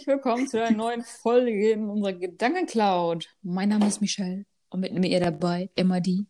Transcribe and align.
herzlich 0.00 0.16
willkommen 0.16 0.48
zu 0.48 0.58
einer 0.58 0.74
neuen 0.74 1.02
Folge 1.02 1.72
in 1.72 1.90
unserer 1.90 2.14
Gedankencloud. 2.14 3.28
Mein 3.42 3.68
Name 3.68 3.86
ist 3.86 4.00
Michelle 4.00 4.46
und 4.70 4.80
mit 4.80 4.94
mir 4.94 5.20
dabei 5.20 5.68
immer 5.74 6.00
die 6.00 6.26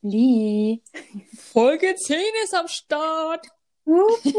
Lee. 0.00 0.80
Folge 1.36 1.94
10 1.94 2.18
ist 2.42 2.52
am 2.52 2.66
Start. 2.66 3.46
Leute, 3.86 4.34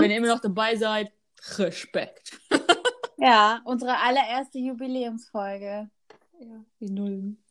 wenn 0.00 0.10
ihr 0.10 0.18
immer 0.18 0.26
noch 0.26 0.42
dabei 0.42 0.76
seid, 0.76 1.10
Respekt. 1.56 2.38
Ja, 3.20 3.62
unsere 3.64 3.96
allererste 3.98 4.58
Jubiläumsfolge. 4.58 5.88
Die 6.78 6.90
Nullen. 6.90 7.42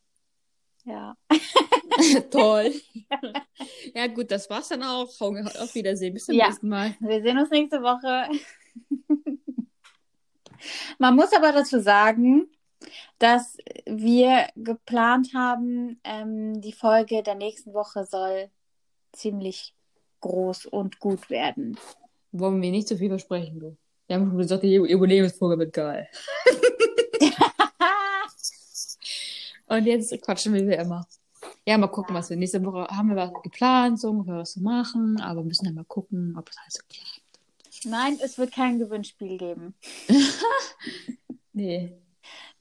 Ja. 0.85 1.17
Toll. 2.31 2.73
ja 3.93 4.07
gut, 4.07 4.31
das 4.31 4.49
war's 4.49 4.69
dann 4.69 4.83
auch. 4.83 5.09
Auf 5.19 5.75
Wiedersehen. 5.75 6.13
Bis 6.13 6.25
zum 6.25 6.35
Ja. 6.35 6.47
nächsten 6.47 6.69
Mal. 6.69 6.95
Wir 6.99 7.21
sehen 7.21 7.37
uns 7.37 7.49
nächste 7.49 7.81
Woche. 7.81 8.29
Man 10.99 11.15
muss 11.15 11.33
aber 11.33 11.51
dazu 11.51 11.79
sagen, 11.79 12.47
dass 13.19 13.57
wir 13.85 14.47
geplant 14.55 15.33
haben, 15.33 15.99
ähm, 16.03 16.61
die 16.61 16.73
Folge 16.73 17.23
der 17.23 17.35
nächsten 17.35 17.73
Woche 17.73 18.05
soll 18.05 18.49
ziemlich 19.11 19.73
groß 20.21 20.65
und 20.67 20.99
gut 20.99 21.29
werden. 21.29 21.77
Wollen 22.31 22.61
wir 22.61 22.71
nicht 22.71 22.87
zu 22.87 22.97
viel 22.97 23.09
versprechen, 23.09 23.59
du. 23.59 23.77
Wir 24.07 24.15
haben 24.15 24.29
schon 24.29 24.37
gesagt, 24.37 24.63
die 24.63 24.73
Jubiläumsfolge 24.73 25.59
wird 25.59 25.73
geil. 25.73 26.07
Und 29.67 29.85
jetzt 29.85 30.21
quatschen 30.21 30.53
wir 30.53 30.65
wie 30.65 30.75
immer. 30.75 31.05
Ja, 31.65 31.77
mal 31.77 31.87
gucken, 31.87 32.15
was 32.15 32.29
wir 32.29 32.37
nächste 32.37 32.63
Woche 32.63 32.87
haben. 32.87 33.09
Wir 33.09 33.17
was 33.17 33.33
geplant, 33.43 33.99
so 33.99 34.09
ungefähr 34.09 34.37
was 34.37 34.53
zu 34.53 34.61
machen, 34.61 35.19
aber 35.19 35.41
wir 35.41 35.47
müssen 35.47 35.65
dann 35.65 35.75
mal 35.75 35.83
gucken, 35.83 36.35
ob 36.37 36.45
das 36.45 36.57
alles 36.57 36.75
so 36.75 36.81
klappt. 36.87 37.16
Nein, 37.89 38.17
es 38.23 38.37
wird 38.37 38.53
kein 38.53 38.79
Gewinnspiel 38.79 39.37
geben. 39.37 39.73
Nee. 41.53 41.97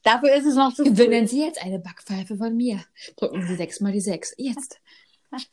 Dafür 0.01 0.33
ist 0.33 0.47
es 0.47 0.55
noch 0.55 0.73
zu 0.73 0.83
früh. 0.83 0.91
Gewinnen 0.91 1.27
Sie 1.27 1.39
jetzt 1.39 1.61
eine 1.61 1.77
Backpfeife 1.77 2.35
von 2.35 2.57
mir. 2.57 2.83
Drücken 3.15 3.45
Sie 3.45 3.55
sechs 3.55 3.79
mal 3.79 3.91
die 3.91 4.01
sechs. 4.01 4.33
Jetzt. 4.37 4.79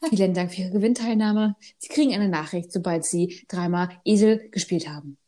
Vielen 0.08 0.32
Dank 0.32 0.50
für 0.50 0.62
Ihre 0.62 0.70
Gewinnteilnahme. 0.70 1.54
Sie 1.76 1.88
kriegen 1.88 2.14
eine 2.14 2.30
Nachricht, 2.30 2.72
sobald 2.72 3.04
Sie 3.04 3.44
dreimal 3.48 4.00
Esel 4.04 4.48
gespielt 4.48 4.88
haben. 4.88 5.18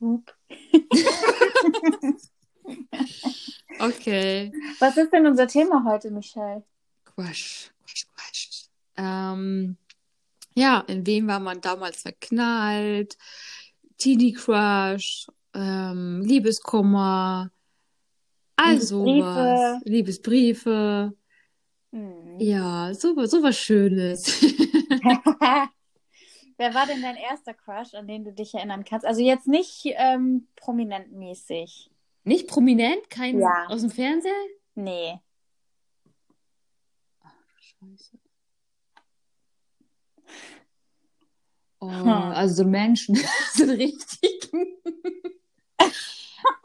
Okay. 3.78 4.52
Was 4.78 4.96
ist 4.96 5.12
denn 5.12 5.26
unser 5.26 5.48
Thema 5.48 5.84
heute, 5.84 6.10
Michelle? 6.12 6.62
Quasch, 7.04 7.72
quasch, 7.84 8.06
quasch. 8.14 8.50
Ähm, 8.96 9.76
ja, 10.54 10.80
in 10.88 11.06
wen 11.06 11.26
war 11.26 11.40
man 11.40 11.60
damals 11.60 12.02
verknallt? 12.02 13.16
Teenie 13.98 14.32
Crush, 14.32 15.26
ähm, 15.54 16.22
Liebeskummer, 16.22 17.50
all 18.56 18.72
Liebesbriefe. 18.74 19.22
sowas. 19.22 19.82
Liebesbriefe. 19.84 21.12
Hm. 21.92 22.40
Ja, 22.40 22.92
sowas, 22.94 23.30
sowas 23.30 23.56
Schönes. 23.58 24.24
Wer 26.58 26.74
war 26.74 26.86
denn 26.86 27.02
dein 27.02 27.16
erster 27.16 27.54
Crush, 27.54 27.94
an 27.94 28.06
den 28.06 28.24
du 28.24 28.32
dich 28.32 28.54
erinnern 28.54 28.84
kannst? 28.84 29.06
Also 29.06 29.20
jetzt 29.22 29.46
nicht 29.48 29.82
ähm, 29.96 30.46
prominentmäßig. 30.56 31.90
Nicht 32.24 32.46
prominent? 32.46 33.10
Kein 33.10 33.40
Ja. 33.40 33.66
aus 33.68 33.80
dem 33.80 33.90
Fernseher? 33.90 34.32
Nee. 34.74 35.18
Scheiße. 37.58 38.18
Oh, 41.80 41.88
Hm. 41.90 42.31
Also 42.42 42.62
so 42.62 42.68
Menschen, 42.68 43.16
so 43.54 43.62
einen 43.62 43.76
richtigen. 43.76 44.66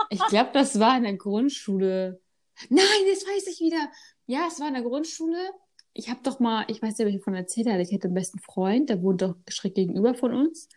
ich 0.09 0.25
glaube, 0.27 0.49
das 0.53 0.79
war 0.79 0.97
in 0.97 1.03
der 1.03 1.15
Grundschule. 1.15 2.19
Nein, 2.69 2.83
jetzt 3.07 3.27
weiß 3.27 3.47
ich 3.47 3.59
wieder. 3.59 3.89
Ja, 4.25 4.47
es 4.47 4.59
war 4.59 4.67
in 4.67 4.73
der 4.73 4.83
Grundschule. 4.83 5.37
Ich 5.93 6.09
habe 6.09 6.19
doch 6.23 6.39
mal, 6.39 6.65
ich 6.67 6.81
weiß 6.81 6.97
nicht, 6.97 7.07
ob 7.07 7.13
ich 7.13 7.17
davon 7.17 7.35
erzählt 7.35 7.67
habe, 7.67 7.81
ich 7.81 7.93
hatte 7.93 8.05
einen 8.05 8.13
besten 8.13 8.39
Freund, 8.39 8.89
der 8.89 9.01
wohnt 9.01 9.21
doch 9.21 9.35
schräg 9.47 9.75
gegenüber 9.75 10.13
von 10.13 10.33
uns. 10.33 10.69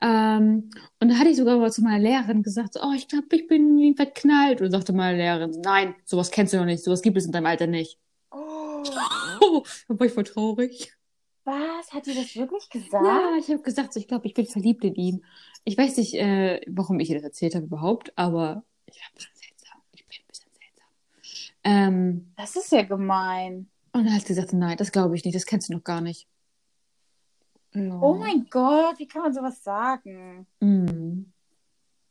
Ähm, 0.00 0.70
und 0.98 1.08
da 1.08 1.14
hatte 1.16 1.30
ich 1.30 1.36
sogar 1.36 1.58
mal 1.58 1.70
zu 1.70 1.82
meiner 1.82 2.00
Lehrerin 2.00 2.42
gesagt, 2.42 2.74
so, 2.74 2.80
oh, 2.82 2.92
ich 2.92 3.06
glaube, 3.06 3.26
ich 3.36 3.46
bin 3.46 3.94
verknallt. 3.94 4.60
Und 4.60 4.70
sagte 4.72 4.92
meine 4.92 5.18
Lehrerin, 5.18 5.60
nein, 5.62 5.94
sowas 6.04 6.30
kennst 6.30 6.52
du 6.52 6.56
noch 6.56 6.64
nicht, 6.64 6.82
sowas 6.82 7.02
gibt 7.02 7.16
es 7.16 7.26
in 7.26 7.32
deinem 7.32 7.46
Alter 7.46 7.68
nicht. 7.68 7.98
Oh, 8.30 8.82
Oh, 9.40 9.64
da 9.88 9.98
war 9.98 10.06
ich 10.06 10.12
voll 10.12 10.24
traurig. 10.24 10.92
Was? 11.44 11.92
Hat 11.92 12.06
die 12.06 12.14
das 12.14 12.34
wirklich 12.36 12.68
gesagt? 12.70 13.04
Ja, 13.04 13.36
ich 13.38 13.48
habe 13.50 13.62
gesagt, 13.62 13.92
so, 13.92 14.00
ich 14.00 14.08
glaube, 14.08 14.26
ich 14.26 14.34
bin 14.34 14.46
verliebt 14.46 14.84
in 14.84 14.94
ihn. 14.94 15.24
Ich 15.64 15.76
weiß 15.78 15.96
nicht, 15.96 16.14
äh, 16.14 16.60
warum 16.68 16.98
ich 17.00 17.10
ihr 17.10 17.16
das 17.16 17.24
erzählt 17.24 17.54
habe 17.54 17.66
überhaupt, 17.66 18.12
aber 18.16 18.64
ich 18.86 19.00
war 19.00 19.06
ein 19.08 19.14
bisschen 19.14 19.34
seltsam. 19.34 19.78
Ich 19.92 20.06
bin 20.06 20.16
ein 20.18 20.28
bisschen 20.28 20.50
seltsam. 20.52 21.54
Ähm, 21.64 22.32
Das 22.36 22.56
ist 22.56 22.72
ja 22.72 22.82
gemein. 22.82 23.68
und 23.92 24.04
dann 24.04 24.14
hat 24.14 24.22
sie 24.22 24.34
gesagt, 24.34 24.52
nein, 24.52 24.76
das 24.76 24.92
glaube 24.92 25.16
ich 25.16 25.24
nicht, 25.24 25.34
das 25.34 25.46
kennst 25.46 25.68
du 25.68 25.74
noch 25.74 25.84
gar 25.84 26.00
nicht. 26.00 26.26
Ja. 27.74 27.98
Oh 28.00 28.14
mein 28.14 28.46
Gott, 28.50 28.98
wie 28.98 29.06
kann 29.06 29.22
man 29.22 29.32
sowas 29.32 29.62
sagen? 29.64 30.46
Mm. 30.60 31.22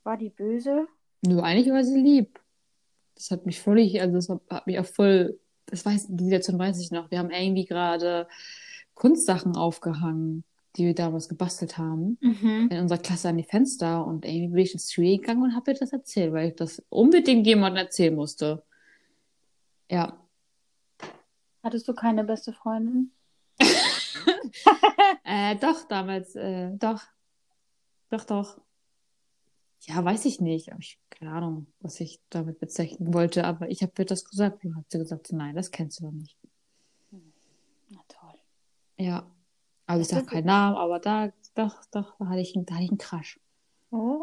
War 0.04 0.18
die 0.18 0.30
böse? 0.30 0.88
Nö, 1.24 1.40
eigentlich 1.42 1.72
war 1.72 1.84
sie 1.84 2.00
lieb. 2.02 2.40
Das 3.16 3.30
hat 3.30 3.46
mich 3.46 3.60
völlig, 3.62 4.02
also 4.02 4.16
das 4.16 4.30
hat, 4.30 4.42
hat 4.50 4.66
mich 4.66 4.80
auch 4.80 4.86
voll, 4.86 5.40
das 5.68 5.86
weiß, 5.86 6.08
die 6.10 6.24
Situation 6.24 6.58
weiß 6.58 6.80
ich 6.80 6.90
noch. 6.90 7.12
Wir 7.12 7.20
haben 7.20 7.30
irgendwie 7.30 7.66
gerade 7.66 8.28
Kunstsachen 9.02 9.56
aufgehangen, 9.56 10.44
die 10.76 10.86
wir 10.86 10.94
damals 10.94 11.28
gebastelt 11.28 11.80
haben. 11.80 12.20
Mhm. 12.22 12.70
in 12.70 12.82
unserer 12.82 13.00
Klasse 13.00 13.30
an 13.30 13.38
die 13.38 13.44
Fenster 13.44 14.06
und 14.06 14.26
irgendwie 14.26 14.54
bin 14.54 14.64
ich 14.64 14.74
ins 14.74 14.92
Studio 14.92 15.18
gegangen 15.18 15.42
und 15.42 15.56
habe 15.56 15.72
ihr 15.72 15.78
das 15.80 15.92
erzählt, 15.92 16.34
weil 16.34 16.50
ich 16.50 16.56
das 16.56 16.84
unbedingt 16.90 17.48
jemandem 17.48 17.84
erzählen 17.86 18.14
musste. 18.14 18.64
Ja. 19.90 20.24
Hattest 21.64 21.88
du 21.88 21.96
keine 21.96 22.24
beste 22.24 22.54
Freundin? 22.54 23.12
Äh, 25.24 25.56
doch, 25.56 25.88
damals, 25.88 26.36
äh, 26.36 26.72
doch. 26.74 27.02
Doch, 28.10 28.26
doch. 28.26 28.62
Ja, 29.84 30.04
weiß 30.04 30.26
ich 30.26 30.42
nicht. 30.42 30.72
Aber 30.72 30.82
ich, 30.82 31.00
keine 31.10 31.32
Ahnung, 31.32 31.68
was 31.80 32.02
ich 32.02 32.20
damit 32.30 32.60
bezeichnen 32.60 33.14
wollte, 33.14 33.46
aber 33.46 33.70
ich 33.70 33.82
habe 33.82 33.94
ihr 34.00 34.06
das 34.06 34.26
gesagt 34.26 34.66
und 34.66 34.76
hat 34.76 34.86
sie 34.90 34.98
gesagt, 34.98 35.32
nein, 35.32 35.56
das 35.56 35.72
kennst 35.72 36.00
du 36.00 36.06
doch 36.06 36.12
nicht. 36.12 36.38
Ja. 39.02 39.24
Also 39.88 40.02
ich 40.04 40.08
Das 40.08 40.18
sag 40.18 40.24
ist- 40.26 40.30
keinen 40.32 40.46
Namen, 40.46 40.76
aber 40.78 41.00
da, 41.00 41.32
doch, 41.56 41.76
doch, 41.92 42.16
da 42.20 42.30
hatte 42.30 42.40
ich, 42.40 42.56
einen- 42.56 42.66
da 42.66 42.76
hatte 42.76 42.84
ich 42.86 42.92
einen 42.92 42.98
Crush. 43.00 43.40
Oh, 43.90 44.22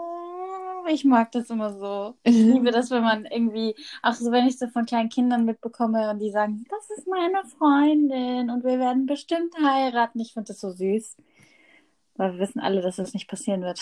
ich 0.90 1.04
mag 1.04 1.30
das 1.32 1.50
immer 1.50 1.72
so. 1.78 2.14
Ich 2.22 2.36
liebe 2.64 2.70
das, 2.70 2.90
wenn 2.90 3.02
man 3.02 3.24
irgendwie, 3.26 3.74
auch 4.02 4.14
so, 4.14 4.30
wenn 4.30 4.46
ich 4.46 4.58
so 4.58 4.68
von 4.68 4.86
kleinen 4.86 5.08
Kindern 5.10 5.44
mitbekomme 5.44 6.10
und 6.10 6.20
die 6.20 6.30
sagen, 6.30 6.64
das 6.70 6.96
ist 6.98 7.06
meine 7.08 7.44
Freundin 7.58 8.50
und 8.50 8.64
wir 8.64 8.78
werden 8.78 9.06
bestimmt 9.06 9.54
heiraten. 9.62 10.20
Ich 10.20 10.32
finde 10.32 10.48
das 10.48 10.60
so 10.60 10.70
süß. 10.70 11.16
Weil 12.14 12.32
wir 12.32 12.40
wissen 12.40 12.60
alle, 12.60 12.80
dass 12.80 12.96
das 12.96 13.14
nicht 13.14 13.28
passieren 13.28 13.62
wird. 13.62 13.80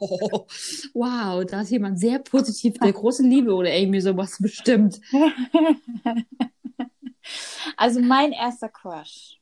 oh, 0.00 0.46
wow, 0.94 1.44
da 1.46 1.60
ist 1.62 1.70
jemand 1.70 1.98
sehr 1.98 2.18
positiv 2.18 2.74
der 2.78 2.92
großen 2.92 3.28
Liebe 3.28 3.54
oder 3.54 3.72
irgendwie 3.74 4.00
sowas 4.00 4.36
bestimmt. 4.40 5.00
Also 7.76 8.00
mein 8.00 8.32
erster 8.32 8.68
Crush, 8.68 9.38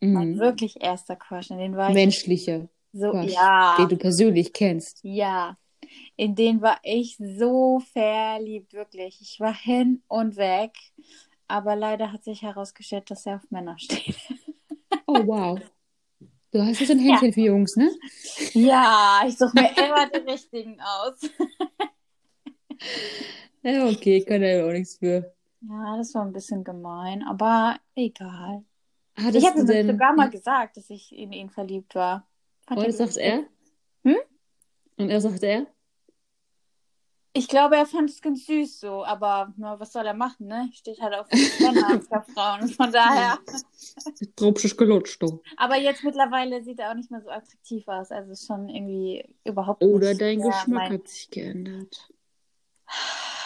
mein 0.00 0.32
Mhm. 0.32 0.38
wirklich 0.38 0.80
erster 0.80 1.16
Crush, 1.16 1.50
in 1.50 1.58
den 1.58 1.76
war 1.76 1.88
ich 1.90 1.94
Menschliche, 1.94 2.68
so, 2.92 3.10
Crush, 3.12 3.32
ja, 3.32 3.76
den 3.78 3.88
du 3.88 3.96
persönlich 3.96 4.52
kennst. 4.52 5.00
ja, 5.02 5.56
in 6.16 6.34
den 6.34 6.62
war 6.62 6.78
ich 6.82 7.16
so 7.18 7.80
verliebt, 7.92 8.72
wirklich. 8.72 9.20
Ich 9.20 9.38
war 9.40 9.54
hin 9.54 10.02
und 10.08 10.36
weg, 10.36 10.72
aber 11.48 11.76
leider 11.76 12.12
hat 12.12 12.24
sich 12.24 12.42
herausgestellt, 12.42 13.10
dass 13.10 13.26
er 13.26 13.36
auf 13.36 13.50
Männer 13.50 13.78
steht. 13.78 14.16
Oh, 15.06 15.26
wow. 15.26 15.60
Du 16.52 16.62
hast 16.62 16.80
ja 16.80 16.86
so 16.86 16.92
ein 16.92 16.98
Händchen 17.00 17.32
für 17.32 17.40
Jungs, 17.40 17.76
ne? 17.76 17.90
Ja, 18.54 19.22
ich 19.26 19.36
suche 19.36 19.54
mir 19.56 19.70
immer 19.76 20.08
die 20.08 20.18
richtigen 20.30 20.80
aus. 20.80 21.20
Ja, 23.62 23.88
okay, 23.88 24.24
kann 24.24 24.42
er 24.42 24.58
ja 24.58 24.66
auch 24.66 24.72
nichts 24.72 24.96
für. 24.96 25.32
Ja, 25.68 25.96
das 25.96 26.14
war 26.14 26.24
ein 26.24 26.32
bisschen 26.32 26.64
gemein, 26.64 27.22
aber 27.22 27.78
egal. 27.94 28.64
Hattest 29.16 29.36
Ich 29.36 29.46
habe 29.46 29.56
du 29.56 29.62
ihm 29.62 29.66
denn... 29.66 29.86
sogar 29.88 30.12
mal 30.14 30.30
gesagt, 30.30 30.76
dass 30.76 30.90
ich 30.90 31.14
in 31.16 31.32
ihn 31.32 31.50
verliebt 31.50 31.94
war. 31.94 32.26
Und 32.70 32.78
er 32.78 32.86
das 32.86 32.96
sagt 32.98 33.16
er? 33.18 33.44
Hm? 34.04 34.16
Und 34.96 35.10
er 35.10 35.20
sagt 35.20 35.42
er? 35.42 35.66
Ich 37.34 37.48
glaube, 37.48 37.76
er 37.76 37.86
fand 37.86 38.10
es 38.10 38.20
ganz 38.20 38.44
süß 38.44 38.80
so, 38.80 39.04
aber 39.06 39.54
na, 39.56 39.80
was 39.80 39.92
soll 39.92 40.04
er 40.04 40.12
machen, 40.12 40.48
ne? 40.48 40.68
Steht 40.74 41.00
halt 41.00 41.14
auf 41.14 41.26
Männer 41.60 41.88
als 41.88 42.10
auf 42.12 42.26
Frauen. 42.26 42.68
Von 42.68 42.92
daher. 42.92 43.38
Tropisches 44.36 44.76
gelutscht, 44.76 45.22
du. 45.22 45.40
Aber 45.56 45.78
jetzt 45.78 46.04
mittlerweile 46.04 46.62
sieht 46.62 46.78
er 46.78 46.90
auch 46.90 46.94
nicht 46.94 47.10
mehr 47.10 47.22
so 47.22 47.30
attraktiv 47.30 47.88
aus. 47.88 48.10
Also 48.10 48.32
ist 48.32 48.46
schon 48.46 48.68
irgendwie 48.68 49.24
überhaupt 49.44 49.82
Oder 49.82 50.10
nicht 50.10 50.20
dein 50.20 50.38
mehr 50.38 50.48
Geschmack 50.48 50.66
mein- 50.90 50.92
hat 50.92 51.08
sich 51.08 51.30
geändert. 51.30 52.10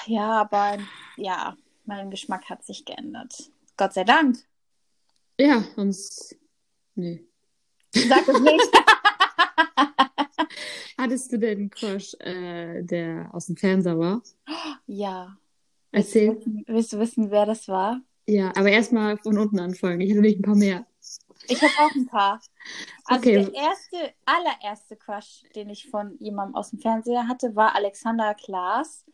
Ja, 0.07 0.41
aber 0.41 0.79
ja, 1.17 1.57
Mein 1.87 2.11
Geschmack 2.11 2.51
hat 2.51 2.65
sich 2.65 2.85
geändert. 2.85 3.51
Gott 3.77 3.95
sei 3.95 4.05
Dank. 4.05 4.39
Ja, 5.39 5.63
sonst. 5.77 6.37
Nee. 6.95 7.25
Sag 7.95 8.27
es 8.29 8.41
nicht. 8.41 8.71
Hattest 10.99 11.33
du 11.33 11.37
einen 11.49 11.71
Crush, 11.71 12.15
äh, 12.21 12.83
der 12.83 13.31
aus 13.33 13.47
dem 13.47 13.57
Fernseher 13.57 13.99
war? 13.99 14.23
ja. 14.87 15.37
Erzähl. 15.93 16.35
Willst 16.35 16.47
du, 16.47 16.51
wissen, 16.51 16.65
willst 16.67 16.93
du 16.93 16.99
wissen, 16.99 17.31
wer 17.31 17.47
das 17.47 17.69
war? 17.69 18.01
Ja, 18.27 18.49
aber 18.57 18.69
erstmal 18.71 19.17
von 19.19 19.39
unten 19.39 19.61
anfangen. 19.61 20.01
Ich 20.01 20.11
hätte 20.11 20.21
nicht 20.21 20.41
ein 20.41 20.43
paar 20.43 20.57
mehr. 20.57 20.85
Ich 21.49 21.63
habe 21.63 21.73
auch 21.79 21.95
ein 21.95 22.07
paar. 22.07 22.41
Also 23.05 23.21
Okay. 23.21 23.45
der 23.45 23.55
erste, 23.55 24.13
allererste 24.27 24.97
Crush, 24.97 25.45
den 25.55 25.71
ich 25.71 25.89
von 25.89 26.17
jemandem 26.19 26.57
aus 26.57 26.71
dem 26.71 26.81
Fernseher 26.81 27.29
hatte, 27.29 27.55
war 27.55 27.75
Alexander 27.77 28.35
Klaas, 28.35 29.05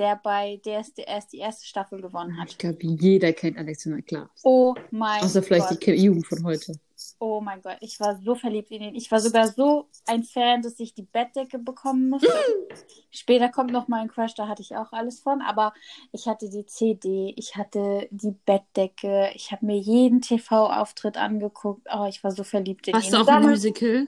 der 0.00 0.16
bei 0.16 0.58
DSDS 0.64 1.28
die 1.28 1.38
erste 1.38 1.66
Staffel 1.66 2.00
gewonnen 2.00 2.32
Ich 2.46 2.54
hat. 2.54 2.58
glaube, 2.58 2.78
jeder 2.80 3.32
kennt 3.34 3.58
Alexander 3.58 4.00
Klaas. 4.02 4.30
Oh 4.42 4.74
mein 4.90 5.22
Außer 5.22 5.42
vielleicht 5.42 5.68
Gott. 5.68 5.86
die 5.86 5.90
Jugend 5.92 6.26
von 6.26 6.42
heute. 6.42 6.72
Oh 7.18 7.40
mein 7.40 7.60
Gott, 7.60 7.76
ich 7.80 8.00
war 8.00 8.18
so 8.22 8.34
verliebt 8.34 8.70
in 8.70 8.82
ihn. 8.82 8.94
Ich 8.94 9.10
war 9.10 9.20
sogar 9.20 9.48
so 9.48 9.88
ein 10.06 10.22
Fan, 10.22 10.62
dass 10.62 10.80
ich 10.80 10.94
die 10.94 11.02
Bettdecke 11.02 11.58
bekommen 11.58 12.08
musste. 12.10 12.28
Später 13.10 13.50
kommt 13.50 13.72
noch 13.72 13.88
mal 13.88 14.00
ein 14.00 14.08
Crush, 14.08 14.34
da 14.34 14.48
hatte 14.48 14.62
ich 14.62 14.74
auch 14.74 14.92
alles 14.92 15.20
von. 15.20 15.42
Aber 15.42 15.74
ich 16.12 16.26
hatte 16.26 16.48
die 16.48 16.64
CD, 16.64 17.34
ich 17.36 17.56
hatte 17.56 18.08
die 18.10 18.34
Bettdecke, 18.46 19.30
ich 19.34 19.52
habe 19.52 19.66
mir 19.66 19.78
jeden 19.78 20.22
TV-Auftritt 20.22 21.18
angeguckt. 21.18 21.86
Oh, 21.94 22.06
ich 22.08 22.24
war 22.24 22.30
so 22.30 22.42
verliebt 22.44 22.88
in 22.88 22.94
Hast 22.94 23.06
ihn. 23.06 23.12
du 23.12 23.18
auch 23.18 23.28
ein 23.28 23.42
Musical? 23.42 24.06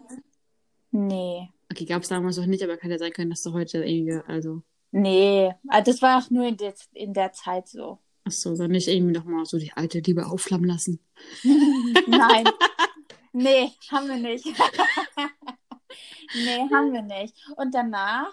Nee, 0.90 1.48
Okay, 1.70 1.86
gab 1.86 2.02
es 2.02 2.08
damals 2.10 2.36
noch 2.36 2.44
nicht, 2.44 2.62
aber 2.62 2.76
kann 2.76 2.90
ja 2.90 2.98
sein 2.98 3.12
können, 3.12 3.30
dass 3.30 3.42
du 3.42 3.52
heute 3.54 3.82
irgendwie, 3.82 4.20
also. 4.26 4.62
Nee. 4.92 5.52
Also 5.68 5.90
Das 5.92 6.02
war 6.02 6.18
auch 6.18 6.30
nur 6.30 6.46
in 6.46 6.56
der, 6.56 6.74
in 6.92 7.12
der 7.12 7.32
Zeit 7.32 7.68
so. 7.68 7.98
Achso, 8.24 8.56
dann 8.56 8.70
nicht 8.70 8.88
irgendwie 8.88 9.14
nochmal 9.14 9.44
so 9.44 9.58
die 9.58 9.72
alte 9.72 9.98
Liebe 9.98 10.26
aufflammen 10.26 10.68
lassen. 10.68 11.00
Nein. 12.06 12.44
nee, 13.32 13.72
haben 13.90 14.08
wir 14.08 14.16
nicht. 14.16 14.46
nee, 16.34 16.68
haben 16.72 16.92
wir 16.92 17.02
nicht. 17.02 17.34
Und 17.56 17.74
danach 17.74 18.32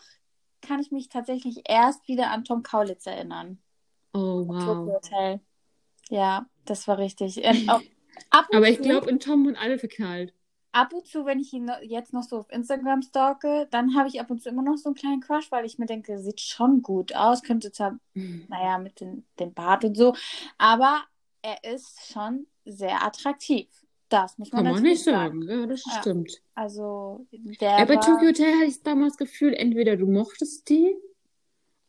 kann 0.61 0.79
ich 0.79 0.91
mich 0.91 1.09
tatsächlich 1.09 1.63
erst 1.67 2.07
wieder 2.07 2.29
an 2.29 2.43
Tom 2.43 2.61
Kaulitz 2.61 3.07
erinnern. 3.07 3.59
Oh, 4.13 4.47
wow. 4.47 4.93
Hotel. 4.93 5.39
Ja, 6.09 6.47
das 6.65 6.87
war 6.87 6.97
richtig. 6.97 7.43
Ähm, 7.43 7.69
auch, 7.69 7.81
Aber 8.51 8.69
ich 8.69 8.79
glaube, 8.79 9.09
in 9.09 9.19
Tom 9.19 9.47
und 9.47 9.55
alle 9.55 9.79
verknallt. 9.79 10.33
Ab 10.71 10.93
und 10.93 11.05
zu, 11.07 11.25
wenn 11.25 11.39
ich 11.39 11.51
ihn 11.53 11.69
jetzt 11.83 12.13
noch 12.13 12.23
so 12.23 12.37
auf 12.39 12.51
Instagram 12.51 13.01
stalke, 13.01 13.67
dann 13.71 13.95
habe 13.95 14.07
ich 14.07 14.19
ab 14.19 14.29
und 14.29 14.41
zu 14.41 14.49
immer 14.49 14.61
noch 14.61 14.77
so 14.77 14.89
einen 14.89 14.95
kleinen 14.95 15.21
Crush, 15.21 15.51
weil 15.51 15.65
ich 15.65 15.77
mir 15.79 15.85
denke, 15.85 16.19
sieht 16.19 16.41
schon 16.41 16.81
gut 16.81 17.15
aus, 17.15 17.43
könnte 17.43 17.71
zwar, 17.71 17.97
naja, 18.47 18.77
mit 18.77 18.99
den, 18.99 19.25
dem 19.39 19.53
Bart 19.53 19.83
und 19.85 19.95
so, 19.97 20.13
aber 20.57 21.03
er 21.41 21.63
ist 21.73 22.11
schon 22.11 22.47
sehr 22.65 23.03
attraktiv. 23.03 23.67
Das 24.09 24.37
muss 24.37 24.51
man 24.51 24.63
Kann 24.63 24.73
man 24.73 24.83
nicht 24.83 25.03
sagen. 25.03 25.43
Ja, 25.47 25.65
das 25.65 25.83
Ja. 25.85 26.01
stimmt. 26.01 26.41
Also, 26.55 27.25
der 27.31 27.69
Ja, 27.79 27.85
bei 27.85 27.95
war, 27.95 28.01
Tokyo 28.01 28.29
Hotel 28.29 28.53
hatte 28.55 28.65
ich 28.65 28.81
damals 28.81 29.13
das 29.15 29.27
Gefühl, 29.29 29.53
entweder 29.53 29.95
du 29.97 30.07
mochtest 30.07 30.67
die 30.69 30.95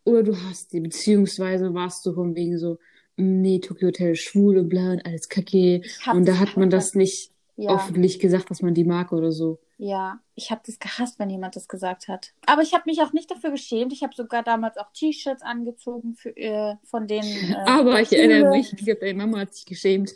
oder 0.05 0.23
du 0.23 0.37
hast 0.37 0.73
die, 0.73 0.81
beziehungsweise 0.81 1.73
warst 1.75 2.05
du 2.07 2.13
von 2.13 2.35
wegen 2.35 2.59
so, 2.59 2.79
"Mm, 3.17 3.41
nee, 3.41 3.59
Tokyo 3.61 3.89
Hotel 3.89 4.13
ist 4.13 4.21
schwul 4.21 4.59
und 4.59 4.69
bla 4.69 4.93
und 4.93 5.05
alles 5.07 5.29
kacke. 5.29 5.83
Und 6.13 6.27
da 6.29 6.39
hat 6.39 6.57
man 6.57 6.71
das 6.71 6.95
nicht 6.95 7.33
Ja, 7.63 7.75
öffentlich 7.75 8.19
gesagt, 8.19 8.51
dass 8.51 8.63
man 8.63 8.75
die 8.75 8.85
mag 8.85 9.13
oder 9.13 9.33
so. 9.33 9.59
ja, 9.77 10.19
ich 10.35 10.51
habe 10.51 10.63
das 10.65 10.79
gehasst, 10.79 11.19
wenn 11.19 11.29
jemand 11.31 11.57
das 11.57 11.69
gesagt 11.69 12.09
hat. 12.09 12.33
Aber 12.47 12.63
ich 12.63 12.73
habe 12.73 12.85
mich 12.87 13.01
auch 13.03 13.13
nicht 13.13 13.31
dafür 13.31 13.51
geschämt. 13.51 13.93
Ich 13.93 14.03
habe 14.03 14.15
sogar 14.15 14.43
damals 14.43 14.79
auch 14.79 14.91
T-Shirts 14.93 15.43
angezogen 15.43 16.15
für, 16.15 16.35
äh, 16.37 16.77
von 16.85 17.07
denen. 17.07 17.53
Äh, 17.53 17.57
Aber 17.67 18.01
ich 18.01 18.09
Schule. 18.09 18.21
erinnere 18.23 18.51
mich, 18.57 18.73
ich 18.73 18.85
glaube, 18.85 19.01
deine 19.01 19.15
Mama 19.19 19.41
hat 19.41 19.55
sich 19.55 19.67
geschämt. 19.67 20.13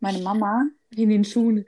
Meine 0.00 0.18
Mama. 0.20 0.66
In 0.94 1.08
den 1.10 1.24
Schuhen. 1.24 1.66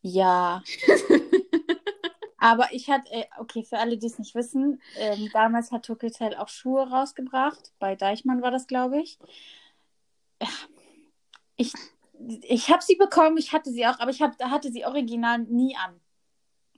Ja. 0.00 0.62
Aber 2.38 2.72
ich 2.72 2.90
hatte, 2.90 3.12
äh, 3.12 3.24
okay, 3.38 3.62
für 3.62 3.78
alle, 3.78 3.96
die 3.98 4.06
es 4.08 4.18
nicht 4.18 4.34
wissen, 4.34 4.80
ähm, 4.98 5.28
damals 5.32 5.70
hat 5.70 5.84
Tokyo 5.86 6.08
Hotel 6.08 6.34
auch 6.34 6.48
Schuhe 6.48 6.88
rausgebracht. 6.90 7.72
Bei 7.78 7.94
Deichmann 7.94 8.42
war 8.42 8.50
das, 8.50 8.66
glaube 8.66 9.00
ich. 9.00 9.18
Ich, 11.56 11.72
ich 12.42 12.70
habe 12.70 12.82
sie 12.82 12.96
bekommen, 12.96 13.36
ich 13.36 13.52
hatte 13.52 13.70
sie 13.70 13.86
auch, 13.86 13.98
aber 13.98 14.10
ich 14.10 14.22
hab, 14.22 14.38
hatte 14.42 14.70
sie 14.70 14.84
original 14.84 15.40
nie 15.40 15.76
an. 15.76 16.00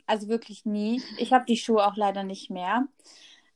Also 0.07 0.29
wirklich 0.29 0.65
nie. 0.65 1.03
Ich 1.19 1.33
habe 1.33 1.45
die 1.47 1.57
Schuhe 1.57 1.87
auch 1.87 1.97
leider 1.97 2.25
nicht 2.25 2.51
mehr. 2.51 2.87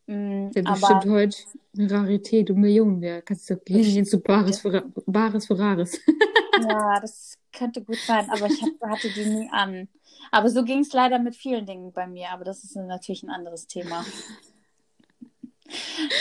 Mm, 0.06 0.48
Wäre 0.54 0.72
bestimmt 0.72 1.06
heute 1.06 1.36
eine 1.76 1.90
Rarität 1.90 2.50
und 2.50 2.58
Millionen 2.60 3.00
wert. 3.00 3.26
Kannst 3.26 3.50
du 3.50 3.60
hingehen 3.66 4.06
zu 4.06 4.20
Bares 4.20 4.60
für, 4.60 4.90
Bares 5.06 5.46
für 5.46 5.58
Rares. 5.58 6.00
ja, 6.68 7.00
das 7.00 7.34
könnte 7.52 7.82
gut 7.82 7.98
sein, 7.98 8.28
aber 8.30 8.46
ich 8.46 8.62
hab, 8.62 8.90
hatte 8.90 9.10
die 9.10 9.26
nie 9.26 9.48
an. 9.52 9.88
Aber 10.30 10.48
so 10.48 10.64
ging 10.64 10.80
es 10.80 10.92
leider 10.92 11.18
mit 11.18 11.36
vielen 11.36 11.66
Dingen 11.66 11.92
bei 11.92 12.06
mir, 12.06 12.30
aber 12.30 12.44
das 12.44 12.64
ist 12.64 12.76
natürlich 12.76 13.22
ein 13.22 13.30
anderes 13.30 13.66
Thema. 13.66 14.04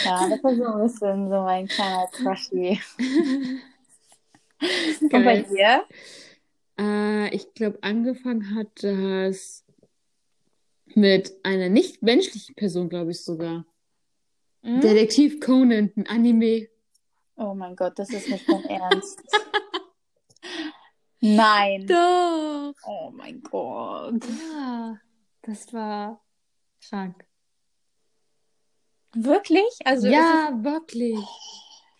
Ja, 0.04 0.28
das 0.28 0.44
war 0.44 0.54
so 0.54 0.64
ein 0.64 0.82
bisschen 0.82 1.28
so 1.30 1.40
mein 1.42 1.66
kleiner 1.66 2.06
Crushy. 2.12 2.80
Und 5.00 5.10
bei 5.10 5.42
dir? 5.42 5.84
Äh, 6.78 7.34
ich 7.34 7.52
glaube, 7.54 7.78
angefangen 7.82 8.54
hat 8.54 8.82
das 8.82 9.64
mit 10.94 11.34
einer 11.42 11.68
nicht 11.68 12.02
menschlichen 12.02 12.54
Person, 12.54 12.88
glaube 12.88 13.10
ich 13.10 13.22
sogar. 13.22 13.64
Hm? 14.62 14.80
Detektiv 14.80 15.40
Conan, 15.40 15.92
ein 15.96 16.06
Anime. 16.06 16.68
Oh 17.36 17.54
mein 17.54 17.76
Gott, 17.76 17.98
das 17.98 18.10
ist 18.10 18.28
nicht 18.28 18.48
dein 18.48 18.64
Ernst. 18.64 19.22
Nein. 21.20 21.86
Doch. 21.86 22.74
Oh 22.86 23.10
mein 23.12 23.40
Gott. 23.42 24.24
Ja, 24.52 24.98
das 25.42 25.72
war 25.72 26.24
krank. 26.88 27.24
Wirklich? 29.14 29.64
Also 29.84 30.08
ja, 30.08 30.50
wirklich. 30.62 31.18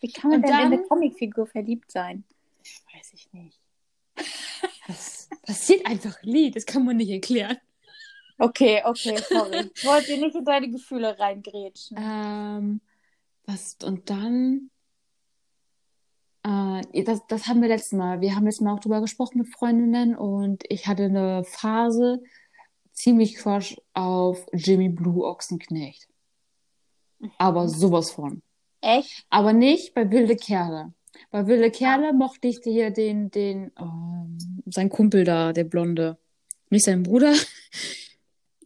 wie 0.01 0.13
kann 0.13 0.31
man 0.31 0.41
Und 0.41 0.43
denn 0.49 0.55
in 0.55 0.57
eine 0.67 0.77
dann- 0.79 0.89
Comicfigur 0.89 1.47
verliebt 1.47 1.91
sein? 1.91 2.25
Weiß 3.09 3.15
ich 3.15 3.33
nicht. 3.33 3.59
Das 4.87 5.31
passiert 5.43 5.87
einfach 5.87 6.23
nie, 6.25 6.51
das 6.51 6.67
kann 6.67 6.85
man 6.85 6.99
nicht 6.99 7.09
erklären. 7.09 7.57
Okay, 8.39 8.83
okay, 8.85 9.17
sorry. 9.17 9.71
Ich 9.75 9.85
wollte 9.87 10.19
nicht 10.19 10.35
in 10.35 10.45
deine 10.45 10.71
Gefühle 10.71 11.19
reingrätschen. 11.19 11.97
Ähm, 11.99 12.81
was, 13.47 13.79
und 13.83 14.11
dann, 14.11 14.71
äh, 16.43 17.03
das, 17.05 17.27
das 17.29 17.47
haben 17.47 17.63
wir 17.63 17.69
letztes 17.69 17.93
Mal. 17.93 18.21
Wir 18.21 18.35
haben 18.35 18.45
letztes 18.45 18.61
Mal 18.61 18.75
auch 18.75 18.81
drüber 18.81 19.01
gesprochen 19.01 19.39
mit 19.39 19.49
Freundinnen 19.49 20.15
und 20.15 20.65
ich 20.69 20.87
hatte 20.87 21.05
eine 21.05 21.45
Phase 21.45 22.23
ziemlich 22.93 23.37
Crush 23.37 23.77
auf 23.95 24.47
Jimmy 24.53 24.91
Blue 24.91 25.27
Ochsenknecht. 25.27 26.09
Aber 27.39 27.69
sowas 27.69 28.11
von. 28.11 28.43
Echt? 28.83 29.25
Aber 29.31 29.55
nicht 29.55 29.95
bei 29.95 30.11
Wilde 30.11 30.37
Kerle. 30.37 30.93
Bei 31.31 31.47
Wilde 31.47 31.71
Kerle 31.71 32.13
mochte 32.13 32.49
ich 32.49 32.61
hier 32.63 32.91
den, 32.91 33.31
den, 33.31 33.73
ähm, 33.79 34.39
sein 34.67 34.89
Kumpel 34.89 35.25
da, 35.25 35.53
der 35.53 35.65
Blonde. 35.65 36.19
Nicht 36.71 36.85
sein 36.85 37.03
Bruder. 37.03 37.33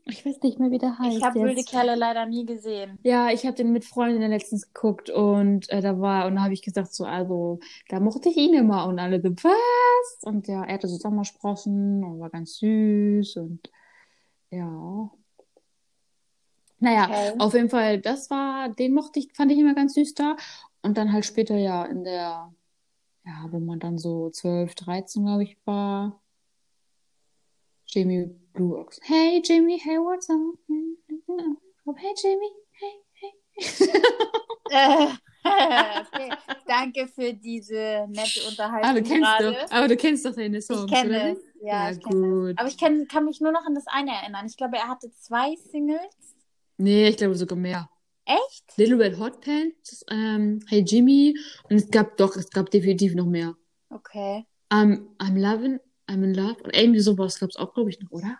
Ich 0.05 0.27
weiß 0.27 0.43
nicht 0.43 0.59
mehr, 0.59 0.71
wie 0.73 0.79
der 0.79 0.99
heißt. 0.99 1.17
Ich 1.17 1.23
habe 1.23 1.41
wilde 1.41 1.63
Kerle 1.63 1.95
leider 1.95 2.27
nie 2.27 2.45
gesehen. 2.45 2.99
Ja, 3.05 3.31
ich 3.31 3.47
habe 3.47 3.55
den 3.55 3.73
mit 3.73 3.85
Freundinnen 3.85 4.31
letztens 4.31 4.73
geguckt 4.73 5.11
und 5.11 5.71
äh, 5.71 5.81
da 5.81 6.01
war, 6.01 6.27
und 6.27 6.35
da 6.35 6.43
habe 6.43 6.55
ich 6.55 6.63
gesagt, 6.63 6.93
so, 6.93 7.05
also, 7.05 7.61
da 7.89 8.01
mochte 8.01 8.29
ich 8.29 8.37
ihn 8.37 8.53
immer 8.53 8.87
und 8.87 8.99
alle 8.99 9.23
so, 9.23 9.31
was? 9.31 10.19
Und 10.23 10.49
ja, 10.49 10.65
er 10.65 10.75
hatte 10.75 10.89
so 10.89 10.97
Sommersprossen 10.97 12.03
und 12.03 12.19
war 12.19 12.31
ganz 12.31 12.57
süß 12.59 13.37
und 13.37 13.71
ja. 14.51 15.11
Naja, 16.81 17.05
Okay. 17.05 17.35
auf 17.39 17.55
jeden 17.55 17.71
Fall, 17.71 18.01
das 18.01 18.29
war, 18.29 18.71
den 18.71 18.95
mochte 18.95 19.21
ich, 19.21 19.33
fand 19.35 19.53
ich 19.53 19.59
immer 19.59 19.75
ganz 19.75 19.95
süß 19.95 20.15
da. 20.15 20.37
Und 20.83 20.97
dann 20.99 21.13
halt 21.13 21.25
später 21.25 21.57
ja 21.57 21.85
in 21.85 22.05
der, 22.05 22.53
ja, 23.25 23.47
wo 23.51 23.59
man 23.61 23.79
dann 23.79 23.99
so 23.99 24.31
12, 24.31 24.75
13, 24.75 25.25
glaube 25.25 25.45
ich, 25.45 25.57
war. 25.65 26.21
Jamie 27.87 28.27
Blue 28.53 28.79
Ox. 28.79 28.99
Hey 29.03 29.41
Jamie, 29.45 29.79
hey, 29.79 29.99
what's 29.99 30.29
up? 30.29 30.39
Hey 31.97 32.15
Jamie, 32.17 32.53
hey, 32.73 32.93
hey. 33.15 34.03
Äh, 34.75 35.07
okay. 35.45 36.31
Danke 36.67 37.07
für 37.07 37.35
diese 37.35 38.07
nette 38.09 38.41
Unterhaltung 38.49 38.89
Aber 38.89 39.01
du 39.03 39.07
kennst 39.07 39.23
gerade. 39.23 39.53
doch, 39.53 39.71
aber 39.71 39.89
du 39.89 39.97
kennst 39.99 40.25
doch 40.25 40.35
deine 40.35 40.63
Songs, 40.63 40.91
Ich 40.91 40.99
kenne 40.99 41.33
es. 41.33 41.39
Ja, 41.61 41.91
Ja, 41.91 41.91
ich 41.91 42.01
kenne 42.03 42.17
es. 42.17 42.23
gut. 42.23 42.59
Aber 42.59 42.69
ich 42.69 42.79
kenn, 42.79 43.07
kann 43.07 43.27
mich 43.27 43.41
nur 43.43 43.53
noch 43.53 43.67
an 43.67 43.75
das 43.75 43.87
eine 43.89 44.13
erinnern. 44.13 44.47
Ich 44.47 44.57
glaube, 44.57 44.77
er 44.79 44.89
hatte 44.89 45.11
zwei 45.13 45.55
Singles. 45.57 46.37
Nee, 46.79 47.09
ich 47.09 47.19
glaube 47.19 47.35
sogar 47.35 47.59
mehr. 47.59 47.91
Echt? 48.35 48.77
Little 48.77 48.99
Red 48.99 49.19
Hot 49.19 49.41
Pants, 49.41 50.05
ähm, 50.11 50.61
Hey 50.69 50.81
Jimmy 50.81 51.37
und 51.69 51.77
es 51.77 51.91
gab 51.91 52.17
doch, 52.17 52.37
es 52.37 52.51
gab 52.51 52.71
definitiv 52.71 53.15
noch 53.15 53.27
mehr. 53.27 53.55
Okay. 53.91 54.47
Um, 54.73 55.15
I'm 55.19 55.39
loving, 55.39 55.79
I'm 56.09 56.23
in 56.25 56.35
love 56.35 56.63
und 56.63 56.75
irgendwie 56.75 57.01
sowas 57.01 57.39
gab 57.39 57.51
es 57.51 57.57
auch, 57.57 57.75
glaube 57.75 57.91
ich, 57.91 58.01
noch, 58.01 58.11
oder? 58.11 58.39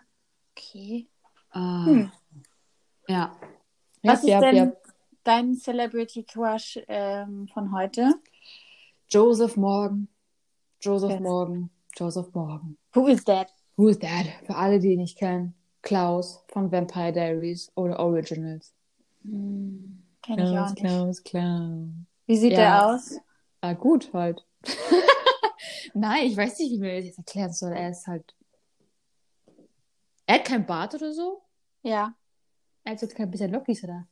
Okay. 0.55 1.07
Äh, 1.53 1.59
Hm. 1.59 2.11
Ja. 3.07 3.37
Was 4.01 4.23
Ja, 4.23 4.39
ist 4.39 4.43
ja, 4.43 4.51
denn 4.51 4.55
ja. 4.55 4.73
dein 5.23 5.55
Celebrity 5.55 6.23
Crush 6.23 6.79
ähm, 6.87 7.47
von 7.53 7.71
heute? 7.73 8.15
Joseph 9.09 9.57
Morgan. 9.57 10.07
Joseph 10.81 11.11
Yes. 11.11 11.21
Morgan. 11.21 11.69
Joseph 11.95 12.33
Morgan. 12.33 12.77
Who 12.95 13.07
is 13.07 13.23
that? 13.25 13.49
Who 13.77 13.89
is 13.89 13.99
that? 13.99 14.25
Für 14.45 14.55
alle, 14.55 14.79
die 14.79 14.93
ihn 14.93 14.99
nicht 14.99 15.17
kennen. 15.19 15.53
Klaus 15.83 16.43
von 16.47 16.71
Vampire 16.71 17.11
Diaries 17.11 17.71
oder 17.75 17.99
Originals. 17.99 18.73
Hm, 19.23 20.03
Kenn 20.21 20.39
ich 20.39 20.45
auch 20.45 20.51
Klaus, 20.51 20.73
nicht. 20.73 20.85
Klaus, 20.85 21.23
Klaus. 21.23 21.89
Wie 22.25 22.37
sieht 22.37 22.53
Ja. 22.53 22.57
der 22.57 22.85
aus? 22.95 23.17
Ah, 23.61 23.73
gut 23.73 24.11
halt. 24.13 24.45
Nein, 25.93 26.27
ich 26.27 26.37
weiß 26.37 26.59
nicht, 26.59 26.71
wie 26.71 26.79
mir 26.79 26.95
das 26.97 27.05
jetzt 27.05 27.17
erklären 27.17 27.51
soll. 27.53 27.71
Er 27.73 27.89
ist 27.89 28.07
halt. 28.07 28.35
Er 30.25 30.35
hat 30.35 30.45
kein 30.45 30.65
Bart 30.65 30.95
oder 30.95 31.13
so. 31.13 31.41
Ja. 31.81 32.13
Er 32.83 32.93
hat 32.93 33.01
jetzt 33.01 33.15
kein 33.15 33.29
bisschen 33.31 33.51
Lockies 33.51 33.83
oder. 33.83 34.07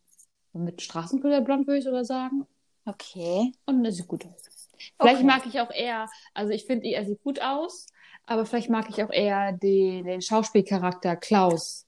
Mit 0.54 0.82
Straßenpuder 0.82 1.42
blond 1.42 1.66
würde 1.68 1.80
ich 1.80 1.86
sogar 1.86 2.04
sagen. 2.04 2.46
Okay. 2.86 3.54
Und 3.66 3.86
er 3.86 3.92
sieht 3.92 4.08
gut 4.08 4.26
aus. 4.26 4.70
Vielleicht 5.00 5.18
Okay. 5.20 5.24
mag 5.24 5.46
ich 5.46 5.60
auch 5.62 5.72
eher, 5.72 6.10
also 6.34 6.52
ich 6.52 6.66
finde, 6.66 6.88
er 6.90 7.06
sieht 7.06 7.22
gut 7.24 7.40
aus, 7.42 7.88
aber 8.26 8.46
vielleicht 8.46 8.70
mag 8.70 8.90
ich 8.90 9.04
auch 9.04 9.12
eher 9.12 9.54
den, 9.54 10.06
den 10.06 10.22
Schauspielcharakter 10.22 11.16
Klaus 11.16 11.86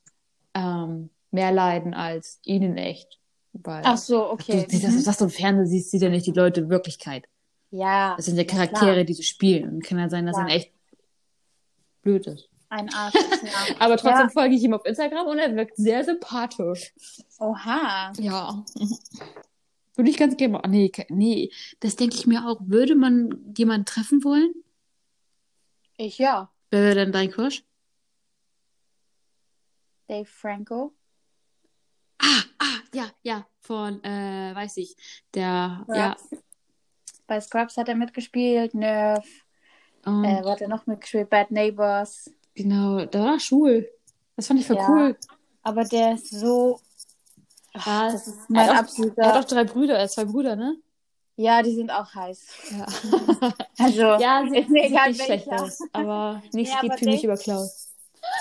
ähm, 0.53 1.09
mehr 1.33 1.51
leiden 1.51 1.93
als 1.93 2.39
ihn 2.43 2.61
in 2.63 2.77
echt. 2.77 3.19
Weil 3.53 3.81
Ach 3.85 3.97
so, 3.97 4.29
okay. 4.31 4.65
du, 4.69 4.79
das, 4.79 4.91
Mhm. 4.91 5.05
was 5.05 5.17
du 5.17 5.23
im 5.25 5.29
Fernsehen 5.29 5.67
siehst, 5.67 5.91
sieht 5.91 6.01
ja 6.01 6.09
nicht 6.09 6.25
die 6.25 6.31
Leute 6.31 6.61
in 6.61 6.69
Wirklichkeit. 6.69 7.25
Ja. 7.71 8.15
Das 8.15 8.25
sind 8.25 8.37
ja 8.37 8.43
Charaktere, 8.43 8.93
klar. 8.93 9.03
die 9.03 9.13
sie 9.13 9.23
spielen. 9.23 9.69
Und 9.75 9.83
kann 9.83 9.99
ja 9.99 10.09
sein, 10.09 10.25
dass 10.25 10.35
Klar. 10.35 10.49
er 10.49 10.55
echt 10.55 10.71
blöd 12.01 12.25
ist. 12.27 12.49
Ein 12.69 12.91
Arsch. 12.93 13.13
ist, 13.15 13.43
ja. 13.43 13.75
Aber 13.79 13.97
trotzdem 13.97 14.27
Ja. 14.27 14.29
folge 14.29 14.55
ich 14.55 14.63
ihm 14.63 14.73
auf 14.73 14.85
Instagram 14.85 15.27
und 15.27 15.37
er 15.37 15.55
wirkt 15.55 15.77
sehr 15.77 16.03
sympathisch. 16.03 16.93
Oha. 17.39 18.11
Ja. 18.19 18.63
Würde 19.95 20.09
ich 20.09 20.17
ganz 20.17 20.35
gerne 20.37 20.53
mal. 20.53 20.67
Nee, 20.67 20.91
nee, 21.09 21.51
das 21.81 21.95
denke 21.95 22.15
ich 22.15 22.25
mir 22.25 22.47
auch. 22.47 22.57
Würde 22.65 22.95
man 22.95 23.53
jemanden 23.55 23.85
treffen 23.85 24.23
wollen? 24.23 24.51
Ich 25.97 26.17
ja. 26.17 26.51
Wer 26.71 26.81
wäre 26.81 26.95
denn 26.95 27.11
dein 27.11 27.29
Crush? 27.29 27.63
Dave 30.07 30.25
Franco. 30.25 30.93
Ah, 32.19 32.43
ah, 32.59 32.79
ja, 32.93 33.05
ja, 33.23 33.45
von, 33.61 34.03
äh, 34.03 34.53
weiß 34.55 34.77
ich, 34.77 34.95
der, 35.33 35.85
ja, 35.89 36.15
Scrubs. 36.17 36.43
Bei 37.27 37.41
Scrubs 37.41 37.77
hat 37.77 37.87
er 37.89 37.95
mitgespielt. 37.95 38.73
Nerf. 38.73 39.25
und, 40.05 40.23
Äh, 40.25 40.43
hat 40.43 40.61
er 40.61 40.67
noch 40.67 40.85
mitgespielt? 40.85 41.29
Bad 41.29 41.51
Neighbors. 41.51 42.29
genau, 42.55 43.05
der 43.05 43.21
war 43.23 43.39
schwul. 43.39 43.89
Das 44.35 44.47
fand 44.47 44.59
ich 44.59 44.67
voll 44.67 44.75
Ja. 44.77 44.89
cool. 44.89 45.17
Aber 45.63 45.83
der 45.85 46.13
ist 46.15 46.29
so. 46.29 46.79
Ja, 47.85 48.11
Das 48.11 48.27
ist 48.27 48.37
er 48.37 48.45
mein 48.49 48.69
auch- 48.69 48.75
absoluter. 48.75 49.21
Er 49.21 49.33
hat 49.33 49.43
auch 49.45 49.47
drei 49.47 49.63
Brüder, 49.63 49.95
er 49.95 50.03
hat 50.03 50.11
zwei 50.11 50.25
Brüder, 50.25 50.55
ne? 50.55 50.75
Ja, 51.35 51.63
die 51.63 51.73
sind 51.73 51.89
auch 51.89 52.13
heiß. 52.13 52.45
Ja. 52.71 52.85
Also, 53.79 54.01
ja, 54.01 54.43
sieht, 54.47 54.59
ist 54.65 54.69
mir 54.69 54.83
egal, 54.85 55.09
nicht 55.09 55.23
schlecht 55.23 55.49
aus, 55.49 55.79
aber 55.93 56.43
nichts 56.53 56.73
Ja, 56.75 56.81
geht 56.81 56.91
aber 56.91 56.99
für 56.99 57.05
mich 57.05 57.21
Dave- 57.21 57.25
über 57.33 57.37
Klaus. 57.37 57.89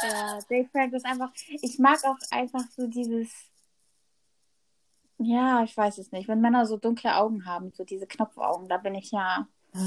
Ja, 0.02 0.38
Dave 0.49 0.69
Franco 0.71 0.97
ist 0.97 1.07
einfach. 1.07 1.33
Ich 1.62 1.79
mag 1.79 2.05
auch 2.05 2.17
einfach 2.31 2.64
so 2.76 2.87
dieses. 2.87 3.29
Ja, 5.25 5.62
ich 5.62 5.76
weiß 5.76 5.99
es 5.99 6.12
nicht. 6.12 6.29
Wenn 6.29 6.41
Männer 6.41 6.67
so 6.67 6.76
dunkle 6.76 7.17
Augen 7.17 7.47
haben, 7.47 7.73
so 7.75 7.85
diese 7.85 8.07
Knopfaugen, 8.07 8.69
da 8.69 8.76
bin 8.79 8.95
ich 8.95 9.11
ja, 9.11 9.47
Ah. 9.75 9.79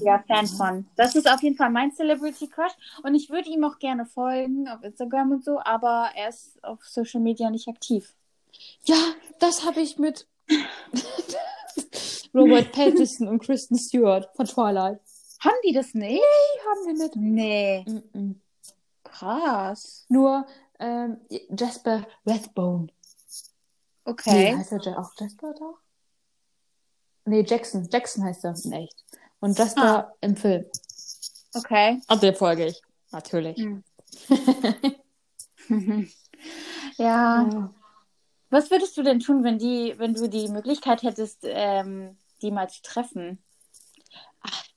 ja 0.00 0.24
Fan 0.26 0.46
von. 0.46 0.86
Das 0.96 1.14
ist 1.14 1.30
auf 1.30 1.42
jeden 1.42 1.56
Fall 1.56 1.70
mein 1.70 1.92
Celebrity 1.92 2.48
Crush. 2.48 2.72
Und 3.04 3.14
ich 3.14 3.30
würde 3.30 3.48
ihm 3.48 3.62
auch 3.64 3.78
gerne 3.78 4.04
folgen 4.04 4.68
auf 4.68 4.82
Instagram 4.82 5.32
und 5.32 5.44
so, 5.44 5.60
aber 5.62 6.10
er 6.14 6.28
ist 6.28 6.62
auf 6.64 6.84
Social 6.84 7.20
Media 7.20 7.48
nicht 7.50 7.68
aktiv. 7.68 8.14
Ja, 8.84 8.96
das 9.38 9.64
habe 9.64 9.80
ich 9.80 9.98
mit 9.98 10.26
Robert 12.34 12.72
Pattinson 12.72 13.28
und 13.28 13.38
Kristen 13.40 13.78
Stewart 13.78 14.28
von 14.34 14.46
Twilight. 14.46 15.00
Haben 15.40 15.56
die 15.64 15.72
das 15.72 15.94
nicht? 15.94 16.20
Haben 16.20 16.86
wir 16.86 17.04
mit. 17.04 17.16
Nee. 17.16 17.84
Mm-mm. 17.86 18.34
Krass. 19.04 20.04
Nur 20.08 20.46
ähm, 20.80 21.18
Jasper 21.56 22.06
Rathbone. 22.26 22.88
Nee, 24.08 24.12
Okay. 24.12 24.56
heißt 24.56 24.72
er 24.72 24.80
Ja- 24.80 24.98
auch 24.98 25.10
Jasper 25.18 25.54
doch? 25.58 25.78
Nee, 27.26 27.42
Jackson. 27.46 27.86
Jackson 27.92 28.24
heißt 28.24 28.44
er 28.44 28.54
in 28.64 28.72
echt. 28.72 29.04
Und 29.40 29.58
Jasper 29.58 30.08
Ah. 30.08 30.14
im 30.22 30.36
Film. 30.36 30.64
Okay. 31.54 32.00
Und 32.08 32.22
den 32.22 32.34
folge 32.34 32.66
ich. 32.66 32.80
Natürlich. 33.10 33.58
Hm. 33.58 33.82
ja. 36.96 37.70
Was 38.50 38.70
würdest 38.70 38.96
du 38.96 39.02
denn 39.02 39.20
tun, 39.20 39.44
wenn 39.44 39.58
die, 39.58 39.94
wenn 39.98 40.14
du 40.14 40.28
die 40.28 40.48
Möglichkeit 40.48 41.02
hättest, 41.02 41.40
ähm, 41.42 42.16
die 42.40 42.50
mal 42.50 42.68
zu 42.70 42.80
treffen? 42.82 43.42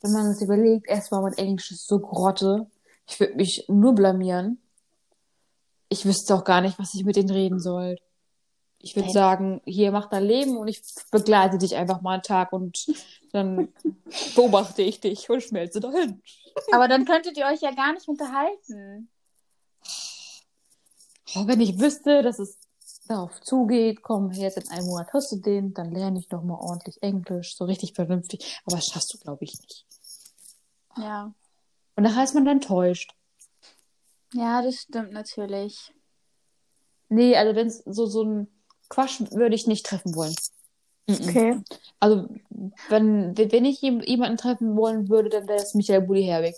Wenn 0.02 0.12
man 0.12 0.26
es 0.28 0.42
überlegt, 0.42 0.88
erstmal 0.90 1.22
mein 1.22 1.34
Englisch 1.34 1.72
ist 1.72 1.88
so 1.88 2.00
grotte. 2.00 2.70
Ich 3.08 3.20
würde 3.20 3.36
mich 3.36 3.66
nur 3.70 3.94
blamieren. 3.94 4.62
Ich 5.90 6.06
wüsste 6.06 6.36
auch 6.36 6.44
gar 6.44 6.62
nicht, 6.62 6.78
was 6.80 6.94
ich 6.96 7.06
mit 7.06 7.16
denen 7.16 7.30
reden 7.30 7.60
soll. 7.60 7.98
Ich 8.84 8.96
würde 8.96 9.12
sagen, 9.12 9.62
hier 9.66 9.92
mach 9.92 10.10
dein 10.10 10.24
Leben 10.24 10.58
und 10.58 10.68
ich 10.68 10.82
begleite 11.12 11.58
dich 11.58 11.76
einfach 11.76 12.02
mal 12.02 12.14
einen 12.14 12.24
Tag 12.24 12.52
und 12.52 12.88
dann 13.32 13.70
beobachte 14.36 14.82
ich 14.82 15.00
dich 15.00 15.30
und 15.30 15.42
schmelze 15.42 15.80
dahin. 15.80 16.22
Aber 16.72 16.88
dann 16.88 17.06
könntet 17.06 17.38
ihr 17.38 17.46
euch 17.46 17.62
ja 17.62 17.72
gar 17.72 17.94
nicht 17.94 18.08
unterhalten. 18.08 19.10
Oh, 21.36 21.48
wenn 21.48 21.62
ich 21.62 21.80
wüsste, 21.80 22.24
dass 22.24 22.40
es 22.40 22.58
darauf 23.08 23.40
zugeht, 23.42 24.02
komm, 24.02 24.32
jetzt 24.32 24.58
in 24.58 24.68
einem 24.70 24.86
Monat 24.86 25.14
hast 25.14 25.32
du 25.32 25.38
den, 25.38 25.74
dann 25.74 25.92
lerne 25.92 26.20
ich 26.20 26.30
noch 26.30 26.44
mal 26.44 26.60
ordentlich 26.60 27.02
Englisch, 27.02 27.56
so 27.56 27.66
richtig 27.66 27.94
vernünftig. 27.94 28.62
Aber 28.66 28.78
das 28.78 28.88
schaffst 28.88 29.14
du, 29.14 29.18
glaube 29.18 29.44
ich, 29.44 29.60
nicht. 29.60 29.86
Ja. 30.98 31.34
Und 31.96 32.04
nachher 32.04 32.24
ist 32.24 32.34
man 32.34 32.46
dann 32.46 32.58
enttäuscht. 32.58 33.16
Ja, 34.34 34.62
das 34.62 34.76
stimmt 34.76 35.12
natürlich. 35.12 35.94
Nee, 37.10 37.36
also 37.36 37.56
wenn 37.56 37.70
so, 37.70 38.06
so 38.06 38.24
ein 38.24 38.48
Quatsch 38.92 39.22
würde 39.32 39.56
ich 39.56 39.66
nicht 39.68 39.86
treffen 39.86 40.14
wollen. 40.16 40.36
Okay. 41.10 41.62
Also, 42.00 42.28
wenn, 42.90 43.36
wenn 43.38 43.66
ich 43.66 43.82
jem- 43.82 44.02
jemanden 44.02 44.38
treffen 44.38 44.76
wollen 44.76 45.10
würde, 45.10 45.30
dann 45.30 45.48
wäre 45.48 45.60
es 45.62 45.74
Michael 45.74 46.02
Bulli 46.02 46.24
Herwig. 46.24 46.56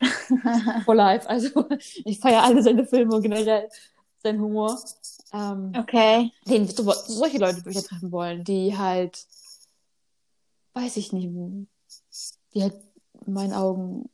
For 0.84 0.94
life. 0.94 1.28
Also, 1.28 1.64
ich 2.04 2.18
feiere 2.20 2.42
alle 2.42 2.62
seine 2.62 2.86
Filme 2.86 3.14
und 3.16 3.22
generell 3.22 3.68
seinen 4.22 4.40
Humor. 4.40 4.78
Ähm, 5.32 5.72
Okay. 5.76 6.30
den, 6.46 6.68
so, 6.68 6.92
solche 7.06 7.38
Leute 7.38 7.58
würde 7.58 7.70
ich 7.70 7.76
ja 7.76 7.82
treffen 7.82 8.12
wollen, 8.12 8.44
die 8.44 8.76
halt, 8.76 9.26
weiß 10.74 10.96
ich 10.96 11.12
nicht, 11.12 11.28
die 12.54 12.62
halt 12.62 12.74
in 13.26 13.32
meinen 13.32 13.52
Augen, 13.52 14.10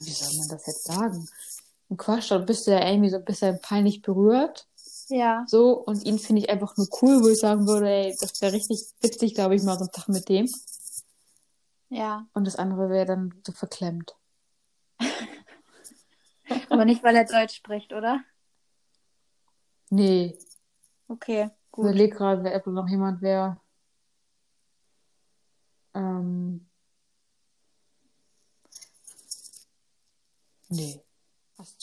wie 0.00 0.10
soll 0.10 0.36
man 0.38 0.48
das 0.48 0.66
jetzt 0.66 0.84
sagen? 0.84 1.28
Ein 1.90 1.96
Quatsch, 1.96 2.30
dann 2.30 2.46
bist 2.46 2.66
du 2.66 2.70
ja 2.72 2.86
irgendwie 2.88 3.10
so 3.10 3.16
ein 3.16 3.24
bisschen 3.24 3.60
peinlich 3.60 4.02
berührt. 4.02 4.66
Ja. 5.10 5.44
So, 5.46 5.72
und 5.72 6.04
ihn 6.04 6.18
finde 6.18 6.42
ich 6.42 6.50
einfach 6.50 6.76
nur 6.76 6.88
cool, 7.02 7.22
wo 7.22 7.28
ich 7.28 7.38
sagen 7.40 7.66
würde, 7.66 7.88
ey, 7.90 8.16
das 8.20 8.40
wäre 8.40 8.52
richtig 8.52 8.80
witzig, 9.00 9.34
glaube 9.34 9.56
ich, 9.56 9.62
mal 9.62 9.74
so 9.74 9.80
einen 9.80 9.92
Tag 9.92 10.08
mit 10.08 10.28
dem. 10.28 10.48
Ja. 11.88 12.26
Und 12.32 12.46
das 12.46 12.56
andere 12.56 12.88
wäre 12.88 13.06
dann 13.06 13.34
so 13.44 13.52
verklemmt. 13.52 14.14
Aber 16.70 16.84
nicht, 16.84 17.02
weil 17.02 17.16
er 17.16 17.24
Deutsch 17.24 17.56
spricht, 17.56 17.92
oder? 17.92 18.20
Nee, 19.90 20.38
Okay. 21.10 21.50
ich 21.50 21.72
Gut. 21.72 21.86
überlege 21.86 22.16
gerade, 22.16 22.44
wer 22.44 22.54
ob 22.56 22.66
noch 22.68 22.88
jemand 22.88 23.20
wäre. 23.20 23.60
Ähm. 25.92 26.68
Nee. 30.68 31.02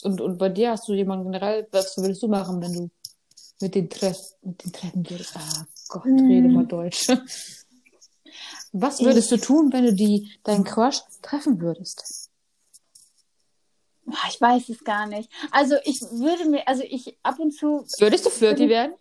Und, 0.02 0.22
und 0.22 0.38
bei 0.38 0.48
dir 0.48 0.70
hast 0.70 0.88
du 0.88 0.94
jemanden 0.94 1.30
generell, 1.30 1.68
was 1.70 1.96
würdest 1.98 2.22
du 2.22 2.28
machen, 2.28 2.62
wenn 2.62 2.72
du 2.72 2.90
mit 3.60 3.74
den, 3.74 3.90
Treff, 3.90 4.16
mit 4.42 4.64
den 4.64 4.72
Treffen 4.72 5.08
würdest? 5.10 5.36
Ah 5.36 5.66
Gott, 5.88 6.04
Hm. 6.04 6.26
rede 6.28 6.48
mal 6.48 6.66
Deutsch. 6.66 7.08
Was 8.72 9.00
würdest 9.02 9.30
du 9.30 9.38
tun, 9.38 9.72
wenn 9.72 9.84
du 9.84 9.94
die, 9.94 10.30
deinen 10.44 10.64
Crush 10.64 11.00
treffen 11.22 11.60
würdest? 11.60 12.30
Boah, 14.04 14.16
Ich 14.28 14.40
weiß 14.40 14.68
es 14.68 14.84
gar 14.84 15.06
nicht. 15.06 15.30
Also 15.50 15.76
ich 15.84 16.00
würde 16.02 16.48
mir, 16.48 16.66
also 16.68 16.82
ich 16.82 17.18
ab 17.22 17.38
und 17.38 17.52
zu 17.52 17.84
Würdest 17.98 18.26
du 18.26 18.30
flirty 18.30 18.68
werden? 18.68 18.94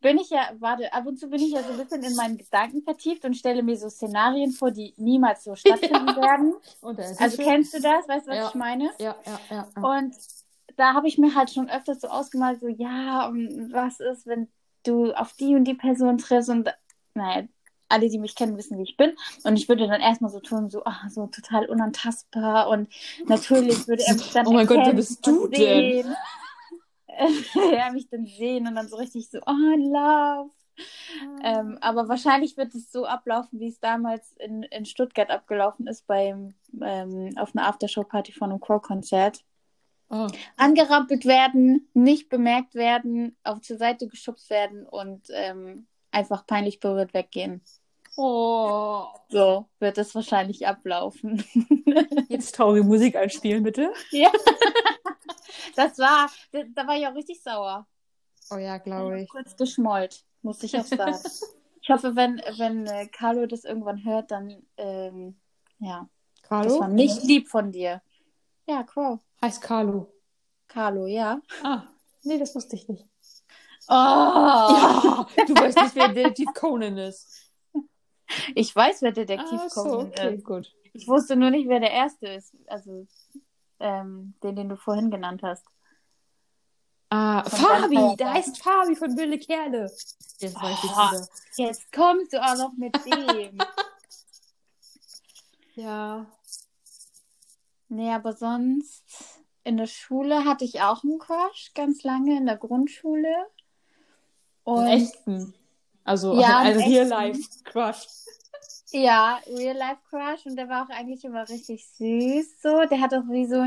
bin 0.00 0.18
ich 0.18 0.30
ja, 0.30 0.50
warte, 0.58 0.92
ab 0.92 1.06
und 1.06 1.18
zu 1.18 1.28
bin 1.28 1.40
ich 1.40 1.52
ja 1.52 1.62
so 1.62 1.70
ein 1.72 1.76
bisschen 1.76 2.02
in 2.02 2.14
meinen 2.16 2.38
Gedanken 2.38 2.82
vertieft 2.82 3.24
und 3.24 3.34
stelle 3.34 3.62
mir 3.62 3.76
so 3.76 3.88
Szenarien 3.90 4.50
vor, 4.52 4.70
die 4.70 4.94
niemals 4.96 5.44
so 5.44 5.54
stattfinden 5.56 6.16
werden. 6.16 6.54
Da 6.80 7.10
ist 7.10 7.20
Also 7.20 7.36
kennst 7.42 7.74
du 7.74 7.80
das? 7.80 8.08
Weißt 8.08 8.26
du, 8.26 8.30
was 8.30 8.38
Ja. 8.38 8.48
ich 8.48 8.54
meine? 8.54 8.90
Ja, 8.98 9.16
ja, 9.26 9.40
ja. 9.50 9.68
ja. 9.76 9.82
Und 9.98 10.14
da 10.76 10.94
habe 10.94 11.08
ich 11.08 11.18
mir 11.18 11.34
halt 11.34 11.50
schon 11.50 11.70
öfters 11.70 12.00
so 12.00 12.08
ausgemalt, 12.08 12.60
so 12.60 12.68
ja, 12.68 13.26
und 13.26 13.72
was 13.72 14.00
ist, 14.00 14.26
wenn 14.26 14.48
du 14.84 15.12
auf 15.12 15.32
die 15.34 15.54
und 15.54 15.64
die 15.64 15.74
Person 15.74 16.18
triffst 16.18 16.50
und 16.50 16.68
naja, 17.14 17.46
alle, 17.90 18.08
die 18.08 18.18
mich 18.18 18.34
kennen, 18.34 18.56
wissen, 18.56 18.78
wie 18.78 18.84
ich 18.84 18.96
bin. 18.96 19.16
Und 19.42 19.56
ich 19.56 19.68
würde 19.68 19.86
dann 19.88 20.00
erstmal 20.00 20.30
so 20.30 20.40
tun, 20.40 20.70
so, 20.70 20.84
ah, 20.84 21.08
so 21.08 21.26
total 21.26 21.66
unantastbar. 21.66 22.68
Und 22.68 22.88
natürlich 23.26 23.86
würde 23.88 24.04
er 24.06 24.14
mich 24.14 24.30
dann 24.30 24.46
Oh 24.46 24.52
mein 24.52 24.66
Gott, 24.66 24.86
wer 24.86 24.94
bist 24.94 25.26
du 25.26 25.44
und 25.44 25.56
sehen. 25.56 26.14
er 27.72 27.92
mich 27.92 28.08
dann 28.08 28.26
sehen 28.26 28.66
und 28.66 28.76
dann 28.76 28.88
so 28.88 28.96
richtig 28.96 29.28
so, 29.28 29.40
oh, 29.44 29.76
love. 29.76 30.50
Ähm, 31.42 31.76
aber 31.80 32.08
wahrscheinlich 32.08 32.56
wird 32.56 32.74
es 32.74 32.90
so 32.90 33.04
ablaufen, 33.04 33.60
wie 33.60 33.68
es 33.68 33.80
damals 33.80 34.32
in, 34.38 34.62
in 34.62 34.86
Stuttgart 34.86 35.30
abgelaufen 35.30 35.86
ist, 35.86 36.06
beim, 36.06 36.54
ähm, 36.80 37.34
auf 37.36 37.54
einer 37.54 37.66
Aftershow-Party 37.66 38.32
von 38.32 38.50
einem 38.50 38.60
Crow-Konzert. 38.60 39.44
Oh. 40.10 40.26
Angerampelt 40.56 41.24
werden, 41.24 41.88
nicht 41.94 42.28
bemerkt 42.28 42.74
werden, 42.74 43.36
auf 43.44 43.60
zur 43.60 43.78
Seite 43.78 44.08
geschubst 44.08 44.50
werden 44.50 44.84
und 44.84 45.28
ähm, 45.30 45.86
einfach 46.10 46.44
peinlich 46.46 46.80
berührt 46.80 47.14
weggehen. 47.14 47.62
oh. 48.16 49.04
So 49.28 49.68
wird 49.78 49.98
es 49.98 50.12
wahrscheinlich 50.16 50.66
ablaufen. 50.66 51.44
Jetzt 52.28 52.56
traurige 52.56 52.84
Musik 52.84 53.14
einspielen, 53.14 53.62
bitte. 53.62 53.92
ja. 54.10 54.30
Das 55.76 55.98
war, 55.98 56.28
da, 56.74 56.86
war 56.86 56.96
ich 56.96 57.06
auch 57.06 57.14
richtig 57.14 57.42
sauer. 57.42 57.86
Oh 58.50 58.56
ja, 58.56 58.78
glaube 58.78 59.22
ich. 59.22 59.28
Kurz 59.28 59.56
geschmollt, 59.56 60.24
muss 60.42 60.62
ich 60.62 60.76
auch 60.76 60.84
sagen. 60.84 61.16
ich 61.80 61.90
hoffe, 61.90 62.16
wenn, 62.16 62.42
wenn 62.58 62.86
äh, 62.86 63.06
Carlo 63.06 63.46
das 63.46 63.64
irgendwann 63.64 64.04
hört, 64.04 64.30
dann, 64.30 64.66
ähm, 64.76 65.38
ja, 65.78 66.08
das 66.42 66.50
war 66.50 66.62
Carlo? 66.62 66.88
nicht 66.88 67.22
lieb 67.22 67.48
von 67.48 67.72
dir. 67.72 68.02
Ja, 68.66 68.82
Crow. 68.82 69.20
Heißt 69.42 69.62
Carlo. 69.62 70.12
Carlo, 70.68 71.06
ja. 71.06 71.40
Ah, 71.62 71.84
nee, 72.22 72.38
das 72.38 72.54
wusste 72.54 72.76
ich 72.76 72.88
nicht. 72.88 73.04
Oh! 73.88 73.92
Ja, 73.92 75.26
du 75.46 75.54
weißt 75.54 75.76
nicht, 75.82 75.94
wer 75.96 76.08
Detektiv 76.08 76.48
Conan 76.54 76.98
ist. 76.98 77.50
Ich 78.54 78.74
weiß, 78.76 79.02
wer 79.02 79.12
Detektiv 79.12 79.60
Ah, 79.60 79.68
so, 79.68 79.82
Conan 79.82 80.06
okay, 80.08 80.34
ist. 80.36 80.44
gut. 80.44 80.72
Ich 80.92 81.08
wusste 81.08 81.36
nur 81.36 81.50
nicht, 81.50 81.68
wer 81.68 81.80
der 81.80 81.90
Erste 81.90 82.28
ist. 82.28 82.54
Also, 82.68 83.06
ähm, 83.80 84.34
den, 84.42 84.54
den 84.56 84.68
du 84.68 84.76
vorhin 84.76 85.10
genannt 85.10 85.42
hast. 85.42 85.64
Ah, 87.08 87.42
Von 87.42 87.58
Fabi, 87.58 88.16
der 88.18 88.32
heißt 88.34 88.62
Fabi 88.62 88.94
von 88.94 89.16
Wilde 89.16 89.38
Kerle. 89.38 89.90
Jetzt 90.38 90.54
weiß 90.62 90.78
ich 90.84 90.90
Oh. 90.90 91.10
wieder. 91.10 91.28
Jetzt 91.56 91.90
kommst 91.92 92.32
du 92.32 92.40
auch 92.40 92.56
noch 92.56 92.72
mit 92.76 92.94
dem. 93.04 93.58
Ja. 95.76 96.26
Nee, 97.90 98.10
aber 98.10 98.32
sonst 98.32 99.04
in 99.64 99.76
der 99.76 99.86
Schule 99.86 100.44
hatte 100.44 100.64
ich 100.64 100.80
auch 100.80 101.04
einen 101.04 101.18
Crush, 101.18 101.72
ganz 101.74 102.02
lange 102.02 102.36
in 102.36 102.46
der 102.46 102.56
Grundschule. 102.56 103.46
Und 104.64 104.78
Einen 104.78 105.02
echten. 105.02 105.54
Also 106.04 106.34
Ja, 106.34 106.58
ein, 106.58 106.78
einen 106.78 106.82
Real-Life-Crush. 106.82 108.06
ja, 108.92 109.40
Real 109.46 109.76
Life 109.76 110.00
Crush 110.08 110.46
und 110.46 110.56
der 110.56 110.68
war 110.68 110.84
auch 110.84 110.90
eigentlich 110.90 111.24
immer 111.24 111.48
richtig 111.48 111.86
süß 111.86 112.62
so. 112.62 112.84
Der 112.86 113.00
hat 113.00 113.14
auch 113.14 113.28
wie 113.28 113.46
so, 113.46 113.66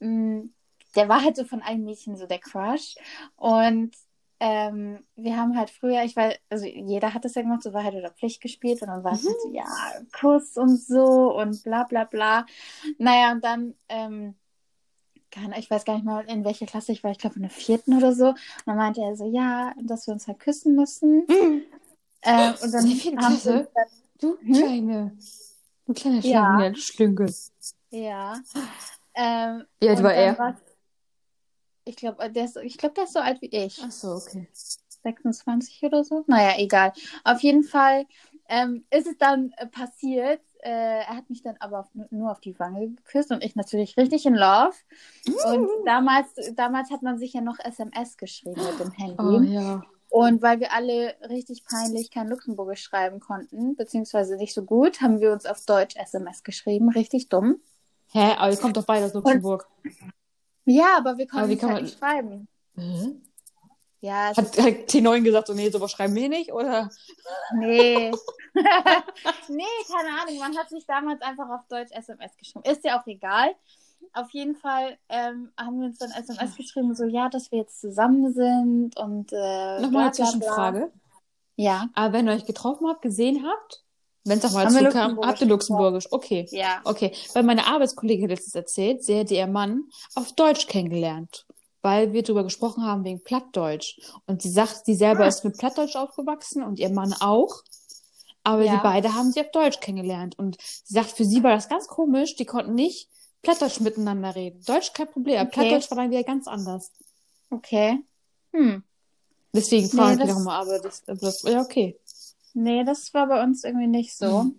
mh, 0.00 0.48
der 0.94 1.08
war 1.08 1.22
halt 1.22 1.36
so 1.36 1.44
von 1.44 1.62
allen 1.62 1.84
Mädchen 1.84 2.16
so 2.16 2.26
der 2.26 2.38
Crush. 2.38 2.94
Und 3.36 3.94
ähm, 4.40 5.04
wir 5.16 5.36
haben 5.36 5.56
halt 5.58 5.70
früher, 5.70 6.02
ich 6.04 6.14
weiß, 6.16 6.34
also 6.50 6.66
jeder 6.66 7.14
hat 7.14 7.24
das 7.24 7.34
ja 7.34 7.42
gemacht, 7.42 7.62
so 7.62 7.72
Wahrheit 7.72 7.94
oder 7.94 8.10
Pflicht 8.10 8.40
gespielt 8.42 8.82
und 8.82 8.88
dann 8.88 9.02
war 9.04 9.12
es 9.12 9.26
halt 9.26 9.40
so, 9.42 9.52
ja, 9.52 9.64
Kuss 10.18 10.56
und 10.56 10.76
so 10.78 11.36
und 11.38 11.62
bla 11.64 11.84
bla 11.84 12.04
bla. 12.04 12.46
Naja, 12.98 13.32
und 13.32 13.42
dann, 13.44 13.74
ähm, 13.88 14.34
keine, 15.30 15.58
ich 15.58 15.70
weiß 15.70 15.84
gar 15.84 15.94
nicht 15.94 16.04
mal, 16.04 16.24
in 16.28 16.44
welcher 16.44 16.66
Klasse 16.66 16.92
ich 16.92 17.02
war, 17.04 17.10
ich 17.10 17.18
glaube 17.18 17.36
in 17.36 17.42
der 17.42 17.50
vierten 17.50 17.96
oder 17.96 18.12
so. 18.14 18.28
Und 18.28 18.36
dann 18.66 18.76
meinte 18.76 19.00
er 19.02 19.16
so, 19.16 19.30
ja, 19.30 19.74
dass 19.82 20.06
wir 20.06 20.14
uns 20.14 20.26
halt 20.26 20.38
küssen 20.38 20.74
müssen. 20.76 21.26
Äh, 22.22 22.52
und 22.62 22.72
dann 22.72 22.86
In 22.86 23.20
haben 23.22 23.44
wir 23.44 23.66
Du 24.18 24.38
Hm? 24.38 24.54
kleine. 24.54 25.18
Du 25.86 25.92
kleiner 25.92 26.20
Ja. 26.20 26.56
Schlingel. 26.56 26.76
Schlingel. 26.76 27.34
ja. 27.90 28.40
Ähm, 29.14 29.64
alt 29.82 29.98
und 29.98 30.04
war 30.04 30.14
er? 30.14 30.56
Ich 31.86 31.96
glaube, 31.96 32.30
der, 32.30 32.44
ist- 32.44 32.56
ich 32.58 32.76
glaub, 32.76 32.94
der 32.94 33.04
ist 33.04 33.12
so 33.14 33.20
alt 33.20 33.40
wie 33.40 33.46
ich. 33.46 33.80
Ach 33.82 33.90
so, 33.90 34.12
okay. 34.12 34.48
26 34.52 35.82
oder 35.84 36.04
so. 36.04 36.24
Naja, 36.26 36.54
egal. 36.58 36.92
Auf 37.24 37.40
jeden 37.40 37.62
Fall 37.62 38.06
ähm, 38.48 38.84
ist 38.90 39.06
es 39.06 39.16
dann 39.18 39.52
äh, 39.56 39.66
passiert. 39.66 40.40
Äh, 40.62 40.70
er 40.70 41.16
hat 41.16 41.30
mich 41.30 41.42
dann 41.42 41.56
aber 41.60 41.80
auf, 41.80 41.86
nur 42.10 42.32
auf 42.32 42.40
die 42.40 42.58
Wange 42.58 42.88
geküsst 42.88 43.30
und 43.30 43.44
ich 43.44 43.54
natürlich 43.54 43.96
richtig 43.96 44.26
in 44.26 44.34
Love. 44.34 44.74
Und 45.26 45.68
damals, 45.84 46.26
damals 46.54 46.90
hat 46.90 47.02
man 47.02 47.18
sich 47.18 47.34
ja 47.34 47.40
noch 47.40 47.58
SMS 47.60 48.16
geschrieben 48.16 48.60
mit 48.64 48.80
dem 48.80 48.92
Handy. 48.92 49.16
Oh 49.22 49.40
ja. 49.42 49.82
Und 50.08 50.40
weil 50.42 50.60
wir 50.60 50.72
alle 50.72 51.14
richtig 51.28 51.64
peinlich 51.64 52.10
kein 52.10 52.28
Luxemburgisch 52.28 52.82
schreiben 52.82 53.20
konnten, 53.20 53.76
beziehungsweise 53.76 54.36
nicht 54.36 54.54
so 54.54 54.64
gut, 54.64 55.00
haben 55.00 55.20
wir 55.20 55.32
uns 55.32 55.46
auf 55.46 55.64
Deutsch 55.66 55.96
SMS 55.96 56.42
geschrieben. 56.42 56.88
Richtig 56.90 57.28
dumm. 57.28 57.60
Hä? 58.12 58.34
Aber 58.38 58.50
ihr 58.50 58.56
kommt 58.58 58.76
doch 58.76 58.86
beide 58.86 59.06
aus 59.06 59.14
Luxemburg. 59.14 59.68
Ja, 60.66 60.98
aber 60.98 61.16
wir 61.16 61.26
konnten 61.26 61.52
es 61.52 61.62
halt 61.62 61.72
man- 61.72 61.82
nicht 61.84 61.98
schreiben. 61.98 62.48
Hä? 62.76 63.12
Ja, 64.00 64.28
Hat, 64.28 64.36
hat 64.36 64.54
T9 64.56 65.22
gesagt, 65.22 65.46
so, 65.48 65.54
nee, 65.54 65.70
sowas 65.70 65.90
schreiben 65.90 66.14
wir 66.14 66.28
nicht? 66.28 66.52
Oder? 66.52 66.90
Nee. 67.54 68.12
nee, 69.48 69.64
keine 69.90 70.20
Ahnung. 70.20 70.38
Man 70.38 70.56
hat 70.56 70.68
sich 70.68 70.86
damals 70.86 71.22
einfach 71.22 71.48
auf 71.48 71.66
Deutsch 71.68 71.90
SMS 71.92 72.36
geschrieben. 72.36 72.64
Ist 72.70 72.84
ja 72.84 73.00
auch 73.00 73.06
egal. 73.06 73.54
Auf 74.12 74.30
jeden 74.30 74.54
Fall 74.54 74.98
ähm, 75.08 75.50
haben 75.56 75.80
wir 75.80 75.86
uns 75.86 75.98
dann 75.98 76.10
SMS 76.10 76.56
geschrieben, 76.56 76.94
so 76.94 77.04
ja, 77.04 77.28
dass 77.28 77.50
wir 77.50 77.60
jetzt 77.60 77.80
zusammen 77.80 78.32
sind 78.32 78.96
und 78.96 79.32
äh, 79.32 79.80
Nochmal 79.80 80.04
eine. 80.04 80.12
Zwischenfrage. 80.12 80.92
Ja, 81.56 81.88
Aber 81.94 82.12
wenn 82.12 82.28
ihr 82.28 82.34
euch 82.34 82.44
getroffen 82.44 82.86
habt, 82.86 83.02
gesehen 83.02 83.44
habt, 83.46 83.82
wenn 84.26 84.38
es 84.38 84.44
auch 84.44 84.52
mal 84.52 84.68
zukam, 84.68 84.84
Luxemburgisch 84.84 85.26
habt 85.28 85.40
ihr 85.40 85.46
Luxemburgisch. 85.46 86.06
Okay. 86.12 86.46
ja. 86.50 86.80
Okay, 86.84 87.12
weil 87.34 87.42
meine 87.42 87.66
Arbeitskollegin 87.66 88.24
hat 88.24 88.30
letztens 88.30 88.54
erzählt, 88.54 89.02
sie 89.04 89.14
hätte 89.14 89.34
ihr 89.34 89.46
Mann 89.46 89.84
auf 90.14 90.32
Deutsch 90.32 90.66
kennengelernt, 90.66 91.46
weil 91.82 92.12
wir 92.12 92.22
darüber 92.22 92.44
gesprochen 92.44 92.84
haben 92.84 93.04
wegen 93.04 93.22
Plattdeutsch. 93.22 93.98
Und 94.26 94.42
sie 94.42 94.50
sagt, 94.50 94.84
sie 94.84 94.94
selber 94.94 95.24
Ah. 95.24 95.28
ist 95.28 95.44
mit 95.44 95.56
Plattdeutsch 95.58 95.96
aufgewachsen 95.96 96.62
und 96.62 96.78
ihr 96.78 96.90
Mann 96.90 97.14
auch. 97.20 97.62
Aber 98.44 98.62
Ja. 98.62 98.72
sie 98.74 98.78
beide 98.82 99.14
haben 99.14 99.32
sie 99.32 99.40
auf 99.40 99.50
Deutsch 99.50 99.80
kennengelernt. 99.80 100.38
Und 100.38 100.56
sie 100.60 100.94
sagt, 100.94 101.10
für 101.10 101.24
sie 101.24 101.42
war 101.42 101.52
das 101.52 101.68
ganz 101.68 101.88
komisch, 101.88 102.36
die 102.36 102.44
konnten 102.44 102.74
nicht 102.74 103.08
Plattdeutsch 103.42 103.80
miteinander 103.80 104.34
reden. 104.34 104.62
Deutsch 104.66 104.92
kein 104.92 105.08
Problem, 105.08 105.38
aber 105.38 105.48
Okay. 105.48 105.60
Plattdeutsch 105.68 105.90
war 105.90 105.96
dann 105.98 106.10
wieder 106.10 106.24
ganz 106.24 106.46
anders. 106.48 106.90
Okay. 107.50 107.98
Hm. 108.52 108.82
Deswegen 109.52 109.88
frage 109.88 110.12
ich 110.12 110.18
Nee, 110.18 110.24
mich 110.24 110.34
das- 110.34 110.38
nochmal, 110.38 110.62
aber 110.62 110.78
das, 110.80 111.02
aber 111.06 111.18
das, 111.18 111.42
ja, 111.42 111.60
okay. 111.60 111.98
Nee, 112.58 112.84
das 112.84 113.12
war 113.12 113.26
bei 113.26 113.42
uns 113.42 113.64
irgendwie 113.64 113.86
nicht 113.86 114.16
so. 114.16 114.44
Mhm. 114.44 114.58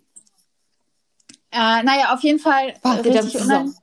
Äh, 1.50 1.82
naja, 1.82 2.14
auf 2.14 2.20
jeden 2.20 2.38
Fall. 2.38 2.74
Wart 2.82 3.04
äh, 3.04 3.08
ihr 3.08 3.14
dann 3.14 3.28
zusammen? 3.28 3.74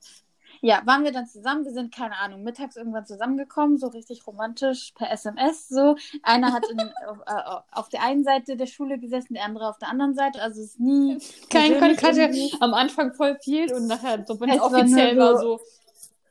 Ja, 0.62 0.82
waren 0.86 1.04
wir 1.04 1.12
dann 1.12 1.28
zusammen. 1.28 1.66
Wir 1.66 1.74
sind, 1.74 1.94
keine 1.94 2.16
Ahnung, 2.18 2.44
mittags 2.44 2.76
irgendwann 2.78 3.06
zusammengekommen, 3.06 3.78
so 3.78 3.88
richtig 3.88 4.26
romantisch 4.26 4.94
per 4.96 5.12
SMS. 5.12 5.68
So. 5.68 5.98
Einer 6.24 6.54
hat 6.54 6.66
in, 6.72 6.80
auf, 7.08 7.18
äh, 7.28 7.62
auf 7.72 7.90
der 7.90 8.04
einen 8.04 8.24
Seite 8.24 8.56
der 8.56 8.68
Schule 8.68 8.98
gesessen, 8.98 9.34
der 9.34 9.44
andere 9.44 9.68
auf 9.68 9.78
der 9.80 9.90
anderen 9.90 10.16
Seite. 10.16 10.42
Also 10.42 10.62
es 10.62 10.68
ist 10.72 10.80
nie. 10.80 11.18
Kein 11.50 11.78
Kontakt, 11.78 12.30
am 12.62 12.74
Anfang 12.74 13.14
voll 13.14 13.38
viel 13.44 13.72
und 13.74 13.88
nachher, 13.88 14.24
so, 14.26 14.40
wenn 14.40 14.50
es 14.50 14.60
war 14.60 14.66
offiziell 14.72 15.18
war, 15.18 15.38
so- 15.40 15.58
so 15.58 15.64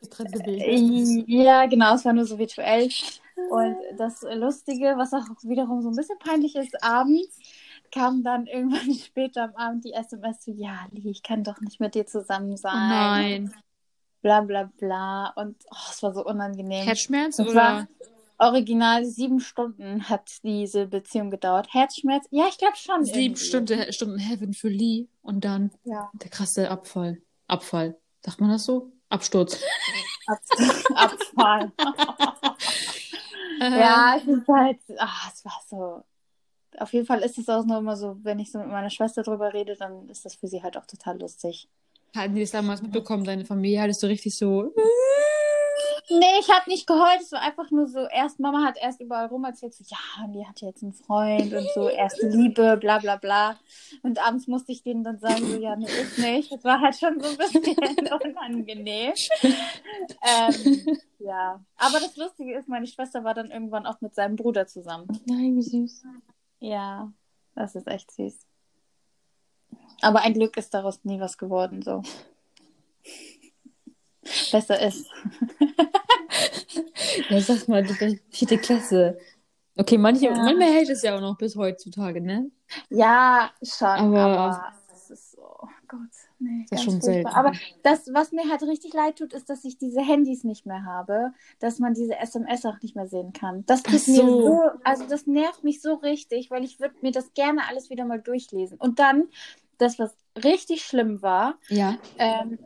getrennt 0.01 0.33
gewesen. 0.33 1.23
Ja, 1.27 1.65
genau, 1.67 1.93
es 1.95 2.03
war 2.03 2.13
nur 2.13 2.25
so 2.25 2.39
virtuell. 2.39 2.89
Und 3.51 3.75
das 3.97 4.21
Lustige, 4.33 4.95
was 4.97 5.13
auch 5.13 5.25
wiederum 5.43 5.81
so 5.81 5.89
ein 5.89 5.95
bisschen 5.95 6.17
peinlich 6.19 6.55
ist, 6.55 6.81
abends 6.83 7.37
kam 7.95 8.23
dann 8.23 8.45
irgendwann 8.45 8.93
später 9.05 9.43
am 9.45 9.55
Abend 9.55 9.85
die 9.85 9.93
SMS 9.93 10.43
so, 10.43 10.51
ja, 10.51 10.87
Lee, 10.91 11.09
ich 11.11 11.23
kann 11.23 11.43
doch 11.43 11.59
nicht 11.61 11.79
mit 11.79 11.95
dir 11.95 12.05
zusammen 12.05 12.51
Oh 12.53 12.57
sein. 12.57 12.89
nein. 12.89 13.53
Bla 14.21 14.41
bla 14.41 14.69
bla. 14.77 15.33
Und 15.35 15.55
oh, 15.71 15.75
es 15.91 16.03
war 16.03 16.13
so 16.13 16.25
unangenehm. 16.25 16.85
Herzschmerz 16.85 17.37
Das 17.37 17.47
oder? 17.47 17.55
war 17.55 17.87
original 18.37 19.05
sieben 19.05 19.39
Stunden 19.39 20.09
hat 20.09 20.29
diese 20.43 20.87
Beziehung 20.87 21.29
gedauert. 21.31 21.67
Herzschmerz? 21.73 22.25
Ja, 22.31 22.47
ich 22.49 22.57
glaube 22.57 22.75
schon. 22.75 23.05
Sieben. 23.05 23.35
Stunden, 23.37 23.93
Stunden 23.93 24.17
Heaven 24.19 24.53
für 24.53 24.67
Lee 24.69 25.07
und 25.21 25.45
dann 25.45 25.71
Ja. 25.83 26.09
der 26.13 26.29
krasse 26.29 26.69
Abfall. 26.69 27.21
Abfall. 27.47 27.95
Sagt 28.25 28.41
man 28.41 28.49
das 28.49 28.65
so? 28.65 28.91
Absturz. 29.09 29.61
Ab 30.27 30.39
Abfall. 30.95 31.71
Äh, 33.61 33.69
Ja, 33.79 34.17
es 34.17 34.27
ist 34.27 34.47
halt, 34.49 34.79
ah, 34.97 35.31
es 35.33 35.45
war 35.45 35.61
so. 35.69 36.03
Auf 36.79 36.93
jeden 36.93 37.05
Fall 37.05 37.21
ist 37.21 37.37
es 37.37 37.49
auch 37.49 37.65
nur 37.65 37.77
immer 37.77 37.95
so, 37.95 38.17
wenn 38.23 38.39
ich 38.39 38.51
so 38.51 38.59
mit 38.59 38.67
meiner 38.67 38.89
Schwester 38.89 39.23
drüber 39.23 39.53
rede, 39.53 39.75
dann 39.75 40.09
ist 40.09 40.25
das 40.25 40.35
für 40.35 40.47
sie 40.47 40.63
halt 40.63 40.77
auch 40.77 40.85
total 40.85 41.19
lustig. 41.19 41.67
Hatten 42.15 42.35
die 42.35 42.41
das 42.41 42.51
damals 42.51 42.81
mitbekommen, 42.81 43.25
deine 43.25 43.45
Familie? 43.45 43.81
Hattest 43.81 44.01
du 44.01 44.07
richtig 44.07 44.37
so. 44.37 44.73
Nee, 46.09 46.39
ich 46.39 46.49
habe 46.49 46.69
nicht 46.69 46.85
geheult, 46.85 47.21
es 47.21 47.31
war 47.31 47.41
einfach 47.41 47.71
nur 47.71 47.87
so, 47.87 48.05
erst 48.07 48.39
Mama 48.39 48.63
hat 48.63 48.77
erst 48.79 49.01
überall 49.01 49.25
rum 49.25 49.43
erzählt, 49.43 49.73
so, 49.73 49.83
ja, 49.87 50.23
und 50.23 50.33
die 50.33 50.45
hat 50.45 50.61
jetzt 50.61 50.83
einen 50.83 50.93
Freund 50.93 51.51
und 51.51 51.67
so, 51.73 51.89
erste 51.89 52.27
Liebe, 52.27 52.77
bla 52.77 52.99
bla 52.99 53.15
bla. 53.15 53.57
Und 54.03 54.25
abends 54.25 54.47
musste 54.47 54.71
ich 54.71 54.83
denen 54.83 55.03
dann 55.03 55.17
sagen, 55.17 55.43
so, 55.45 55.57
ja, 55.57 55.75
nee, 55.75 55.85
ist 55.85 56.19
nicht. 56.19 56.51
Das 56.51 56.63
war 56.63 56.79
halt 56.79 56.95
schon 56.95 57.19
so 57.19 57.27
ein 57.27 57.37
bisschen 57.37 57.63
unangenehm. 58.23 59.13
ähm, 59.43 60.99
ja, 61.19 61.59
aber 61.77 61.99
das 61.99 62.15
Lustige 62.17 62.55
ist, 62.55 62.69
meine 62.69 62.85
Schwester 62.85 63.23
war 63.23 63.33
dann 63.33 63.49
irgendwann 63.49 63.87
auch 63.87 63.99
mit 64.01 64.13
seinem 64.13 64.35
Bruder 64.35 64.67
zusammen. 64.67 65.07
Nein, 65.25 65.55
wie 65.55 65.63
süß. 65.63 66.03
Ja, 66.59 67.11
das 67.55 67.75
ist 67.75 67.87
echt 67.87 68.11
süß. 68.11 68.39
Aber 70.01 70.21
ein 70.21 70.33
Glück 70.33 70.57
ist 70.57 70.73
daraus 70.73 71.03
nie 71.03 71.19
was 71.19 71.37
geworden, 71.37 71.81
so. 71.81 72.01
Besser 74.51 74.79
ist. 74.81 75.09
Ja, 77.29 77.39
sag 77.39 77.67
mal, 77.69 77.81
du 77.83 77.95
bist 77.97 78.17
vierte 78.29 78.57
Klasse. 78.57 79.17
Okay, 79.77 79.97
manche, 79.97 80.25
Ja. 80.25 80.35
manchmal 80.35 80.73
hält 80.73 80.89
es 80.89 81.01
ja 81.01 81.15
auch 81.15 81.21
noch 81.21 81.37
bis 81.37 81.55
heutzutage, 81.55 82.19
ne? 82.21 82.51
Ja, 82.89 83.51
schon, 83.63 83.87
Aber- 83.87 84.19
aber, 84.19 84.73
es 84.93 85.09
ist 85.11 85.31
so, 85.31 85.41
oh 85.41 85.67
Gott, 85.87 85.99
nee, 86.45 86.65
Das 86.69 86.79
ist 86.79 86.85
schon 86.85 87.01
selten. 87.01 87.27
Aber 87.27 87.51
das, 87.83 88.07
was 88.13 88.31
mir 88.31 88.49
halt 88.49 88.63
richtig 88.63 88.93
leid 88.93 89.17
tut, 89.17 89.33
ist, 89.33 89.49
dass 89.49 89.65
ich 89.65 89.77
diese 89.77 90.01
Handys 90.01 90.43
nicht 90.43 90.65
mehr 90.65 90.85
habe, 90.85 91.31
dass 91.59 91.79
man 91.79 91.93
diese 91.93 92.17
SMS 92.17 92.65
auch 92.65 92.81
nicht 92.81 92.95
mehr 92.95 93.07
sehen 93.07 93.33
kann. 93.33 93.65
Das 93.65 93.83
tut 93.83 94.01
Ach 94.03 94.07
mir 94.07 94.15
so. 94.15 94.41
so, 94.41 94.61
also 94.83 95.05
das 95.07 95.27
nervt 95.27 95.63
mich 95.63 95.81
so 95.81 95.95
richtig, 95.95 96.51
weil 96.51 96.63
ich 96.63 96.79
würde 96.79 96.95
mir 97.01 97.11
das 97.11 97.33
gerne 97.33 97.61
alles 97.67 97.89
wieder 97.89 98.05
mal 98.05 98.21
durchlesen. 98.21 98.77
Und 98.77 98.99
dann, 98.99 99.25
das, 99.77 99.99
was 99.99 100.15
richtig 100.43 100.85
schlimm 100.85 101.21
war, 101.21 101.55
Ja. 101.69 101.97
ähm, 102.17 102.57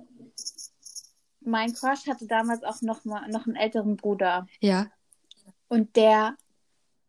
mein 1.41 1.73
Crush 1.73 2.07
hatte 2.07 2.27
damals 2.27 2.63
auch 2.63 2.81
noch 2.81 3.05
mal 3.05 3.27
noch 3.29 3.47
einen 3.47 3.55
älteren 3.55 3.95
Bruder. 3.97 4.45
Ja. 4.59 4.87
Und 5.67 5.95
der 5.95 6.35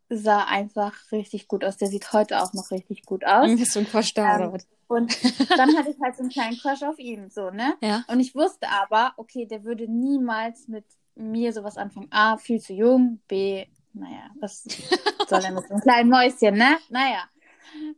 sah 0.09 0.43
einfach 0.45 0.93
richtig 1.11 1.47
gut 1.47 1.63
aus. 1.63 1.77
Der 1.77 1.87
sieht 1.87 2.11
heute 2.13 2.41
auch 2.41 2.53
noch 2.53 2.71
richtig 2.71 3.05
gut 3.05 3.25
aus. 3.25 3.47
Quatsch 3.85 4.11
da 4.15 4.23
Ähm? 4.23 4.65
Und 4.91 5.17
dann 5.57 5.77
hatte 5.77 5.89
ich 5.89 6.01
halt 6.01 6.17
so 6.17 6.21
einen 6.21 6.29
kleinen 6.29 6.57
Crush 6.57 6.83
auf 6.83 6.99
ihn, 6.99 7.29
so, 7.29 7.49
ne? 7.49 7.75
Ja. 7.81 8.03
Und 8.07 8.19
ich 8.19 8.35
wusste 8.35 8.67
aber, 8.67 9.13
okay, 9.15 9.45
der 9.45 9.63
würde 9.63 9.89
niemals 9.89 10.67
mit 10.67 10.83
mir 11.15 11.53
sowas 11.53 11.77
anfangen. 11.77 12.07
A, 12.11 12.35
viel 12.37 12.59
zu 12.59 12.73
jung. 12.73 13.21
B, 13.29 13.65
naja, 13.93 14.29
was 14.41 14.63
soll 15.29 15.43
er 15.45 15.51
mit 15.53 15.65
so 15.65 15.73
einem 15.75 15.81
kleinen 15.81 16.09
Mäuschen, 16.09 16.55
ne? 16.55 16.77
Naja. 16.89 17.23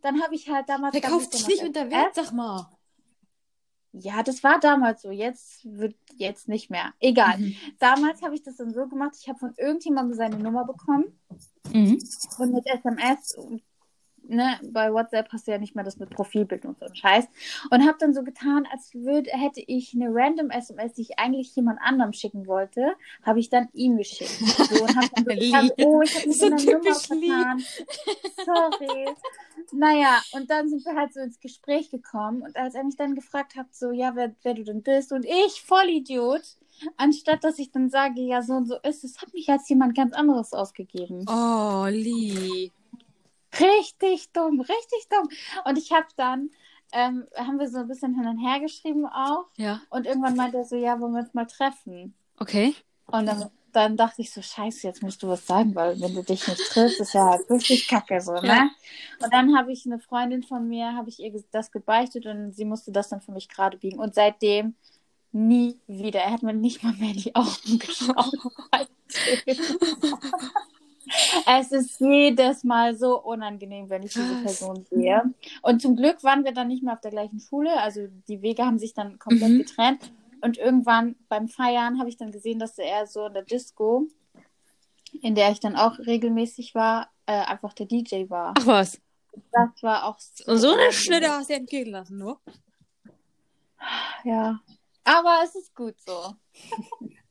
Dann 0.03 0.21
habe 0.21 0.36
ich 0.36 0.47
halt 0.49 0.69
damals. 0.69 0.91
Der 0.91 1.01
kauft 1.01 1.34
sich 1.34 1.47
nicht 1.47 1.63
unter. 1.63 1.89
Wert, 1.89 2.13
sag 2.13 2.32
mal. 2.32 2.69
Ja, 3.93 4.21
das 4.21 4.43
war 4.43 4.60
damals 4.60 5.01
so. 5.01 5.10
Jetzt 5.10 5.62
wird 5.63 5.95
jetzt 6.17 6.47
nicht 6.47 6.69
mehr. 6.69 6.93
Egal. 6.99 7.39
Mhm. 7.39 7.56
Damals 7.79 8.21
habe 8.21 8.36
ich 8.36 8.43
das 8.43 8.58
dann 8.58 8.71
so 8.71 8.88
gemacht, 8.88 9.15
ich 9.19 9.27
habe 9.29 9.39
von 9.39 9.53
irgendjemandem 9.58 10.15
seine 10.15 10.38
Nummer 10.38 10.65
bekommen 10.65 11.06
Mhm. 11.71 11.97
und 12.38 12.53
mit 12.53 12.67
SMS, 12.67 13.36
ne, 14.27 14.59
bei 14.63 14.91
WhatsApp 14.93 15.31
hast 15.31 15.47
du 15.47 15.51
ja 15.51 15.57
nicht 15.57 15.75
mehr 15.75 15.83
das 15.83 15.97
mit 15.97 16.09
Profilbild 16.09 16.65
und 16.65 16.79
so 16.79 16.86
ein 16.86 16.95
Scheiß. 16.95 17.27
Und 17.69 17.86
habe 17.86 17.97
dann 17.99 18.13
so 18.13 18.23
getan, 18.23 18.67
als 18.71 18.93
würde, 18.93 19.31
hätte 19.31 19.63
ich 19.65 19.93
eine 19.93 20.09
random 20.09 20.49
SMS, 20.49 20.93
die 20.93 21.01
ich 21.01 21.19
eigentlich 21.19 21.55
jemand 21.55 21.79
anderem 21.81 22.13
schicken 22.13 22.47
wollte, 22.47 22.95
habe 23.23 23.39
ich 23.39 23.49
dann 23.49 23.69
ihm 23.73 23.97
geschickt. 23.97 24.31
So, 24.31 24.83
und 24.83 24.95
hab 24.95 25.13
dann 25.15 25.25
so 25.27 25.36
getan, 25.36 25.71
oh, 25.83 26.01
ich 26.01 26.15
habe 26.15 26.27
mich 26.27 26.38
So 26.38 26.47
in 26.47 26.57
der 26.57 26.77
Nummer 26.77 26.95
vertan. 26.95 27.63
Sorry. 28.45 29.05
Naja, 29.71 30.21
und 30.33 30.49
dann 30.49 30.69
sind 30.69 30.86
wir 30.86 30.95
halt 30.95 31.13
so 31.13 31.19
ins 31.19 31.39
Gespräch 31.39 31.89
gekommen 31.89 32.41
und 32.41 32.55
als 32.57 32.75
er 32.75 32.83
mich 32.83 32.95
dann 32.95 33.15
gefragt 33.15 33.55
hat, 33.55 33.73
so, 33.73 33.91
ja, 33.91 34.15
wer, 34.15 34.36
wer 34.43 34.53
du 34.53 34.63
denn 34.63 34.83
bist 34.83 35.12
und 35.12 35.25
ich, 35.25 35.62
Vollidiot, 35.62 36.43
anstatt 36.97 37.43
dass 37.43 37.59
ich 37.59 37.71
dann 37.71 37.89
sage, 37.89 38.21
ja, 38.21 38.41
so 38.41 38.53
und 38.53 38.67
so 38.67 38.75
ist 38.83 39.03
es, 39.03 39.21
hat 39.21 39.33
mich 39.33 39.49
als 39.49 39.67
jemand 39.69 39.95
ganz 39.95 40.13
anderes 40.13 40.53
ausgegeben. 40.53 41.25
Oh, 41.27 41.86
Lee. 41.89 42.71
Richtig 43.59 44.31
dumm, 44.31 44.61
richtig 44.61 45.07
dumm. 45.09 45.29
Und 45.65 45.77
ich 45.77 45.91
habe 45.91 46.07
dann, 46.15 46.49
ähm, 46.91 47.25
haben 47.35 47.59
wir 47.59 47.69
so 47.69 47.79
ein 47.79 47.87
bisschen 47.87 48.15
hin 48.15 48.27
und 48.27 48.37
her 48.37 48.59
geschrieben 48.59 49.05
auch. 49.05 49.45
Ja. 49.57 49.81
Und 49.89 50.05
irgendwann 50.05 50.35
meinte 50.35 50.57
er 50.57 50.65
so, 50.65 50.75
ja, 50.75 50.99
wollen 50.99 51.13
wir 51.13 51.21
uns 51.21 51.33
mal 51.33 51.45
treffen? 51.45 52.13
Okay. 52.39 52.75
Und 53.07 53.25
dann, 53.25 53.49
dann 53.71 53.97
dachte 53.97 54.21
ich 54.21 54.31
so, 54.31 54.41
scheiße, 54.41 54.87
jetzt 54.87 55.01
musst 55.01 55.23
du 55.23 55.27
was 55.27 55.45
sagen, 55.45 55.75
weil 55.75 55.99
wenn 55.99 56.13
du 56.13 56.23
dich 56.23 56.47
nicht 56.47 56.61
triffst, 56.71 56.99
ist 56.99 57.13
ja 57.13 57.37
richtig 57.49 57.87
kacke 57.87 58.21
so, 58.21 58.33
ne? 58.33 58.47
Ja. 58.47 58.69
Und 59.23 59.33
dann 59.33 59.57
habe 59.57 59.71
ich 59.71 59.85
eine 59.85 59.99
Freundin 59.99 60.43
von 60.43 60.67
mir, 60.67 60.93
habe 60.93 61.09
ich 61.09 61.19
ihr 61.19 61.33
das 61.51 61.71
gebeichtet 61.71 62.25
und 62.25 62.53
sie 62.53 62.65
musste 62.65 62.91
das 62.91 63.09
dann 63.09 63.21
für 63.21 63.31
mich 63.31 63.49
gerade 63.49 63.77
biegen. 63.77 63.99
Und 63.99 64.15
seitdem 64.15 64.75
nie 65.33 65.79
wieder. 65.87 66.21
Er 66.21 66.31
hat 66.31 66.43
mir 66.43 66.53
nicht 66.53 66.83
mal 66.83 66.93
mehr 66.93 67.09
in 67.09 67.17
die 67.17 67.35
Augen 67.35 67.49
geschaut. 67.79 68.31
Es 71.45 71.71
ist 71.71 71.99
jedes 71.99 72.63
Mal 72.63 72.95
so 72.95 73.21
unangenehm, 73.21 73.89
wenn 73.89 74.04
ich 74.04 74.13
diese. 74.13 74.41
Person 74.43 74.86
sehe. 74.89 75.23
Und 75.62 75.82
zum 75.82 75.95
Glück 75.95 76.23
waren 76.23 76.43
wir 76.43 76.54
dann 76.54 76.67
nicht 76.67 76.84
mehr 76.84 76.93
auf 76.93 77.02
der 77.02 77.12
gleichen 77.12 77.39
Schule. 77.39 77.71
Also 77.80 78.08
die 78.28 78.41
Wege 78.41 78.65
haben 78.65 78.80
sich 78.80 78.93
dann 78.93 79.19
komplett 79.19 79.49
Mhm. 79.52 79.58
getrennt. 79.60 80.12
Und 80.41 80.58
irgendwann 80.58 81.15
beim 81.30 81.47
Feiern 81.47 81.99
habe 81.99 82.10
ich 82.10 82.17
dann 82.17 82.32
gesehen, 82.32 82.60
dass 82.60 82.78
er 82.78 83.08
so 83.08 83.28
in 83.28 83.34
der 83.34 83.43
Disco, 83.43 84.08
in 85.21 85.36
der 85.36 85.52
ich 85.52 85.60
dann 85.60 85.76
auch 85.76 85.97
regelmäßig 85.99 86.76
war, 86.76 87.10
äh, 87.28 87.34
einfach 87.45 87.73
der 87.73 87.86
DJ 87.86 88.30
war. 88.30 88.54
Ach 88.58 88.67
was. 88.67 88.99
Das 89.52 89.69
war 89.82 90.06
auch 90.06 90.17
Und 90.47 90.58
so 90.58 90.73
eine. 90.73 90.91
Schnitte 90.91 91.30
hast 91.30 91.49
du 91.49 91.54
entgehen 91.56 91.89
lassen, 91.91 92.17
nur. 92.17 92.39
Ja. 94.23 94.60
Aber 95.04 95.41
es 95.43 95.56
ist 95.56 95.73
gut 95.76 95.95
so. 96.06 96.36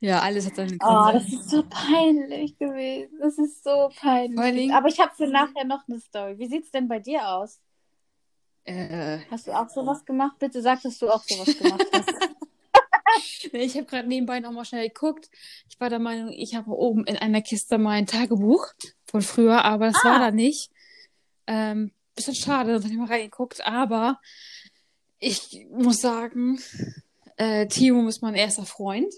Ja, 0.00 0.20
alles 0.20 0.46
hat 0.46 0.56
seine 0.56 0.76
Oh, 0.82 1.08
das 1.12 1.24
ist 1.32 1.48
so 1.50 1.62
peinlich 1.68 2.58
gewesen. 2.58 3.18
Das 3.20 3.38
ist 3.38 3.64
so 3.64 3.90
peinlich. 3.98 4.72
Aber 4.72 4.88
ich 4.88 5.00
habe 5.00 5.14
für 5.16 5.26
nachher 5.26 5.64
noch 5.64 5.88
eine 5.88 5.98
Story. 6.00 6.38
Wie 6.38 6.46
sieht's 6.48 6.70
denn 6.70 6.86
bei 6.88 6.98
dir 6.98 7.26
aus? 7.28 7.60
äh, 8.64 9.18
Hast 9.30 9.46
du 9.46 9.52
auch 9.52 9.68
sowas 9.68 10.04
gemacht? 10.04 10.38
Bitte 10.38 10.60
sag, 10.60 10.82
dass 10.82 10.98
du 10.98 11.08
auch 11.08 11.22
sowas 11.22 11.56
gemacht 11.58 11.86
hast. 11.92 12.12
nee, 13.52 13.58
ich 13.64 13.74
habe 13.76 13.86
gerade 13.86 14.08
nebenbei 14.08 14.40
noch 14.40 14.52
mal 14.52 14.64
schnell 14.64 14.88
geguckt. 14.88 15.30
Ich 15.70 15.80
war 15.80 15.88
der 15.88 15.98
Meinung, 15.98 16.30
ich 16.32 16.54
habe 16.54 16.70
oben 16.70 17.04
in 17.06 17.16
einer 17.16 17.40
Kiste 17.42 17.78
mein 17.78 18.06
Tagebuch 18.06 18.66
von 19.06 19.22
früher, 19.22 19.64
aber 19.64 19.86
das 19.86 20.04
war 20.04 20.16
Ah. 20.16 20.18
da 20.26 20.30
nicht. 20.30 20.70
Ähm, 21.46 21.92
bisschen 22.14 22.34
schade, 22.34 22.74
hätte 22.74 22.88
ich 22.88 22.94
mal 22.94 23.06
reingeguckt, 23.06 23.64
aber 23.66 24.20
ich 25.20 25.66
muss 25.70 26.00
sagen, 26.00 26.58
äh, 27.36 27.66
Timo 27.68 28.06
ist 28.08 28.20
mein 28.22 28.34
erster 28.34 28.66
Freund. 28.66 29.12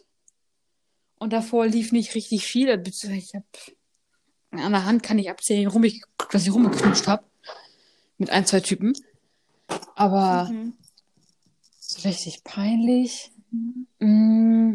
Und 1.19 1.33
davor 1.33 1.67
lief 1.67 1.93
nicht 1.93 2.15
richtig 2.15 2.47
viel. 2.47 2.69
Ich 2.69 3.35
habe 3.35 3.45
an 4.51 4.73
der 4.73 4.85
Hand 4.87 5.03
kann 5.03 5.19
ich 5.19 5.29
abzählen, 5.31 5.67
rum 5.67 5.85
ich, 5.85 6.03
dass 6.31 6.47
ich 6.47 6.53
rumgeknutscht 6.55 7.07
habe. 7.07 7.25
Mit 8.19 8.31
ein, 8.31 8.47
zwei 8.47 8.61
Typen. 8.61 8.93
Aber 9.95 10.49
Mhm. 10.51 10.75
so 11.79 12.09
richtig 12.09 12.43
peinlich. 12.45 13.31
Mm. 13.99 14.75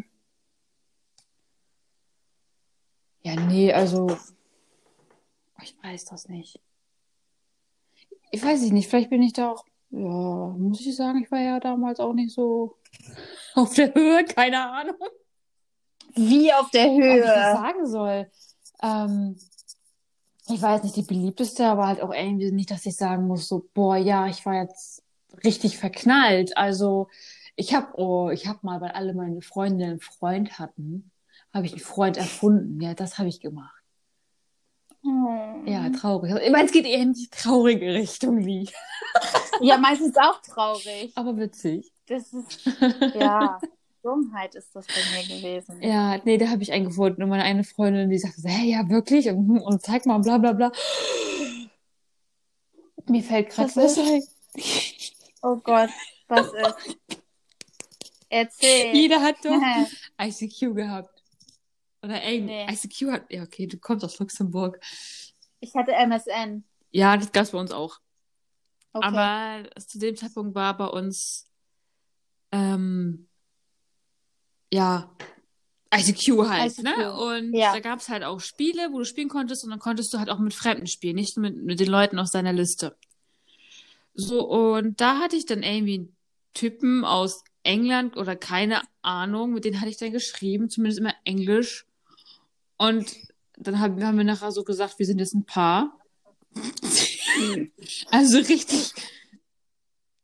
Ja, 3.23 3.35
nee, 3.35 3.71
also 3.71 4.17
ich 5.61 5.75
weiß 5.81 6.05
das 6.05 6.27
nicht. 6.27 6.59
Ich 8.31 8.43
weiß 8.43 8.63
es 8.63 8.71
nicht, 8.71 8.89
vielleicht 8.89 9.09
bin 9.09 9.21
ich 9.21 9.33
da 9.33 9.51
auch, 9.51 9.65
ja, 9.91 9.99
muss 10.57 10.81
ich 10.85 10.95
sagen, 10.95 11.23
ich 11.23 11.31
war 11.31 11.39
ja 11.39 11.59
damals 11.59 11.99
auch 11.99 12.13
nicht 12.13 12.33
so 12.33 12.75
auf 13.55 13.73
der 13.75 13.93
Höhe, 13.93 14.25
keine 14.25 14.69
Ahnung, 14.69 14.97
Wie 16.15 16.53
auf 16.53 16.69
der 16.71 16.87
ob 16.87 16.99
ich 16.99 17.21
das 17.21 17.35
Höhe. 17.35 17.53
sagen 17.53 17.87
soll. 17.87 18.31
Ähm, 18.81 19.35
ich 20.49 20.61
weiß 20.61 20.83
nicht, 20.83 20.95
die 20.95 21.03
beliebteste, 21.03 21.65
aber 21.65 21.87
halt 21.87 22.01
auch 22.01 22.13
irgendwie 22.13 22.51
nicht, 22.51 22.71
dass 22.71 22.85
ich 22.85 22.95
sagen 22.95 23.27
muss, 23.27 23.47
so, 23.47 23.69
boah, 23.73 23.95
ja, 23.95 24.27
ich 24.27 24.45
war 24.45 24.55
jetzt 24.55 25.03
richtig 25.43 25.77
verknallt. 25.77 26.57
Also, 26.57 27.07
ich 27.55 27.73
habe, 27.73 27.87
oh, 27.93 28.29
ich 28.29 28.47
habe 28.47 28.59
mal, 28.63 28.81
weil 28.81 28.91
alle 28.91 29.13
meine 29.13 29.41
Freundinnen 29.41 29.91
einen 29.91 29.99
Freund 29.99 30.59
hatten, 30.59 31.11
habe 31.53 31.65
ich 31.65 31.73
einen 31.73 31.81
Freund 31.81 32.17
erfunden. 32.17 32.81
Ja, 32.81 32.93
das 32.93 33.17
habe 33.17 33.29
ich 33.29 33.39
gemacht. 33.39 33.83
Oh. 35.05 35.63
Ja, 35.65 35.89
traurig. 35.89 36.33
Ich 36.43 36.51
meine, 36.51 36.65
es 36.65 36.71
geht 36.71 36.85
eher 36.85 37.01
in 37.01 37.13
die 37.13 37.27
traurige 37.29 37.93
Richtung, 37.93 38.39
Lee. 38.39 38.67
ja, 39.61 39.77
meistens 39.77 40.15
auch 40.17 40.41
traurig. 40.41 41.11
Aber 41.15 41.37
witzig. 41.37 41.91
Das 42.07 42.33
ist, 42.33 42.65
ja, 43.15 43.59
Dummheit 44.03 44.53
ist 44.55 44.75
das 44.75 44.85
bei 44.85 44.93
mir 44.93 45.23
gewesen. 45.23 45.81
Ja, 45.81 46.19
nee, 46.25 46.37
da 46.37 46.49
habe 46.49 46.61
ich 46.61 46.71
einen 46.73 46.85
gefunden. 46.85 47.23
Und 47.23 47.29
meine 47.29 47.43
eine 47.43 47.63
Freundin, 47.63 48.09
die 48.09 48.19
sagte, 48.19 48.41
so, 48.41 48.49
hä, 48.49 48.69
ja, 48.69 48.87
wirklich? 48.89 49.29
Und, 49.29 49.61
und 49.61 49.81
zeig 49.81 50.05
mal, 50.05 50.19
bla, 50.19 50.37
bla, 50.37 50.51
bla. 50.51 50.71
Mir 53.09 53.23
fällt 53.23 53.49
gerade 53.49 53.75
Was 53.75 53.97
ein. 53.97 54.23
Oh 55.41 55.55
Gott, 55.57 55.89
was 56.27 56.47
ist? 56.47 56.97
Erzähl. 58.29 58.95
Jeder 58.95 59.21
hat 59.21 59.37
doch 59.43 59.51
ICQ 60.21 60.75
gehabt. 60.75 61.23
Oder 62.01 62.21
ey, 62.21 62.41
Nee. 62.41 62.65
ICQ 62.69 63.11
hat, 63.11 63.31
ja, 63.31 63.43
okay, 63.43 63.67
du 63.67 63.77
kommst 63.77 64.03
aus 64.03 64.19
Luxemburg. 64.19 64.79
Ich 65.59 65.73
hatte 65.75 65.93
MSN. 65.93 66.63
Ja, 66.91 67.15
das 67.15 67.31
gab's 67.31 67.51
bei 67.51 67.57
uns 67.57 67.71
auch. 67.71 67.99
Okay. 68.91 69.07
Aber 69.07 69.63
zu 69.79 69.97
dem 69.99 70.15
Zeitpunkt 70.15 70.55
war 70.55 70.77
bei 70.77 70.87
uns, 70.87 71.47
ähm, 72.51 73.27
ja, 74.73 75.07
ICQ 75.93 76.49
halt, 76.49 76.71
ICQ, 76.71 76.83
ne? 76.83 77.13
Und 77.13 77.53
ja. 77.53 77.73
da 77.73 77.79
gab's 77.79 78.09
halt 78.09 78.23
auch 78.23 78.39
Spiele, 78.39 78.89
wo 78.91 78.99
du 78.99 79.05
spielen 79.05 79.29
konntest 79.29 79.63
und 79.63 79.69
dann 79.69 79.79
konntest 79.79 80.11
du 80.13 80.17
halt 80.17 80.29
auch 80.29 80.39
mit 80.39 80.53
Fremden 80.53 80.87
spielen, 80.87 81.15
nicht 81.15 81.37
nur 81.37 81.49
mit, 81.49 81.63
mit 81.63 81.79
den 81.79 81.89
Leuten 81.89 82.17
aus 82.17 82.31
deiner 82.31 82.53
Liste. 82.53 82.95
So, 84.15 84.47
und 84.47 84.99
da 84.99 85.19
hatte 85.19 85.35
ich 85.35 85.45
dann 85.45 85.61
irgendwie 85.61 85.95
einen 85.95 86.15
Typen 86.53 87.05
aus 87.05 87.43
England 87.61 88.17
oder 88.17 88.35
keine 88.35 88.81
Ahnung, 89.03 89.53
mit 89.53 89.65
denen 89.65 89.79
hatte 89.79 89.91
ich 89.91 89.97
dann 89.97 90.11
geschrieben, 90.11 90.69
zumindest 90.69 90.99
immer 90.99 91.13
Englisch. 91.23 91.85
Und 92.77 93.13
dann 93.57 93.79
haben, 93.79 94.03
haben 94.03 94.17
wir 94.17 94.25
nachher 94.25 94.51
so 94.51 94.63
gesagt, 94.63 94.97
wir 94.97 95.05
sind 95.05 95.19
jetzt 95.19 95.35
ein 95.35 95.45
Paar. 95.45 95.99
also 98.09 98.37
richtig 98.37 98.93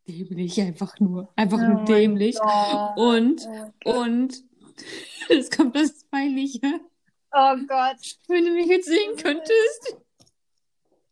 dämlich 0.10 0.60
einfach 0.62 1.00
nur. 1.00 1.32
Einfach 1.36 1.60
Oh 1.60 1.68
nur 1.68 1.86
dämlich. 1.86 2.38
Gott. 2.40 2.98
Und, 2.98 3.48
Oh 3.86 4.02
und, 4.02 4.44
es 5.30 5.50
kommt 5.52 5.76
das 5.76 6.04
Peinliche. 6.06 6.80
Oh 7.32 7.56
Gott. 7.68 8.18
Wenn 8.28 8.46
du 8.46 8.52
mich 8.54 8.68
jetzt 8.68 8.88
sehen 8.88 9.16
könntest. 9.18 9.98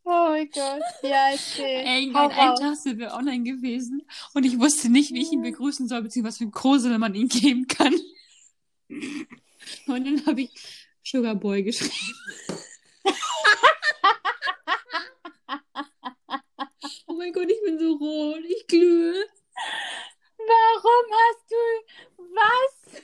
Oh 0.04 0.28
mein 0.30 0.48
Gott. 0.50 0.82
Ja, 1.02 1.30
erzähl. 1.32 1.64
Ey, 1.64 2.10
Hau 2.14 2.24
an 2.26 2.32
einem. 2.32 2.56
Tag 2.56 2.76
sind 2.76 2.98
wir 2.98 3.12
online 3.12 3.44
gewesen 3.44 4.02
und 4.34 4.44
ich 4.44 4.58
wusste 4.58 4.88
nicht, 4.90 5.12
wie 5.12 5.22
ich 5.22 5.32
ihn 5.32 5.42
begrüßen 5.42 5.86
soll, 5.86 6.02
beziehungsweise 6.02 6.32
was 6.34 6.38
für 6.38 6.44
ein 6.44 6.50
Grusel 6.50 6.98
man 6.98 7.14
ihm 7.14 7.28
geben 7.28 7.66
kann. 7.66 7.94
Und 9.86 10.04
dann 10.06 10.24
habe 10.26 10.40
ich 10.42 10.50
Sugar 11.04 11.34
Boy 11.34 11.62
geschrieben. 11.62 11.92
oh 17.06 17.07
mein 17.18 17.32
Gott, 17.32 17.50
ich 17.50 17.60
bin 17.64 17.78
so 17.78 17.94
rot. 17.94 18.44
Ich 18.48 18.66
glühe. 18.66 19.26
Warum 20.38 21.12
hast 21.12 21.50
du 21.50 21.56
was? 22.34 23.02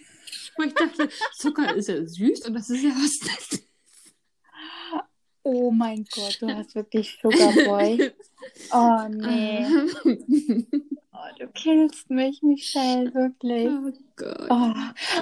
Weil 0.56 0.68
ich 0.68 0.74
dachte, 0.74 1.08
Zucker 1.34 1.74
ist 1.74 1.88
ja 1.88 2.04
süß 2.04 2.46
und 2.46 2.54
das 2.54 2.70
ist 2.70 2.82
ja 2.82 2.90
was 2.90 3.20
Nettes. 3.22 3.68
Oh 5.42 5.70
mein 5.70 6.06
Gott, 6.14 6.38
du 6.40 6.48
hast 6.54 6.74
wirklich 6.74 7.18
Sugarboy. 7.20 8.12
Oh 8.72 9.08
nee. 9.08 9.66
Oh, 11.16 11.38
du 11.38 11.46
killst 11.46 12.10
mich, 12.10 12.42
Michelle, 12.42 13.14
wirklich. 13.14 13.68
oh 13.68 13.92
Gott. 14.16 14.50
Oh. 14.50 14.74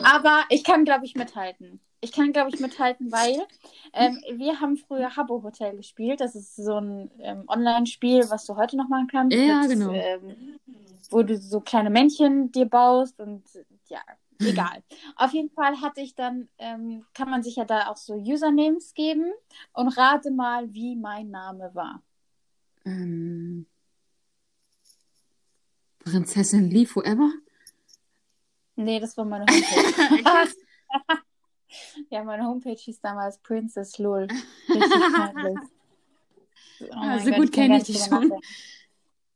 Aber 0.03 0.45
ich 0.49 0.65
kann, 0.65 0.87
glaube 0.87 1.05
ich, 1.05 1.15
mithalten. 1.15 1.81
Ich 2.05 2.11
kann, 2.11 2.33
glaube 2.33 2.51
ich, 2.53 2.61
mithalten, 2.61 3.13
weil 3.13 3.47
ähm, 3.95 4.21
wir 4.33 4.61
haben 4.61 4.77
früher 4.77 5.17
Habbo 5.17 5.43
Hotel 5.43 5.77
gespielt. 5.77 6.21
Das 6.21 6.35
ist 6.35 6.57
so 6.57 6.79
ein 6.79 7.11
ähm, 7.21 7.45
Online-Spiel, 7.47 8.29
was 8.29 8.45
du 8.45 8.57
heute 8.57 8.77
noch 8.77 8.89
machen 8.89 9.07
kannst. 9.07 9.37
Ja, 9.37 9.63
mit, 9.63 9.71
genau. 9.71 9.93
Ähm, 9.93 10.59
wo 11.11 11.23
du 11.23 11.39
so 11.39 11.61
kleine 11.61 11.91
Männchen 11.91 12.51
dir 12.51 12.67
baust 12.67 13.21
und 13.21 13.45
ja, 13.89 14.01
egal. 14.41 14.83
Auf 15.15 15.33
jeden 15.33 15.51
Fall 15.51 15.81
hatte 15.81 16.01
ich 16.01 16.17
dann, 16.17 16.49
ähm, 16.59 17.05
kann 17.15 17.31
man 17.31 17.45
sich 17.45 17.57
ja 17.57 17.65
da 17.65 17.87
auch 17.87 17.97
so 17.97 18.15
Usernames 18.15 18.95
geben 18.95 19.33
und 19.73 19.89
rate 19.97 20.33
mal, 20.33 20.75
wie 20.75 20.97
mein 20.97 21.31
Name 21.31 21.71
war. 21.73 22.03
Ähm, 22.85 23.67
Prinzessin 26.01 26.69
Lee 26.69 26.87
Forever? 26.87 27.31
Nee, 28.75 28.99
das 28.99 29.17
war 29.17 29.25
meine 29.25 29.47
Homepage. 29.47 30.51
ja, 32.11 32.23
meine 32.25 32.45
Homepage 32.47 32.77
hieß 32.77 33.01
damals 33.01 33.39
Princess 33.39 33.99
Lul. 33.99 34.29
Oh 36.81 36.87
mein 36.97 37.09
Also 37.11 37.31
Gott, 37.31 37.39
gut 37.39 37.53
kann 37.53 37.63
kenn 37.63 37.69
gar 37.71 37.79
ich 37.79 37.85
dich 37.85 37.99
schon. 37.99 38.11
nachdenken. 38.11 38.41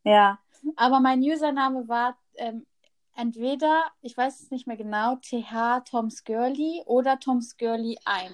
Ja, 0.04 0.38
aber 0.76 1.00
mein 1.00 1.20
Username 1.20 1.86
war 1.88 2.18
ähm, 2.34 2.66
entweder, 3.14 3.84
ich 4.02 4.16
weiß 4.16 4.40
es 4.40 4.50
nicht 4.50 4.66
mehr 4.66 4.76
genau, 4.76 5.16
TH 5.16 5.84
Tom's 5.88 6.24
Girly 6.24 6.82
oder 6.86 7.18
Tom's 7.20 7.56
Girly 7.56 7.98
1. 8.04 8.32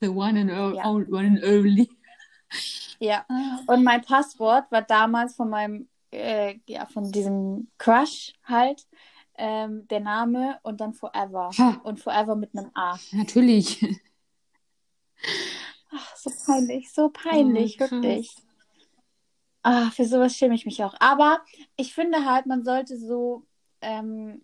The 0.00 0.08
one 0.08 0.40
and, 0.40 0.50
o- 0.50 0.74
Ja. 0.76 0.86
one 0.90 1.26
and 1.28 1.42
only. 1.44 1.88
Ja. 2.98 3.26
Und 3.66 3.84
mein 3.84 4.02
Passwort 4.02 4.70
war 4.70 4.82
damals 4.82 5.34
von 5.34 5.50
meinem, 5.50 5.88
äh, 6.12 6.58
ja, 6.66 6.86
von 6.86 7.10
diesem 7.10 7.70
Crush 7.78 8.32
halt, 8.44 8.86
ähm, 9.38 9.86
der 9.88 10.00
Name 10.00 10.58
und 10.62 10.80
dann 10.80 10.94
Forever. 10.94 11.50
Ha, 11.58 11.80
Und 11.84 12.00
Forever 12.00 12.36
mit 12.36 12.56
einem 12.56 12.70
A. 12.74 12.96
natürlich. 13.12 13.80
Ach, 15.90 16.16
so 16.16 16.30
peinlich, 16.46 16.92
so 16.92 17.08
peinlich, 17.10 17.76
Oh, 17.76 17.80
wirklich. 17.80 18.36
Ah, 19.62 19.90
für 19.90 20.04
sowas 20.04 20.36
schäme 20.36 20.54
ich 20.54 20.64
mich 20.66 20.82
auch. 20.84 20.94
Aber 21.00 21.40
ich 21.76 21.92
finde 21.94 22.24
halt, 22.24 22.46
man 22.46 22.64
sollte 22.64 22.96
so, 22.96 23.44
ähm, 23.80 24.42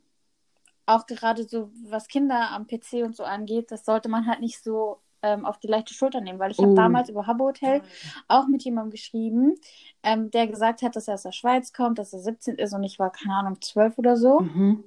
auch 0.86 1.06
gerade 1.06 1.48
so, 1.48 1.70
was 1.84 2.08
Kinder 2.08 2.50
am 2.52 2.66
PC 2.66 3.04
und 3.04 3.16
so 3.16 3.24
angeht, 3.24 3.70
das 3.72 3.84
sollte 3.84 4.08
man 4.08 4.26
halt 4.26 4.40
nicht 4.40 4.62
so 4.62 5.00
ähm, 5.22 5.44
auf 5.46 5.58
die 5.58 5.68
leichte 5.68 5.94
Schulter 5.94 6.20
nehmen, 6.20 6.38
weil 6.38 6.50
ich 6.50 6.58
habe 6.58 6.72
Oh. 6.72 6.74
damals 6.74 7.08
über 7.08 7.26
Habbo 7.26 7.46
Hotel 7.46 7.82
auch 8.28 8.46
mit 8.48 8.64
jemandem 8.64 8.90
geschrieben, 8.90 9.54
ähm, 10.02 10.30
der 10.30 10.46
gesagt 10.46 10.82
hat, 10.82 10.96
dass 10.96 11.08
er 11.08 11.14
aus 11.14 11.22
der 11.22 11.32
Schweiz 11.32 11.72
kommt, 11.72 11.98
dass 11.98 12.12
er 12.12 12.20
17 12.20 12.56
ist 12.56 12.72
und 12.74 12.82
ich 12.84 12.98
war, 12.98 13.10
keine 13.12 13.34
Ahnung, 13.34 13.60
12 13.60 13.98
oder 13.98 14.16
so. 14.16 14.40
Mhm. 14.40 14.84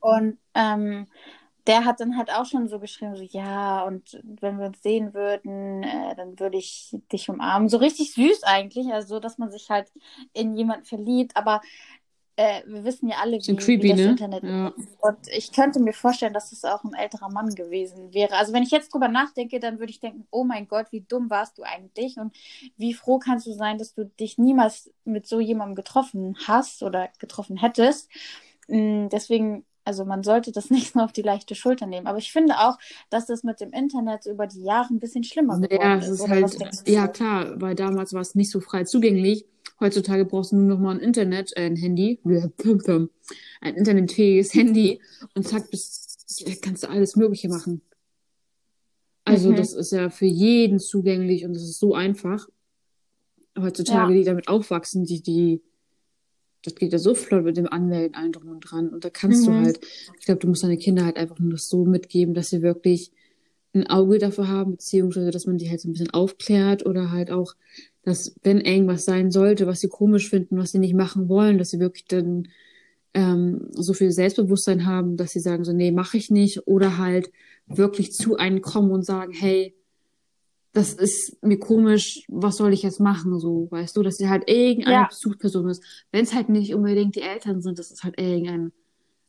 Und 0.00 0.38
ähm, 0.54 1.06
der 1.66 1.84
hat 1.84 2.00
dann 2.00 2.16
halt 2.16 2.30
auch 2.32 2.46
schon 2.46 2.68
so 2.68 2.80
geschrieben, 2.80 3.14
so 3.16 3.22
ja, 3.22 3.82
und 3.84 4.20
wenn 4.24 4.58
wir 4.58 4.66
uns 4.66 4.82
sehen 4.82 5.14
würden, 5.14 5.82
äh, 5.84 6.14
dann 6.16 6.38
würde 6.40 6.58
ich 6.58 6.96
dich 7.12 7.28
umarmen. 7.30 7.68
So 7.68 7.76
richtig 7.78 8.12
süß 8.14 8.42
eigentlich, 8.44 8.92
also 8.92 9.16
so, 9.16 9.20
dass 9.20 9.38
man 9.38 9.50
sich 9.52 9.70
halt 9.70 9.92
in 10.32 10.56
jemanden 10.56 10.84
verliebt, 10.86 11.36
aber 11.36 11.60
äh, 12.36 12.62
wir 12.66 12.84
wissen 12.84 13.08
ja 13.08 13.16
alle, 13.20 13.38
wie, 13.38 13.56
creepy, 13.56 13.84
wie 13.84 13.88
das 13.88 13.98
ne? 13.98 14.10
Internet 14.10 14.42
Ja. 14.44 14.68
ist. 14.68 14.88
Und 15.00 15.16
ich 15.28 15.52
könnte 15.52 15.80
mir 15.80 15.92
vorstellen, 15.92 16.32
dass 16.32 16.52
es 16.52 16.64
auch 16.64 16.82
ein 16.84 16.94
älterer 16.94 17.30
Mann 17.30 17.54
gewesen 17.54 18.14
wäre. 18.14 18.34
Also 18.36 18.52
wenn 18.52 18.62
ich 18.62 18.70
jetzt 18.70 18.92
drüber 18.92 19.08
nachdenke, 19.08 19.60
dann 19.60 19.78
würde 19.78 19.90
ich 19.90 20.00
denken, 20.00 20.26
oh 20.30 20.44
mein 20.44 20.66
Gott, 20.68 20.86
wie 20.92 21.02
dumm 21.02 21.28
warst 21.30 21.58
du 21.58 21.62
eigentlich 21.62 22.16
und 22.18 22.34
wie 22.76 22.94
froh 22.94 23.18
kannst 23.18 23.46
du 23.46 23.52
sein, 23.52 23.78
dass 23.78 23.94
du 23.94 24.04
dich 24.06 24.38
niemals 24.38 24.90
mit 25.04 25.26
so 25.26 25.40
jemandem 25.40 25.74
getroffen 25.74 26.36
hast 26.46 26.82
oder 26.82 27.08
getroffen 27.18 27.56
hättest. 27.58 28.08
Mm, 28.68 29.08
Deswegen, 29.08 29.64
also 29.84 30.04
man 30.04 30.22
sollte 30.22 30.52
das 30.52 30.70
nicht 30.70 30.94
nur 30.94 31.04
auf 31.04 31.12
die 31.12 31.22
leichte 31.22 31.54
Schulter 31.54 31.86
nehmen. 31.86 32.06
Aber 32.06 32.18
ich 32.18 32.32
finde 32.32 32.58
auch, 32.58 32.78
dass 33.10 33.26
das 33.26 33.42
mit 33.42 33.60
dem 33.60 33.72
Internet 33.72 34.26
über 34.26 34.46
die 34.46 34.62
Jahre 34.62 34.92
ein 34.94 35.00
bisschen 35.00 35.24
schlimmer 35.24 35.58
geworden 35.60 35.72
Ja, 35.82 35.94
ist. 35.98 36.08
ist 36.20 36.28
halt, 36.28 36.88
ja 36.88 37.08
klar, 37.08 37.60
weil 37.60 37.74
damals 37.74 38.12
war 38.12 38.20
es 38.20 38.34
nicht 38.34 38.50
so 38.50 38.60
frei 38.60 38.84
zugänglich. 38.84 39.44
Heutzutage 39.82 40.24
brauchst 40.24 40.52
du 40.52 40.56
nur 40.56 40.68
noch 40.68 40.78
mal 40.78 40.92
ein 40.94 41.00
Internet, 41.00 41.52
äh, 41.56 41.66
ein 41.66 41.74
Handy, 41.76 42.20
ein 42.24 43.74
internetfähiges 43.74 44.54
Handy 44.54 45.00
und 45.34 45.46
zack, 45.46 45.70
bist, 45.70 46.46
da 46.46 46.52
kannst 46.62 46.84
du 46.84 46.88
alles 46.88 47.16
Mögliche 47.16 47.48
machen. 47.48 47.82
Also 49.24 49.50
Mhm. 49.50 49.56
das 49.56 49.72
ist 49.72 49.92
ja 49.92 50.08
für 50.10 50.26
jeden 50.26 50.78
zugänglich 50.78 51.44
und 51.44 51.54
das 51.54 51.62
ist 51.62 51.78
so 51.78 51.94
einfach. 51.94 52.48
Heutzutage, 53.58 54.12
Ja. 54.12 54.18
die 54.18 54.24
damit 54.24 54.48
aufwachsen, 54.48 55.04
die, 55.04 55.20
die, 55.20 55.60
das 56.62 56.74
geht 56.74 56.92
ja 56.92 56.98
so 56.98 57.14
flott 57.14 57.44
mit 57.44 57.56
dem 57.56 57.66
Anmelden, 57.66 58.14
allen 58.14 58.32
drum 58.32 58.48
und 58.48 58.60
dran. 58.60 58.88
Und 58.88 59.04
da 59.04 59.10
kannst 59.10 59.42
Mhm. 59.42 59.52
du 59.52 59.58
halt, 59.58 59.80
ich 60.18 60.24
glaube, 60.26 60.40
du 60.40 60.46
musst 60.48 60.62
deine 60.62 60.78
Kinder 60.78 61.04
halt 61.04 61.16
einfach 61.16 61.38
nur 61.38 61.50
das 61.52 61.68
so 61.68 61.84
mitgeben, 61.84 62.34
dass 62.34 62.50
sie 62.50 62.62
wirklich 62.62 63.12
ein 63.74 63.86
Auge 63.88 64.18
dafür 64.18 64.48
haben, 64.48 64.72
beziehungsweise, 64.72 65.30
dass 65.30 65.46
man 65.46 65.58
die 65.58 65.68
halt 65.70 65.80
so 65.80 65.88
ein 65.88 65.92
bisschen 65.92 66.10
aufklärt 66.10 66.84
oder 66.86 67.10
halt 67.10 67.30
auch, 67.30 67.54
dass, 68.04 68.34
wenn 68.42 68.60
irgendwas 68.60 69.04
sein 69.04 69.30
sollte, 69.30 69.66
was 69.66 69.80
sie 69.80 69.88
komisch 69.88 70.28
finden, 70.28 70.58
was 70.58 70.72
sie 70.72 70.78
nicht 70.78 70.94
machen 70.94 71.28
wollen, 71.28 71.58
dass 71.58 71.70
sie 71.70 71.80
wirklich 71.80 72.06
dann 72.06 72.48
ähm, 73.14 73.68
so 73.72 73.92
viel 73.92 74.10
Selbstbewusstsein 74.10 74.86
haben, 74.86 75.16
dass 75.16 75.32
sie 75.32 75.40
sagen 75.40 75.64
so, 75.64 75.72
nee, 75.72 75.92
mache 75.92 76.16
ich 76.16 76.30
nicht, 76.30 76.66
oder 76.66 76.98
halt 76.98 77.30
wirklich 77.66 78.12
zu 78.12 78.36
einem 78.36 78.60
kommen 78.62 78.90
und 78.90 79.04
sagen, 79.04 79.32
hey, 79.32 79.74
das 80.72 80.94
ist 80.94 81.36
mir 81.42 81.58
komisch, 81.58 82.24
was 82.28 82.56
soll 82.56 82.72
ich 82.72 82.82
jetzt 82.82 82.98
machen, 82.98 83.38
so, 83.38 83.68
weißt 83.70 83.94
du, 83.96 84.02
dass 84.02 84.16
sie 84.16 84.30
halt 84.30 84.48
irgendeine 84.48 84.94
Ja. 84.96 85.08
Bezugsperson 85.08 85.68
ist. 85.68 85.84
Wenn 86.10 86.24
es 86.24 86.32
halt 86.34 86.48
nicht 86.48 86.74
unbedingt 86.74 87.14
die 87.14 87.20
Eltern 87.20 87.60
sind, 87.60 87.78
dass 87.78 87.90
es 87.90 88.02
halt 88.02 88.18
irgendeine 88.18 88.72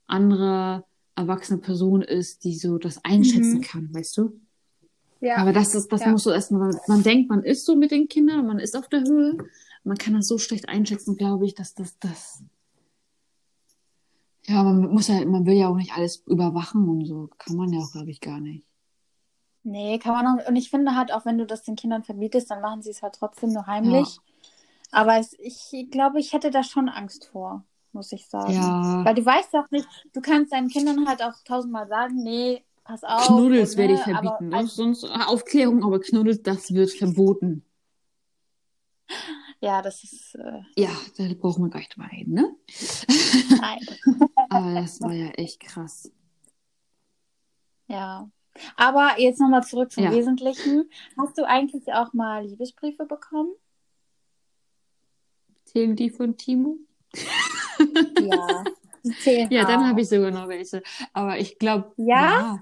andere 0.07 0.85
erwachsene 1.15 1.59
Person 1.59 2.01
ist, 2.01 2.43
die 2.45 2.55
so 2.55 2.77
das 2.77 3.03
einschätzen 3.03 3.57
Mhm. 3.57 3.61
kann, 3.61 3.89
weißt 3.93 4.17
du? 4.17 4.39
Ja. 5.23 5.37
Aber 5.37 5.53
das 5.53 5.73
ist, 5.73 5.89
das 5.89 6.01
Ja. 6.01 6.11
muss 6.11 6.23
so 6.23 6.31
erstmal, 6.31 6.77
man 6.87 7.01
denkt, 7.01 7.29
man 7.29 7.43
ist 7.43 7.65
so 7.65 7.77
mit 7.77 7.91
den 7.91 8.09
Kindern, 8.09 8.45
man 8.45 8.59
ist 8.59 8.75
auf 8.75 8.89
der 8.89 9.03
Höhe, 9.03 9.37
man 9.85 9.97
kann 9.97 10.13
das 10.15 10.27
so 10.27 10.37
schlecht 10.37 10.67
einschätzen, 10.67 11.15
glaube 11.15 11.45
ich, 11.45 11.55
dass 11.55 11.73
das, 11.73 11.97
das, 11.99 12.43
ja, 14.45 14.61
man 14.63 14.91
muss 14.91 15.07
ja, 15.07 15.23
man 15.25 15.45
will 15.45 15.53
ja 15.53 15.69
auch 15.69 15.77
nicht 15.77 15.95
alles 15.95 16.17
überwachen 16.27 16.89
und 16.89 17.05
so, 17.05 17.29
kann 17.37 17.55
man 17.55 17.71
ja 17.71 17.79
auch, 17.79 17.91
glaube 17.93 18.11
ich, 18.11 18.19
gar 18.19 18.41
nicht. 18.41 18.65
Nee, 19.63 19.97
kann 19.97 20.11
man 20.11 20.27
auch. 20.27 20.49
Und 20.49 20.57
ich 20.57 20.69
finde 20.69 20.93
halt 20.97 21.13
auch, 21.13 21.23
wenn 21.23 21.37
du 21.37 21.45
das 21.45 21.63
den 21.63 21.77
Kindern 21.77 22.03
verbietest, 22.03 22.51
dann 22.51 22.59
machen 22.59 22.81
sie 22.81 22.89
es 22.89 23.01
halt 23.01 23.15
trotzdem 23.15 23.53
nur 23.53 23.65
heimlich. 23.65 24.19
Aber 24.91 25.17
es, 25.19 25.37
ich 25.39 25.87
glaube, 25.89 26.19
ich 26.19 26.33
hätte 26.33 26.51
da 26.51 26.63
schon 26.63 26.89
Angst 26.89 27.29
vor, 27.31 27.63
muss 27.93 28.11
ich 28.11 28.27
sagen. 28.27 28.51
Ja, 28.51 29.05
Weil 29.05 29.15
du 29.15 29.25
weißt 29.25 29.55
auch 29.55 29.71
nicht, 29.71 29.87
du 30.11 30.19
kannst 30.19 30.51
deinen 30.51 30.67
Kindern 30.67 31.07
halt 31.07 31.23
auch 31.23 31.41
tausendmal 31.45 31.87
sagen, 31.87 32.21
nee, 32.21 32.61
pass 32.83 33.03
auf. 33.03 33.27
Knuddels 33.27 33.77
werde 33.77 33.93
ich 33.95 33.99
verbieten, 34.01 34.49
ne? 34.49 34.67
sonst 34.67 35.03
Aufklärung, 35.05 35.83
aber 35.83 35.99
Knuddels, 35.99 36.41
das 36.43 36.73
wird 36.73 36.91
verboten. 36.91 37.63
ja, 39.61 39.81
das 39.81 40.03
ist, 40.03 40.35
äh, 40.35 40.61
Ja, 40.77 40.89
da 41.17 41.25
brauchen 41.39 41.63
wir 41.63 41.69
gar 41.69 41.79
nicht 41.79 41.95
drüber 41.95 42.09
reden, 42.11 42.33
ne? 42.33 42.55
nein. 43.59 43.79
Aber 44.49 44.73
das 44.73 45.01
war 45.01 45.13
ja 45.13 45.27
echt 45.31 45.59
krass. 45.59 46.11
Ja. 47.87 48.29
Aber 48.75 49.19
jetzt 49.19 49.39
nochmal 49.39 49.63
zurück 49.63 49.91
zum 49.91 50.03
Ja. 50.03 50.11
Wesentlichen. 50.11 50.89
Hast 51.17 51.37
du 51.37 51.47
eigentlich 51.47 51.91
auch 51.93 52.13
mal 52.13 52.45
Liebesbriefe 52.45 53.05
bekommen? 53.05 53.51
Zählen 55.65 55.95
die 55.95 56.09
von 56.09 56.37
Timo? 56.37 56.77
Ja. 58.21 58.63
Zählen 59.21 59.47
Ja, 59.51 59.65
dann 59.65 59.81
auch. 59.81 59.85
habe 59.87 60.01
ich 60.01 60.09
sogar 60.09 60.31
noch 60.31 60.47
welche. 60.47 60.83
Aber 61.13 61.39
ich 61.39 61.57
glaube, 61.57 61.93
Ja? 61.97 62.61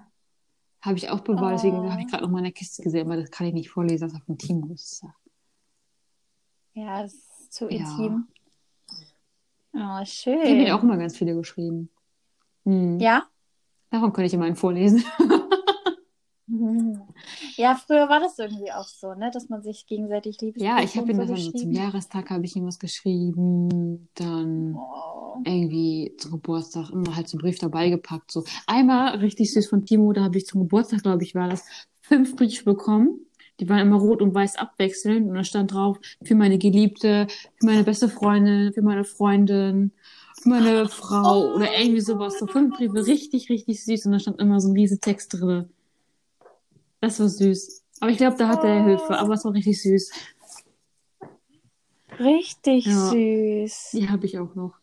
Habe 0.81 0.97
ich 0.97 1.09
auch 1.09 1.19
bewahrt. 1.21 1.53
Deswegen 1.55 1.77
Oh. 1.77 1.91
habe 1.91 2.01
ich 2.01 2.07
gerade 2.07 2.23
noch 2.23 2.31
mal 2.31 2.39
in 2.39 2.45
der 2.45 2.53
Kiste 2.53 2.81
gesehen, 2.83 3.05
aber 3.07 3.17
das 3.19 3.29
kann 3.31 3.47
ich 3.47 3.53
nicht 3.53 3.69
vorlesen, 3.69 4.05
das 4.09 4.13
ist 4.13 4.25
von 4.25 4.37
Timo 4.37 4.73
ist. 4.73 5.03
Ja, 6.73 7.01
das 7.03 7.13
ist 7.13 7.53
zu 7.53 7.69
Ja. 7.69 7.77
intim. 7.79 8.27
Oh, 9.73 9.99
Ich 10.01 10.25
habe 10.27 10.45
schön. 10.45 10.57
mir 10.57 10.75
auch 10.75 10.83
immer 10.83 10.97
ganz 10.97 11.17
viele 11.17 11.35
geschrieben. 11.35 11.89
Hm. 12.65 12.99
Ja? 12.99 13.23
Davon 13.89 14.11
könnte 14.13 14.27
ich 14.27 14.33
immer 14.33 14.45
einen 14.45 14.55
vorlesen. 14.55 15.03
Ja, 17.61 17.75
früher 17.75 18.09
war 18.09 18.19
das 18.19 18.39
irgendwie 18.39 18.71
auch 18.71 18.87
so, 18.87 19.13
ne, 19.13 19.29
dass 19.31 19.47
man 19.49 19.61
sich 19.61 19.85
gegenseitig 19.85 20.41
Liebesbriefe 20.41 20.65
Ja, 20.77 20.83
ich 20.83 20.97
habe 20.97 21.11
ihm 21.11 21.17
so 21.17 21.25
dann 21.25 21.37
so 21.37 21.51
zum. 21.51 21.71
Jahrestag 21.71 22.31
habe 22.31 22.43
ich 22.43 22.55
ihm 22.55 22.65
was 22.65 22.79
geschrieben, 22.79 24.09
dann 24.15 24.75
Oh. 24.75 25.37
irgendwie 25.45 26.15
zum 26.17 26.31
Geburtstag 26.31 26.89
immer 26.89 27.15
halt 27.15 27.27
so 27.29 27.37
einen 27.37 27.43
Brief 27.43 27.59
dabei 27.59 27.89
gepackt. 27.91 28.31
So 28.31 28.43
einmal 28.65 29.17
richtig 29.17 29.53
süß 29.53 29.67
von 29.67 29.85
Timo, 29.85 30.11
da 30.11 30.23
habe 30.23 30.37
ich 30.39 30.47
zum 30.47 30.61
Geburtstag, 30.61 31.03
glaube 31.03 31.23
ich, 31.23 31.35
war 31.35 31.49
das, 31.49 31.63
fünf 32.01 32.35
Briefe 32.35 32.65
bekommen. 32.65 33.19
Die 33.59 33.69
waren 33.69 33.79
immer 33.79 33.97
rot 33.97 34.23
und 34.23 34.33
weiß 34.33 34.55
abwechselnd 34.55 35.29
und 35.29 35.35
da 35.35 35.43
stand 35.43 35.71
drauf 35.71 35.99
für 36.23 36.33
meine 36.33 36.57
Geliebte, 36.57 37.27
für 37.59 37.65
meine 37.67 37.83
beste 37.83 38.09
Freundin, 38.09 38.73
für 38.73 38.81
meine 38.81 39.03
Freundin, 39.03 39.91
für 40.41 40.49
meine 40.49 40.87
Frau 40.89 41.53
oder 41.53 41.67
irgendwie 41.79 42.01
sowas. 42.01 42.39
So 42.39 42.47
fünf 42.47 42.75
Briefe, 42.75 43.05
richtig, 43.05 43.49
richtig 43.51 43.85
süß 43.85 44.07
und 44.07 44.13
da 44.13 44.19
stand 44.19 44.39
immer 44.39 44.59
so 44.59 44.69
ein 44.69 44.73
riesen 44.73 44.99
Text 44.99 45.33
drin. 45.39 45.69
Das 47.01 47.19
war 47.19 47.29
süß. 47.29 47.83
Aber 47.99 48.11
ich 48.11 48.17
glaube, 48.17 48.37
da 48.37 48.47
hat 48.47 48.63
er 48.63 48.83
Hilfe, 48.85 49.17
aber 49.17 49.33
es 49.33 49.43
war 49.43 49.53
richtig 49.53 49.81
süß. 49.81 50.11
Richtig 52.19 52.85
Ja. 52.85 53.09
süß. 53.09 53.89
Die 53.93 54.09
habe 54.09 54.25
ich 54.25 54.37
auch 54.39 54.55
noch. 54.55 54.75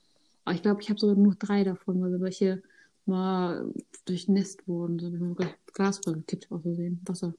Aber 0.45 0.55
ich 0.55 0.63
glaube, 0.63 0.81
ich 0.83 0.89
habe 0.89 0.99
sogar 0.99 1.17
nur 1.17 1.35
drei 1.35 1.63
davon, 1.65 2.01
weil 2.03 2.21
welche 2.21 2.63
mal 3.07 3.73
durchnässt 4.05 4.67
wurden. 4.67 4.99
So 4.99 5.07
habe 5.07 5.17
ich 5.17 5.23
mal 5.23 5.35
gleich 5.35 5.55
Glas 5.73 6.01
gekippt, 6.01 6.51
aus 6.51 6.63
Versehen. 6.63 7.01
Wasser. 7.07 7.35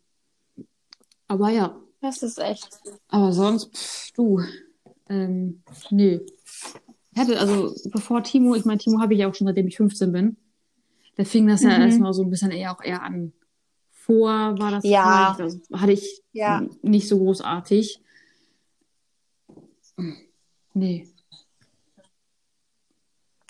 Aber 1.27 1.49
ja, 1.49 1.79
Das 2.01 2.23
ist 2.23 2.39
echt. 2.39 2.69
aber 3.09 3.33
sonst, 3.33 3.75
pff, 3.75 4.11
du, 4.13 4.41
ähm, 5.09 5.61
nee. 5.91 6.21
Ich 7.11 7.19
hatte, 7.19 7.39
also, 7.39 7.75
bevor 7.91 8.23
Timo, 8.23 8.55
ich 8.55 8.65
meine, 8.65 8.79
Timo 8.79 8.99
habe 8.99 9.13
ich 9.13 9.19
ja 9.19 9.29
auch 9.29 9.35
schon, 9.35 9.47
seitdem 9.47 9.67
ich 9.67 9.77
15 9.77 10.11
bin. 10.11 10.37
Da 11.17 11.25
fing 11.25 11.47
das 11.47 11.63
ja 11.63 11.75
Mhm. 11.75 11.81
erstmal 11.83 12.13
so 12.13 12.23
ein 12.23 12.29
bisschen 12.29 12.51
eher 12.51 12.71
auch 12.71 12.81
eher 12.81 13.03
an. 13.03 13.33
Vor 14.10 14.58
war 14.58 14.72
das 14.72 14.84
Ja. 14.86 15.36
vielleicht, 15.36 15.54
also, 15.69 15.80
hatte 15.80 15.91
ich 15.91 16.24
Ja. 16.32 16.65
nicht 16.82 17.08
so 17.08 17.19
großartig. 17.19 18.02
Nee. 20.74 21.08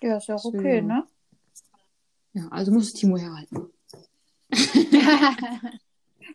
Ja, 0.01 0.17
ist 0.17 0.27
ja 0.27 0.35
auch 0.35 0.39
So. 0.39 0.49
okay, 0.49 0.81
ne? 0.81 1.07
Ja, 2.33 2.49
also 2.49 2.73
muss 2.73 2.91
Timo 2.91 3.15
herhalten. 3.17 3.69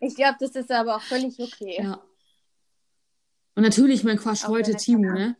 ich 0.01 0.15
glaube, 0.15 0.37
das 0.39 0.55
ist 0.55 0.71
aber 0.71 0.95
auch 0.95 1.01
völlig 1.03 1.39
okay. 1.39 1.83
Ja. 1.83 2.01
Und 3.53 3.61
natürlich 3.61 4.03
mein 4.03 4.17
Quatsch 4.17 4.47
heute 4.47 4.75
Timo, 4.75 5.03
ne? 5.11 5.37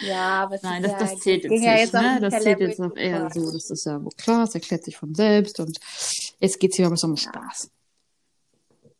Ja, 0.00 0.44
aber 0.44 0.54
es 0.56 0.62
Nein, 0.62 0.82
das, 0.82 0.96
das 0.98 1.18
zählt 1.20 1.44
jetzt 1.44 1.62
ja 1.62 1.74
nicht, 1.74 1.92
ne? 1.92 2.18
Das 2.20 2.42
zählt 2.42 2.60
jetzt 2.60 2.78
noch 2.78 2.96
eher 2.96 3.30
so. 3.30 3.52
Das 3.52 3.70
ist 3.70 3.84
ja 3.84 4.02
wohl 4.02 4.12
klar, 4.16 4.44
es 4.44 4.54
erklärt 4.54 4.84
sich 4.84 4.96
von 4.96 5.14
selbst 5.14 5.60
und 5.60 5.78
jetzt 6.38 6.58
geht's 6.58 6.76
hier 6.76 6.86
aber 6.86 6.96
um 7.02 7.16
Spaß. 7.16 7.70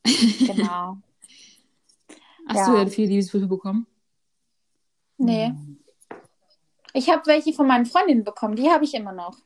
Genau. 0.04 0.98
Hast 2.46 2.56
Ja. 2.56 2.70
du 2.72 2.78
ja 2.78 2.86
viele 2.86 3.08
Liebesbriefe 3.08 3.46
bekommen? 3.46 3.86
Nee. 5.18 5.52
Ich 6.92 7.08
habe 7.08 7.22
welche 7.26 7.52
von 7.52 7.66
meinen 7.66 7.86
Freundinnen 7.86 8.24
bekommen, 8.24 8.56
die 8.56 8.68
habe 8.68 8.84
ich 8.84 8.94
immer 8.94 9.12
noch. 9.12 9.38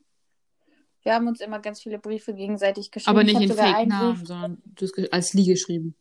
Wir 1.03 1.15
haben 1.15 1.29
uns 1.29 1.41
immer 1.41 1.59
ganz 1.59 1.83
viele 1.83 1.99
Briefe 1.99 2.33
gegenseitig 2.33 2.91
geschrieben. 2.91 3.11
Aber 3.19 3.29
Ich 3.29 3.37
nicht 3.39 3.51
in 3.51 3.57
Fake-Namen, 3.57 4.25
sondern 4.25 4.63
als 5.11 5.35
Lie 5.35 5.53
geschrieben. 5.53 5.95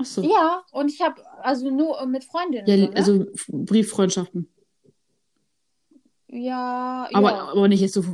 Ach 0.00 0.04
so. 0.04 0.22
Ja, 0.22 0.62
und 0.72 0.90
ich 0.90 1.00
habe 1.02 1.22
also 1.42 1.70
nur 1.70 2.04
mit 2.06 2.24
Freundinnen. 2.24 2.66
Ja, 2.66 2.76
so, 2.76 2.86
ne? 2.86 2.96
also 2.96 3.26
Brieffreundschaften. 3.48 4.48
ja, 6.28 7.08
Aber, 7.12 7.30
ja. 7.30 7.48
aber 7.48 7.68
nicht 7.68 7.80
jetzt 7.80 7.94
so. 7.94 8.04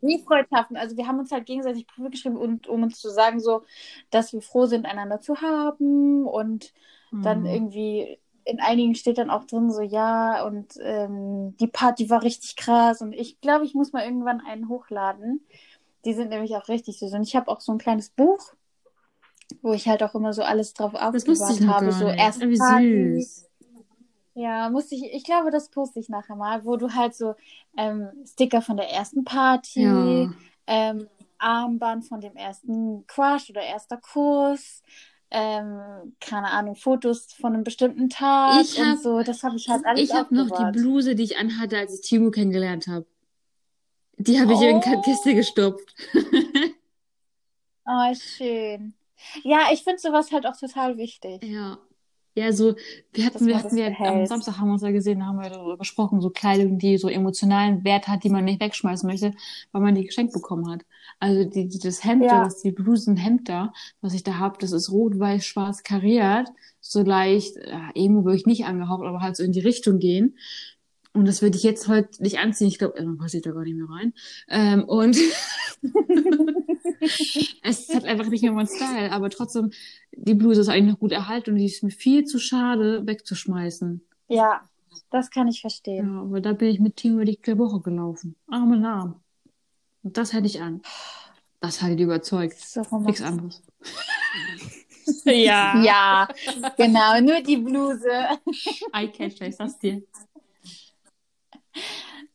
Brieffreundschaften. 0.00 0.76
Also 0.76 0.96
wir 0.96 1.06
haben 1.08 1.18
uns 1.18 1.32
halt 1.32 1.46
gegenseitig 1.46 1.86
Briefe 1.86 2.10
geschrieben, 2.10 2.36
und, 2.36 2.68
um 2.68 2.82
uns 2.84 3.00
zu 3.00 3.10
sagen, 3.10 3.40
so, 3.40 3.62
dass 4.10 4.32
wir 4.32 4.40
froh 4.42 4.66
sind, 4.66 4.86
einander 4.86 5.20
zu 5.20 5.40
haben. 5.40 6.26
Und 6.26 6.72
dann 7.10 7.40
Mhm. 7.40 7.46
irgendwie 7.46 8.18
in 8.44 8.60
einigen 8.60 8.94
steht 8.94 9.16
dann 9.18 9.30
auch 9.30 9.44
drin, 9.44 9.70
so 9.70 9.80
ja, 9.80 10.44
und 10.44 10.74
ähm, 10.82 11.56
die 11.58 11.66
Party 11.66 12.10
war 12.10 12.22
richtig 12.22 12.56
krass. 12.56 13.00
Und 13.00 13.12
ich 13.14 13.40
glaube, 13.40 13.64
ich 13.64 13.74
muss 13.74 13.92
mal 13.92 14.04
irgendwann 14.04 14.40
einen 14.42 14.68
hochladen. 14.68 15.44
Die 16.04 16.12
sind 16.12 16.28
nämlich 16.28 16.54
auch 16.54 16.68
richtig 16.68 16.98
süß. 16.98 17.14
Und 17.14 17.22
ich 17.22 17.34
habe 17.34 17.48
auch 17.50 17.60
so 17.60 17.72
ein 17.72 17.78
kleines 17.78 18.10
Buch, 18.10 18.52
wo 19.62 19.72
ich 19.72 19.88
halt 19.88 20.02
auch 20.02 20.14
immer 20.14 20.32
so 20.32 20.42
alles 20.42 20.74
drauf 20.74 20.92
noch 20.92 21.00
habe. 21.74 21.92
So 21.92 22.08
erst 22.08 22.40
Wie 22.40 22.58
Party, 22.58 23.14
süß. 23.20 23.50
Ja, 24.36 24.68
musste 24.68 24.96
ich, 24.96 25.04
ich 25.12 25.24
glaube, 25.24 25.50
das 25.52 25.68
poste 25.70 26.00
ich 26.00 26.08
nachher 26.08 26.34
mal, 26.36 26.64
wo 26.64 26.76
du 26.76 26.92
halt 26.92 27.14
so 27.14 27.34
ähm, 27.76 28.08
Sticker 28.26 28.62
von 28.62 28.76
der 28.76 28.90
ersten 28.90 29.24
Party, 29.24 29.82
Ja. 29.82 30.30
ähm, 30.66 31.08
Armband 31.38 32.04
von 32.06 32.20
dem 32.20 32.34
ersten 32.36 33.06
Crush 33.06 33.50
oder 33.50 33.62
erster 33.62 33.96
Kuss, 33.98 34.82
ähm, 35.30 36.14
keine 36.20 36.50
Ahnung, 36.50 36.74
Fotos 36.74 37.32
von 37.34 37.54
einem 37.54 37.64
bestimmten 37.64 38.08
Tag 38.08 38.62
Ich 38.62 38.78
und 38.78 38.86
hab- 38.86 38.98
so. 38.98 39.22
Das 39.22 39.42
habe 39.42 39.56
ich 39.56 39.68
halt 39.68 39.84
alles 39.86 40.00
Ich 40.00 40.14
habe 40.14 40.34
noch 40.34 40.50
die. 40.50 40.78
Bluse, 40.78 41.14
die 41.14 41.24
ich 41.24 41.36
anhatte, 41.38 41.78
als 41.78 41.94
ich 41.94 42.00
Timo 42.00 42.30
kennengelernt 42.30 42.86
habe. 42.88 43.06
Die 44.16 44.40
habe 44.40 44.52
ich 44.52 44.60
in 44.62 44.76
Oh. 44.76 45.02
Kiste 45.02 45.34
gestopft. 45.34 45.94
Oh, 47.86 48.14
schön. 48.14 48.94
Ja, 49.42 49.68
ich 49.72 49.82
finde 49.82 49.98
sowas 49.98 50.32
halt 50.32 50.46
auch 50.46 50.56
total 50.56 50.96
wichtig. 50.96 51.42
Ja. 51.44 51.78
Ja, 52.36 52.50
so, 52.52 52.74
wir 53.12 53.26
hatten, 53.26 53.46
wir 53.46 53.56
hatten 53.56 53.76
ja, 53.76 53.92
am. 54.00 54.26
Samstag 54.26 54.58
haben 54.58 54.66
wir 54.66 54.72
uns 54.72 54.82
ja 54.82 54.90
gesehen, 54.90 55.20
da 55.20 55.26
haben 55.26 55.40
wir 55.40 55.50
darüber 55.50 55.78
gesprochen, 55.78 56.20
so 56.20 56.30
Kleidung, 56.30 56.78
die 56.78 56.98
so 56.98 57.08
emotionalen 57.08 57.84
Wert 57.84 58.08
hat, 58.08 58.24
die 58.24 58.28
man 58.28 58.44
nicht 58.44 58.60
wegschmeißen 58.60 59.08
möchte, 59.08 59.34
weil 59.70 59.82
man 59.82 59.94
die 59.94 60.04
geschenkt 60.04 60.32
bekommen 60.32 60.68
hat. 60.68 60.84
Also 61.20 61.44
die, 61.48 61.68
die, 61.68 61.78
das 61.78 62.02
Hemd, 62.02 62.24
Ja. 62.24 62.38
da, 62.38 62.44
das, 62.44 62.60
die 62.60 62.72
Blusenhemd 62.72 63.48
da, 63.48 63.72
was 64.00 64.14
ich 64.14 64.24
da 64.24 64.38
hab, 64.40 64.58
das 64.58 64.72
ist 64.72 64.90
rot, 64.90 65.16
weiß, 65.16 65.44
schwarz 65.46 65.84
kariert, 65.84 66.48
so 66.80 67.02
leicht, 67.02 67.54
ja, 67.56 67.90
Emo 67.94 68.24
würde 68.24 68.38
ich 68.38 68.46
nicht 68.46 68.64
angehaucht, 68.64 69.06
aber 69.06 69.20
halt 69.20 69.36
so 69.36 69.44
in 69.44 69.52
die 69.52 69.60
Richtung 69.60 70.00
gehen. 70.00 70.36
Und 71.12 71.28
das 71.28 71.40
würde 71.40 71.56
ich 71.56 71.62
jetzt 71.62 71.86
heute 71.86 72.20
nicht 72.20 72.40
anziehen. 72.40 72.66
Ich 72.66 72.78
glaube, 72.78 73.00
man 73.00 73.16
passiert 73.16 73.46
da 73.46 73.52
gar 73.52 73.62
nicht 73.62 73.76
mehr 73.76 73.88
rein. 73.88 74.12
Ähm, 74.48 74.82
und 74.84 75.16
es 77.62 77.88
hat 77.94 78.04
einfach 78.04 78.28
nicht 78.28 78.42
mehr 78.42 78.52
meinen 78.52 78.66
Style, 78.66 79.12
aber 79.12 79.30
trotzdem, 79.30 79.72
die 80.12 80.34
Bluse 80.34 80.60
ist 80.60 80.68
eigentlich 80.68 80.92
noch 80.92 81.00
gut 81.00 81.12
erhalten 81.12 81.50
und 81.50 81.56
die 81.56 81.66
ist 81.66 81.82
mir 81.82 81.90
viel 81.90 82.24
zu 82.24 82.38
schade 82.38 83.06
wegzuschmeißen. 83.06 84.06
Ja, 84.28 84.62
das 85.10 85.30
kann 85.30 85.48
ich 85.48 85.60
verstehen. 85.60 86.14
Ja, 86.14 86.20
aber 86.22 86.40
da 86.40 86.52
bin 86.52 86.68
ich 86.68 86.80
mit 86.80 86.96
Timo 86.96 87.22
die 87.22 87.38
Woche 87.58 87.80
gelaufen. 87.80 88.36
Arm 88.48 88.72
in 88.72 88.84
Arm. 88.84 89.20
Und 90.02 90.16
das 90.16 90.32
hätte 90.32 90.46
ich 90.46 90.60
an. 90.60 90.82
Das 91.60 91.80
hat 91.80 91.90
ihn 91.90 91.98
überzeugt. 91.98 92.58
So 92.58 92.82
Nichts 92.98 93.22
anderes. 93.22 93.62
ja. 95.24 95.82
Ja, 95.82 96.28
genau, 96.76 97.20
nur 97.20 97.40
die 97.40 97.56
Bluse. 97.56 98.10
Eyecatcher, 98.92 99.46
ich 99.46 99.56
sag's 99.56 99.78
dir. 99.78 100.02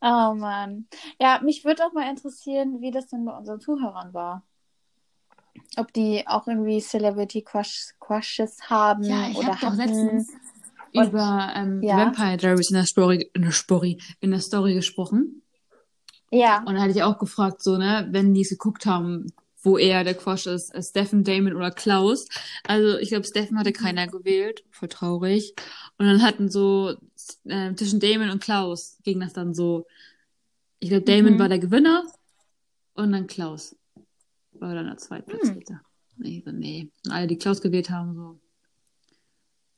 Oh 0.01 0.33
Mann. 0.33 0.87
Ja, 1.19 1.41
mich 1.43 1.65
würde 1.65 1.85
auch 1.85 1.93
mal 1.93 2.09
interessieren, 2.09 2.81
wie 2.81 2.91
das 2.91 3.07
denn 3.07 3.25
bei 3.25 3.37
unseren 3.37 3.59
Zuhörern 3.59 4.13
war. 4.13 4.43
Ob 5.79 5.93
die 5.93 6.27
auch 6.27 6.47
irgendwie 6.47 6.79
Celebrity 6.81 7.41
Crush, 7.41 7.91
Crushes 7.99 8.69
haben 8.69 9.03
Ja, 9.03 9.27
ich 9.29 9.37
oder 9.37 9.47
habe 9.47 9.57
doch 9.61 9.67
hatten. 9.77 9.77
letztens 9.77 10.27
Und- 10.93 11.07
über 11.07 11.53
ähm, 11.55 11.81
Ja. 11.83 11.97
Vampire 11.97 12.37
Diaries 12.37 12.69
in 12.69 12.75
der 12.75 12.85
Story, 12.85 13.29
in 13.33 13.41
der 13.43 13.51
Story, 13.51 13.97
in 14.19 14.31
der 14.31 14.39
Story 14.41 14.73
gesprochen. 14.73 15.41
Ja, 16.31 16.63
Und 16.65 16.75
da 16.75 16.81
hatte 16.81 16.91
ich 16.91 17.01
auch 17.03 17.17
gefragt, 17.17 17.61
so, 17.63 17.77
ne, 17.77 18.07
wenn 18.11 18.33
die 18.33 18.41
es 18.41 18.49
geguckt 18.49 18.85
haben, 18.85 19.31
wo 19.63 19.77
eher 19.77 20.03
der 20.03 20.13
Quatsch 20.15 20.45
ist, 20.47 20.73
äh, 20.73 20.81
Steffen, 20.81 21.23
Damon 21.23 21.55
oder 21.55 21.71
Klaus. 21.71 22.27
Also 22.63 22.97
ich 22.97 23.09
glaube, 23.09 23.25
Steffen 23.25 23.57
hatte 23.59 23.73
keiner 23.73 24.07
gewählt, 24.07 24.63
voll 24.71 24.87
traurig. 24.89 25.53
Und 25.97 26.05
dann 26.05 26.21
hatten 26.21 26.49
so 26.49 26.95
äh, 27.45 27.73
zwischen 27.75 27.99
Damon 27.99 28.29
und 28.29 28.41
Klaus 28.41 28.97
ging 29.03 29.19
das 29.19 29.33
dann 29.33 29.53
so. 29.53 29.85
Ich 30.79 30.89
glaube, 30.89 31.03
Damon 31.03 31.33
Mhm. 31.33 31.39
war 31.39 31.49
der 31.49 31.59
Gewinner 31.59 32.03
und 32.93 33.11
dann 33.11 33.27
Klaus 33.27 33.75
war 34.61 34.73
dann 34.73 34.87
der 34.87 34.97
Zweitplatzierte. 34.97 35.81
Nee, 36.17 36.41
so, 36.45 36.51
nee. 36.51 36.91
Und 37.05 37.11
alle, 37.11 37.27
die 37.27 37.37
Klaus 37.37 37.61
gewählt 37.61 37.89
haben, 37.89 38.13
so 38.13 38.39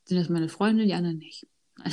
sind 0.06 0.18
das 0.18 0.30
meine 0.30 0.50
Freunde, 0.50 0.86
die 0.86 0.94
anderen 0.94 1.18
nicht. 1.18 1.48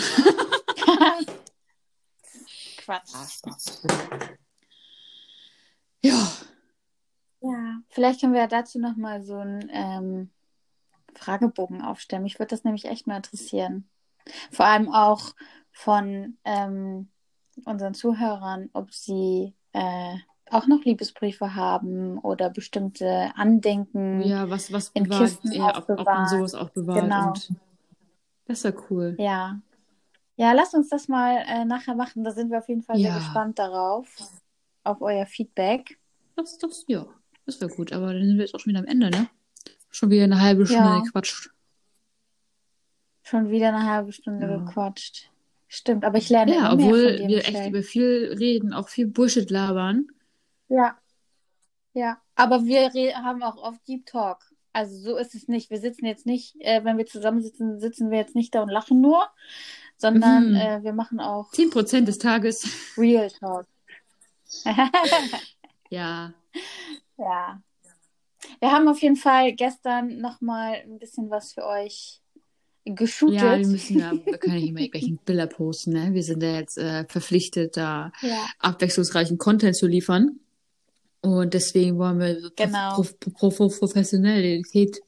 Quatsch. 2.79 3.13
Ja. 6.01 6.29
Ja, 7.41 7.81
vielleicht 7.89 8.21
können 8.21 8.35
wir 8.35 8.41
ja 8.43 8.47
dazu 8.47 8.79
nochmal 8.79 9.23
so 9.23 9.37
einen 9.37 9.69
ähm, 9.73 10.31
Fragebogen 11.15 11.83
aufstellen. 11.83 12.23
Mich 12.23 12.39
würde 12.39 12.51
das 12.51 12.63
nämlich 12.63 12.85
echt 12.85 13.09
mal 13.09 13.17
interessieren. 13.17 13.89
Vor 14.53 14.67
allem 14.67 14.93
auch 14.93 15.35
von 15.73 16.39
ähm, 16.45 17.11
unseren 17.65 17.95
Zuhörern, 17.95 18.71
ob 18.73 18.93
sie 18.93 19.55
äh, 19.73 20.17
auch 20.53 20.67
noch 20.67 20.85
Liebesbriefe 20.85 21.55
haben 21.55 22.19
oder 22.19 22.51
bestimmte 22.51 23.31
Andenken. 23.37 24.23
Ja, 24.23 24.49
was, 24.51 24.73
was 24.73 24.89
In 24.95 25.05
bewahrt, 25.05 25.23
Kisten 25.31 25.53
ja, 25.53 25.77
ob, 25.77 25.89
ob 25.89 26.05
man 26.07 26.29
sowas 26.29 26.55
auch 26.55 26.71
bewahrt. 26.71 27.03
Genau. 27.03 27.29
Und 27.29 27.49
das 28.47 28.59
ist 28.59 28.65
ja 28.65 28.73
cool. 28.91 29.15
Ja. 29.19 29.61
Ja, 30.37 30.53
lasst 30.53 30.75
uns 30.75 30.89
das 30.89 31.09
mal 31.09 31.45
äh, 31.49 31.65
nachher 31.65 31.95
machen. 31.95 32.23
Da 32.25 32.31
sind 32.31 32.51
wir 32.51 32.59
auf 32.59 32.69
jeden 32.69 32.83
Fall 32.83 32.97
Ja. 32.99 33.11
sehr 33.11 33.19
gespannt 33.21 33.59
darauf, 33.59 34.09
auf 34.85 35.01
euer 35.01 35.27
Feedback. 35.27 35.99
Das, 36.37 36.59
das, 36.59 36.85
ja. 36.87 37.07
Das 37.47 37.61
wäre 37.61 37.71
gut, 37.71 37.93
aber 37.93 38.13
dann 38.13 38.25
sind 38.25 38.37
wir 38.37 38.45
jetzt 38.45 38.55
auch 38.55 38.61
schon 38.61 38.71
wieder 38.71 38.81
am 38.81 38.87
Ende, 38.87 39.11
ne? 39.11 39.29
Schon 39.91 40.11
wieder 40.11 40.25
eine 40.25 40.41
halbe 40.41 40.67
Stunde 40.67 40.85
Ja. 40.91 41.01
gequatscht. 41.01 41.51
Schon 43.23 43.51
wieder 43.51 43.69
eine 43.69 43.85
halbe 43.91 44.13
Stunde 44.13 44.47
Ja. 44.47 44.57
gequatscht. 44.59 45.31
Stimmt, 45.67 46.05
aber 46.05 46.17
ich 46.19 46.31
lerne 46.31 46.55
Ja, 46.55 46.73
obwohl 46.73 47.09
von 47.09 47.17
dir, 47.17 47.29
wir 47.29 47.39
echt 47.49 47.69
über 47.69 47.83
viel 47.83 48.35
reden, 48.39 48.73
auch 48.73 48.89
viel 48.89 49.07
Bullshit 49.07 49.51
labern. 49.51 50.07
Ja. 50.69 50.99
Ja. 51.95 52.21
Aber 52.35 52.65
wir 52.65 52.91
haben 53.17 53.43
auch 53.43 53.57
oft 53.57 53.81
Deep 53.89 54.07
Talk. 54.07 54.39
Also 54.73 54.97
so 55.01 55.17
ist 55.17 55.35
es 55.35 55.49
nicht. 55.49 55.71
Wir 55.71 55.79
sitzen 55.81 56.05
jetzt 56.07 56.27
nicht, 56.27 56.55
äh, 56.61 56.85
wenn 56.85 56.99
wir 56.99 57.07
zusammensitzen, 57.07 57.81
sitzen 57.81 58.11
wir 58.11 58.19
jetzt 58.19 58.37
nicht 58.37 58.55
da 58.55 58.63
und 58.63 58.69
lachen 58.69 59.01
nur, 59.01 59.27
sondern 59.97 60.51
Mhm. 60.51 60.57
äh, 60.57 60.83
wir 60.85 60.93
machen 60.93 61.19
auch 61.21 61.51
10% 61.53 62.07
des 62.07 62.19
Tages. 62.19 62.69
Real 62.97 63.31
Talk. 63.31 63.67
Ja. 65.91 66.35
Ja. 67.17 67.63
Wir 68.61 68.71
haben 68.73 68.89
auf 68.89 69.01
jeden 69.01 69.17
Fall 69.17 69.53
gestern 69.55 70.21
nochmal 70.21 70.75
ein 70.85 70.99
bisschen 70.99 71.31
was 71.31 71.55
für 71.55 71.65
euch 71.67 72.21
geshootet. 72.85 73.41
Ja, 73.41 73.59
wir 73.59 73.67
müssen 73.67 73.99
ja, 73.99 74.13
wir 74.13 74.39
können 74.39 74.55
ja 74.57 74.61
nicht 74.61 74.69
immer 74.71 74.81
irgendwelche 74.81 75.17
Bilder 75.25 75.47
posten, 75.47 75.93
ne? 75.93 76.13
Wir 76.15 76.23
sind 76.23 76.43
ja 76.43 76.53
jetzt 76.53 76.77
äh, 76.79 77.05
verpflichtet, 77.09 77.77
da 77.77 78.13
Ja. 78.21 78.47
abwechslungsreichen 78.59 79.39
Content 79.39 79.77
zu 79.77 79.87
liefern. 79.87 80.41
Und 81.21 81.53
deswegen 81.55 81.99
wollen 81.99 82.19
wir 82.21 82.41
so 82.41 82.51
Genau. 82.57 82.95
prof, 82.95 83.19
prof, 83.19 83.57
prof, 83.57 83.79
Professionalität. 83.79 85.01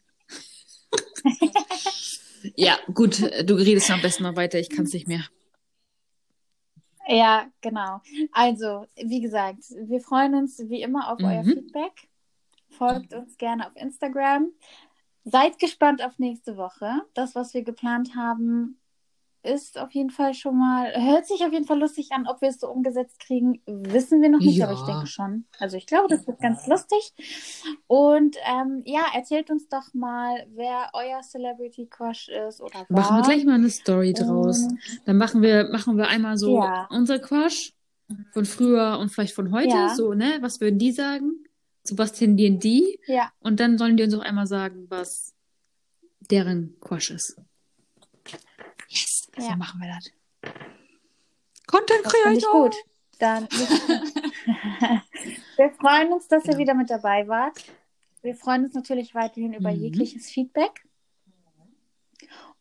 ja, 2.57 2.79
gut, 2.95 3.21
du 3.45 3.55
redest 3.55 3.91
am 3.91 4.03
besten 4.03 4.25
noch 4.25 4.37
weiter, 4.37 4.59
ich 4.59 4.71
kann 4.71 4.85
es 4.85 4.93
nicht 4.93 5.07
mehr. 5.09 5.25
Ja, 7.09 7.47
genau. 7.61 8.01
Also, 8.33 8.87
wie 8.97 9.21
gesagt, 9.21 9.65
wir 9.71 10.01
freuen 10.01 10.35
uns 10.35 10.59
wie 10.69 10.83
immer 10.83 11.13
auf 11.13 11.19
euer 11.23 11.43
Mhm. 11.43 11.53
Feedback. 11.55 12.09
Folgt 12.71 13.13
uns 13.15 13.37
gerne 13.37 13.67
auf 13.67 13.75
Instagram. 13.75 14.53
Seid 15.25 15.59
gespannt 15.59 16.03
auf 16.05 16.19
nächste 16.19 16.57
Woche. 16.57 17.03
Das, 17.15 17.35
was 17.35 17.53
wir 17.53 17.63
geplant 17.63 18.15
haben, 18.15 18.79
ist 19.43 19.78
auf 19.78 19.91
jeden 19.93 20.11
Fall 20.11 20.34
schon 20.34 20.59
mal, 20.59 20.93
hört 20.95 21.26
sich 21.26 21.43
auf 21.45 21.53
jeden 21.53 21.64
Fall 21.64 21.78
lustig 21.78 22.12
an. 22.12 22.26
Ob 22.26 22.41
wir 22.43 22.49
es 22.51 22.61
so 22.61 22.68
umgesetzt 22.68 23.18
kriegen, 23.20 23.62
wissen 23.66 24.20
wir 24.20 24.28
noch 24.28 24.41
nicht, 24.41 24.57
Ja. 24.59 24.66
aber 24.66 24.74
ich 24.74 24.82
denke 24.82 25.07
schon. 25.07 25.47
Also 25.59 25.76
ich 25.76 25.86
glaube, 25.86 26.09
das 26.09 26.26
wird 26.26 26.41
ganz 26.41 26.66
lustig. 26.66 27.14
Und 27.86 28.36
ähm, 28.45 28.82
ja, 28.84 29.03
erzählt 29.14 29.51
uns 29.51 29.68
doch 29.68 29.95
mal, 29.95 30.47
wer 30.55 30.91
euer 30.93 31.20
Celebrity 31.22 31.86
Crush 31.86 32.28
ist 32.28 32.61
oder 32.61 32.74
war. 32.74 32.86
Machen 32.91 33.16
wir 33.16 33.22
gleich 33.22 33.45
mal 33.45 33.55
eine 33.55 33.70
Story 33.70 34.12
draus. 34.12 34.59
Und, 34.64 34.78
Dann 35.07 35.16
machen 35.16 35.41
wir, 35.43 35.68
machen 35.70 35.97
wir 35.97 36.09
einmal 36.09 36.36
so 36.36 36.57
Ja. 36.57 36.86
unser 36.91 37.18
Quatsch 37.18 37.72
von 38.32 38.45
früher 38.45 38.99
und 39.01 39.09
vielleicht 39.11 39.34
von 39.34 39.53
heute, 39.53 39.68
Ja. 39.68 39.95
so, 39.95 40.12
ne? 40.14 40.38
Was 40.41 40.61
würden 40.61 40.78
die 40.78 40.93
sagen? 40.93 41.45
Zu 41.82 41.97
was 41.97 42.12
tendieren 42.12 42.59
die? 42.59 42.99
ja, 43.07 43.32
Und 43.41 43.59
dann 43.59 43.78
sollen 43.78 43.97
die 43.97 44.03
uns 44.03 44.12
auch 44.14 44.20
einmal 44.20 44.47
sagen, 44.47 44.84
was 44.91 45.34
deren 46.20 46.76
Quatsch 46.80 47.11
ist. 47.11 47.36
Yes, 48.88 49.20
so 49.41 49.49
Ja. 49.51 49.57
machen 49.57 49.80
wir 49.80 49.88
das. 49.88 50.11
Content 51.66 52.05
das 52.05 52.12
Creator. 52.12 52.53
gut. 52.53 52.74
Dann 53.18 53.49
wir 55.57 55.70
freuen 55.80 56.12
uns, 56.12 56.28
dass 56.28 56.45
ihr 56.47 56.59
wieder 56.59 56.74
mit 56.74 56.91
dabei 56.91 57.26
wart. 57.28 57.59
Wir 58.22 58.34
freuen 58.34 58.64
uns 58.64 58.74
natürlich 58.74 59.14
weiterhin 59.14 59.55
über 59.55 59.70
Mhm. 59.72 59.80
jegliches 59.80 60.30
Feedback. 60.30 60.84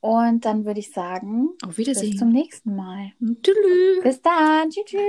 Und 0.01 0.45
dann 0.45 0.63
würde 0.63 0.79
ich 0.79 0.91
sagen, 0.91 1.49
Auf 1.63 1.75
bis 1.75 1.79
Wiedersehen. 1.79 2.17
zum 2.17 2.29
nächsten 2.29 2.73
Mal. 2.75 3.11
Tschüss. 3.43 4.03
Bis 4.03 4.21
dann. 4.21 4.69
Tschüss. 4.69 4.85
tschüss. 4.85 5.01